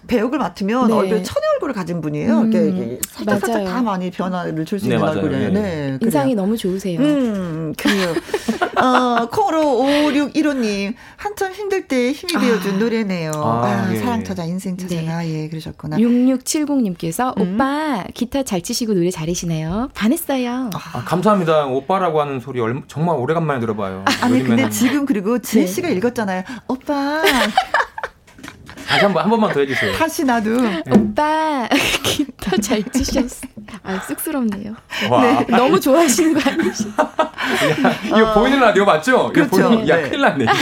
[0.08, 0.94] 배역을 맡으면 네.
[0.94, 2.40] 얼굴 천의 얼굴을 가진 분이에요.
[2.40, 5.50] 음, 이렇게 살짝 살짝 다 많이 변화를 줄 수 있는 네, 얼굴이에요.
[5.50, 5.60] 네.
[5.60, 5.98] 네.
[6.00, 6.98] 인상이 너무 좋으세요.
[7.00, 8.14] 음, 그래요.
[8.78, 12.40] 어, 콩으로 5615님 한참 힘들 때 힘이 아.
[12.40, 12.78] 되어준 아.
[12.78, 13.32] 노래네요.
[13.34, 13.98] 아, 아 예.
[13.98, 15.44] 사랑 찾아 인생 찾아가 네.
[15.44, 15.96] 예 그러셨구나.
[15.98, 17.54] 6670님께서 음.
[17.54, 19.90] 오빠 기타 잘 치시고 노래 잘하시네요.
[19.94, 20.70] 반했어요.
[20.72, 21.66] 아, 감사합니다.
[21.66, 24.04] 오빠라고 하는 소리 얼마, 정말 오래간만에 들어봐요.
[24.22, 25.70] 아니 근데 지금 그리고 지혜 네.
[25.70, 26.44] 씨가 읽었잖아요.
[26.68, 27.22] 오빠
[28.88, 29.92] 다시 한 번, 한 번만 더 해주세요.
[29.96, 30.60] 다시 나도.
[30.60, 30.82] 네.
[30.90, 31.68] 오빠,
[32.02, 33.46] 기타 잘 치셨어.
[33.82, 34.74] 아, 쑥스럽네요.
[35.20, 36.88] 네, 너무 좋아하시는 거 아니시죠?
[38.06, 39.30] 이거 어, 보이는 라디오 맞죠?
[39.32, 39.50] 그렇죠.
[39.50, 40.02] 보이는, 야, 네.
[40.08, 40.52] 큰일 났네, 이거.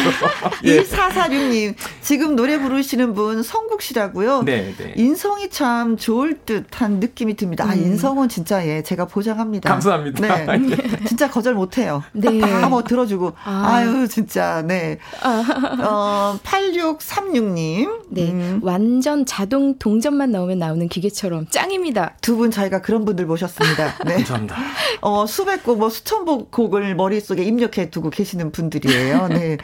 [0.65, 4.43] 2446님, 지금 노래 부르시는 분 성국 씨라고요?
[4.43, 4.93] 네, 네.
[4.97, 7.63] 인성이 참 좋을 듯한 느낌이 듭니다.
[7.65, 7.71] 아, 음.
[7.71, 9.69] 아, 인성은 진짜, 예, 제가 보장합니다.
[9.71, 10.47] 감사합니다.
[10.57, 10.77] 네.
[11.07, 12.03] 진짜 거절 못 해요.
[12.13, 12.41] 네.
[12.41, 13.35] 다 뭐 들어주고.
[13.45, 13.85] 아.
[13.85, 14.99] 유 진짜, 네.
[15.23, 18.01] 어, 8636님.
[18.17, 18.31] 네.
[18.33, 18.61] 음.
[18.63, 22.17] 완전 자동 동전만 나오면 나오는 기계처럼 짱입니다.
[22.21, 23.95] 두 분 저희가 그런 분들 모셨습니다.
[24.05, 24.15] 네.
[24.17, 24.57] 감사합니다.
[25.01, 29.29] 어, 수백 곡, 뭐 수천 곡을 머릿속에 입력해 두고 계시는 분들이에요.
[29.29, 29.57] 네.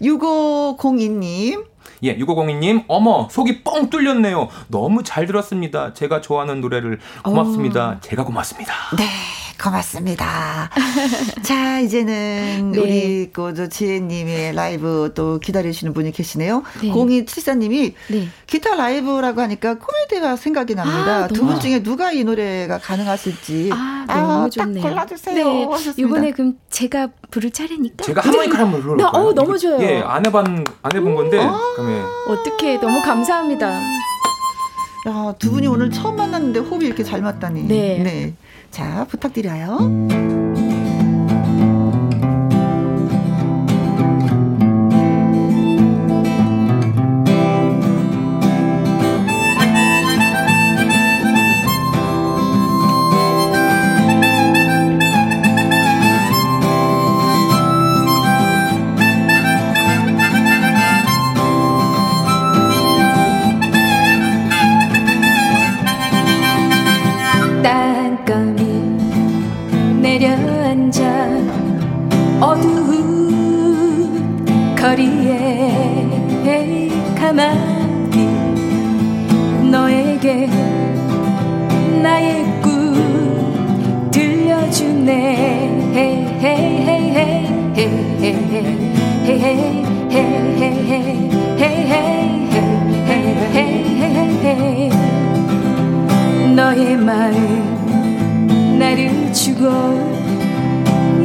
[0.00, 1.64] 6502님.
[2.02, 4.48] 예, 6502님, 어머, 속이 뻥 뚫렸네요.
[4.68, 5.92] 너무 잘 들었습니다.
[5.92, 7.96] 제가 좋아하는 노래를 고맙습니다.
[7.98, 8.00] 오.
[8.00, 8.72] 제가 고맙습니다.
[8.96, 9.04] 네.
[9.62, 10.70] 고맙습니다.
[11.42, 12.80] 자, 이제는 네.
[12.80, 16.62] 우리 그저 지혜님의 라이브 또 기다리시는 분이 계시네요.
[16.82, 16.90] 네.
[16.90, 18.28] 0274님이 네.
[18.46, 21.24] 기타 라이브라고 하니까 코미디가 생각이 납니다.
[21.24, 24.82] 아, 두분 중에 누가 이 노래가 가능하실지 아, 너무 아, 좋네요.
[24.82, 25.34] 골라주세요.
[25.34, 25.68] 네.
[25.96, 29.22] 이번에 그럼 제가 부를 차례니까 제가 하모니카를 한번 불러볼까요?
[29.22, 29.82] 어, 너무 좋아요.
[29.82, 31.38] 예, 안 해본 안 해본 건데.
[31.38, 31.58] 아~
[32.28, 33.80] 어떻게 너무 감사합니다.
[35.08, 37.62] 야, 두 분이 오늘 처음 만났는데 호흡이 이렇게 잘 맞다니.
[37.62, 37.98] 네.
[38.02, 38.34] 네.
[38.70, 40.39] 자, 부탁드려요.
[80.20, 80.46] 그게
[82.02, 85.70] 나의 꿈 들려주네
[96.54, 99.70] 너의 마음 나를 주고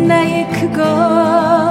[0.08, 1.65] 나의 그것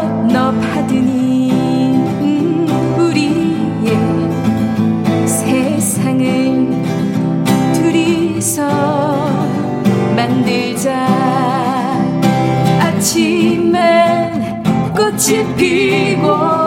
[8.55, 9.27] 둘이서
[10.15, 11.07] 만들자.
[12.81, 14.63] 아침엔
[14.95, 16.64] 꽃이 피고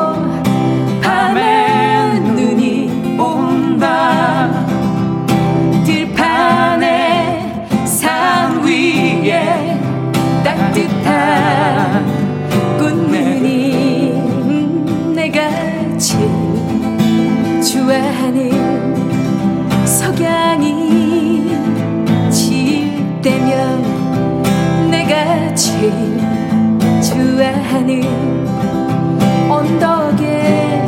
[27.87, 30.83] 좋아하는 언덕에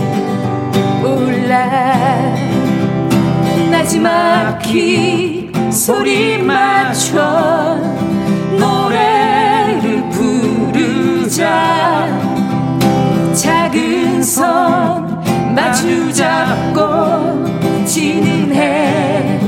[1.02, 1.70] 올라.
[3.72, 7.78] 나지막히 소리 맞춰
[8.60, 11.48] 노래를 부르자.
[13.34, 15.24] 작은 선
[15.56, 19.40] 마주 잡고 지는 해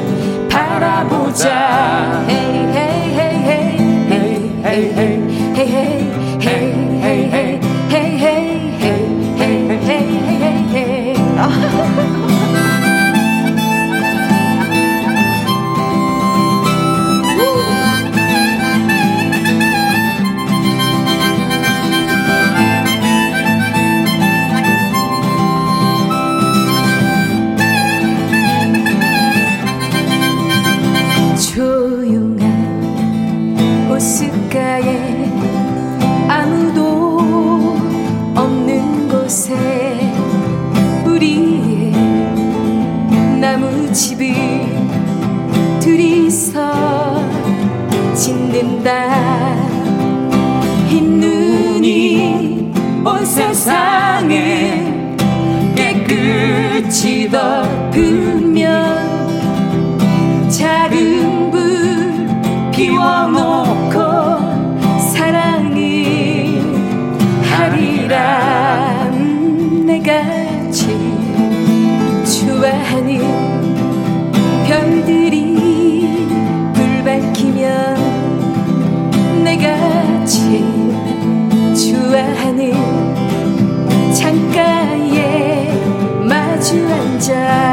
[0.50, 2.11] 바라보자
[87.32, 87.71] shine.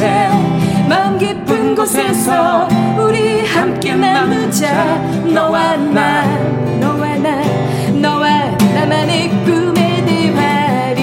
[0.00, 0.28] 눈빛에
[0.88, 2.66] 마음 깊은 곳에서
[2.98, 4.96] 우리 함께 나누자.
[5.26, 6.24] 너와 나
[6.80, 7.42] 너와 나
[8.00, 11.00] 너와 나만의 꿈의 대화리.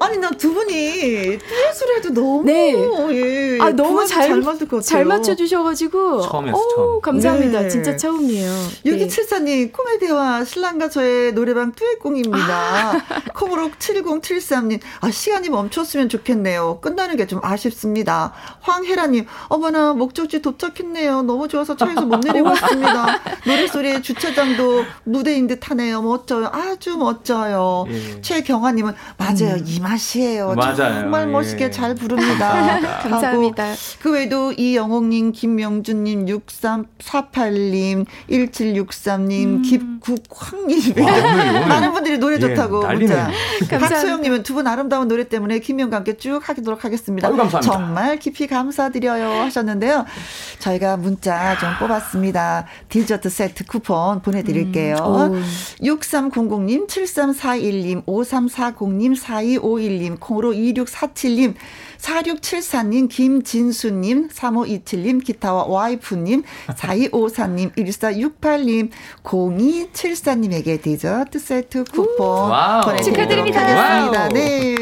[0.00, 2.72] 아니 나두 분이 듀엣을 해도 너무 네.
[3.12, 4.80] 예, 아 너무 잘, 잘 맞을 것 같아요.
[4.80, 7.00] 잘 맞춰 주셔가지고 처음이었어 처음.
[7.00, 7.60] 감사합니다.
[7.62, 7.68] 네.
[7.68, 8.50] 진짜 처음이에요.
[8.86, 9.08] 여기 네.
[9.08, 12.38] 칠사님 코미디와 신랑과 저의 노래방 듀엣공입니다.
[12.48, 13.00] 아.
[13.78, 16.80] 7073님 아 시간이 멈췄으면 좋겠네요.
[16.80, 18.32] 끝나는 게 좀 아쉽습니다.
[18.60, 21.22] 황혜라님 어머나 목적지 도착했네요.
[21.22, 23.06] 너무 좋아서 차에서 못 내리고 있습니다.
[23.46, 26.00] 노래소리 주차장도 무대인 듯 하네요.
[26.00, 26.50] 멋져요.
[26.52, 27.84] 아주 멋져요.
[27.90, 28.20] 예.
[28.22, 29.56] 최경아님은 맞아요.
[29.56, 29.64] 음.
[29.66, 30.54] 이 맛이에요.
[30.54, 30.76] 맞아요.
[31.00, 31.32] 정말 예.
[31.32, 32.80] 멋있게 잘 부릅니다.
[33.02, 33.74] 감사합니다.
[34.00, 39.62] 그 외에도 이영옥님, 김명준님, 6348님, 1763님, 음.
[39.62, 40.94] 김국황님
[41.68, 43.30] 많은 분들이 노래 예, 좋다고 예, 문자.
[43.70, 47.28] 박소영님은 두 분 아름다운 노래 때문에 김명과 함께 쭉 하도록 하겠습니다.
[47.28, 50.04] 아유, 정말 깊이 감사드려요 하셨는데요.
[50.58, 52.66] 저희가 문자 좀 뽑았습니다.
[52.88, 54.96] 디저트 세트 쿠폰 보내드릴게요.
[55.32, 55.44] 음.
[55.80, 61.54] 6300님, 7341님, 5340님, 4251님, 콩으로 2647님,
[61.98, 68.90] 4674님, 김진수님, 3527님, 기타와 와이프님, 4254님, 1468님,
[69.22, 72.52] 0274님에게 디저트 세트 쿠폰
[72.82, 74.28] 보내드리도록 하겠습니다.
[74.28, 74.74] 네.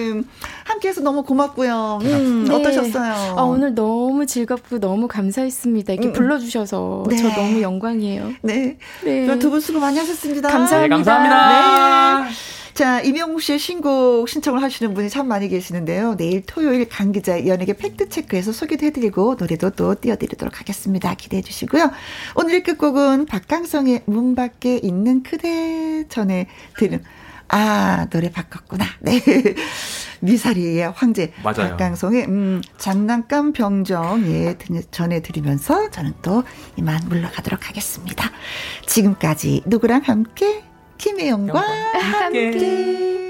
[0.65, 2.01] 함께해서 너무 고맙고요.
[2.03, 2.55] 음, 네.
[2.55, 3.35] 어떠셨어요?
[3.37, 5.93] 아, 오늘 너무 즐겁고 너무 감사했습니다.
[5.93, 6.13] 이렇게 음.
[6.13, 7.17] 불러주셔서 네.
[7.17, 8.33] 저 너무 영광이에요.
[8.43, 8.77] 네.
[9.05, 9.39] 네.
[9.39, 10.49] 두분 수고 많이 하셨습니다.
[10.49, 10.97] 감사합니다.
[10.97, 12.25] 네, 감사합니다.
[12.25, 12.31] 네.
[12.77, 16.15] 자, 이명국 씨의 신곡 신청을 하시는 분이 참 많이 계시는데요.
[16.19, 21.15] 내일 토요일 강 기자 연예계 팩트체크해서 소개도 해드리고 노래도 또 띄워드리도록 하겠습니다.
[21.15, 21.91] 기대해 주시고요.
[22.35, 27.03] 오늘의 끝곡은 박강성의 문 밖에 있는 그대 전에 들은
[27.49, 28.85] 아, 노래 바꿨구나.
[29.01, 29.23] 네.
[30.21, 31.71] 미사리의 황제 맞아요.
[31.71, 34.59] 박강성의 음, 장난감 병정 예
[34.91, 36.45] 전해드리면서 저는 또
[36.77, 38.31] 이만 물러가도록 하겠습니다.
[38.85, 40.66] 지금까지 누구랑 함께
[40.99, 42.47] 김혜영과 함께.
[42.47, 43.26] 함께.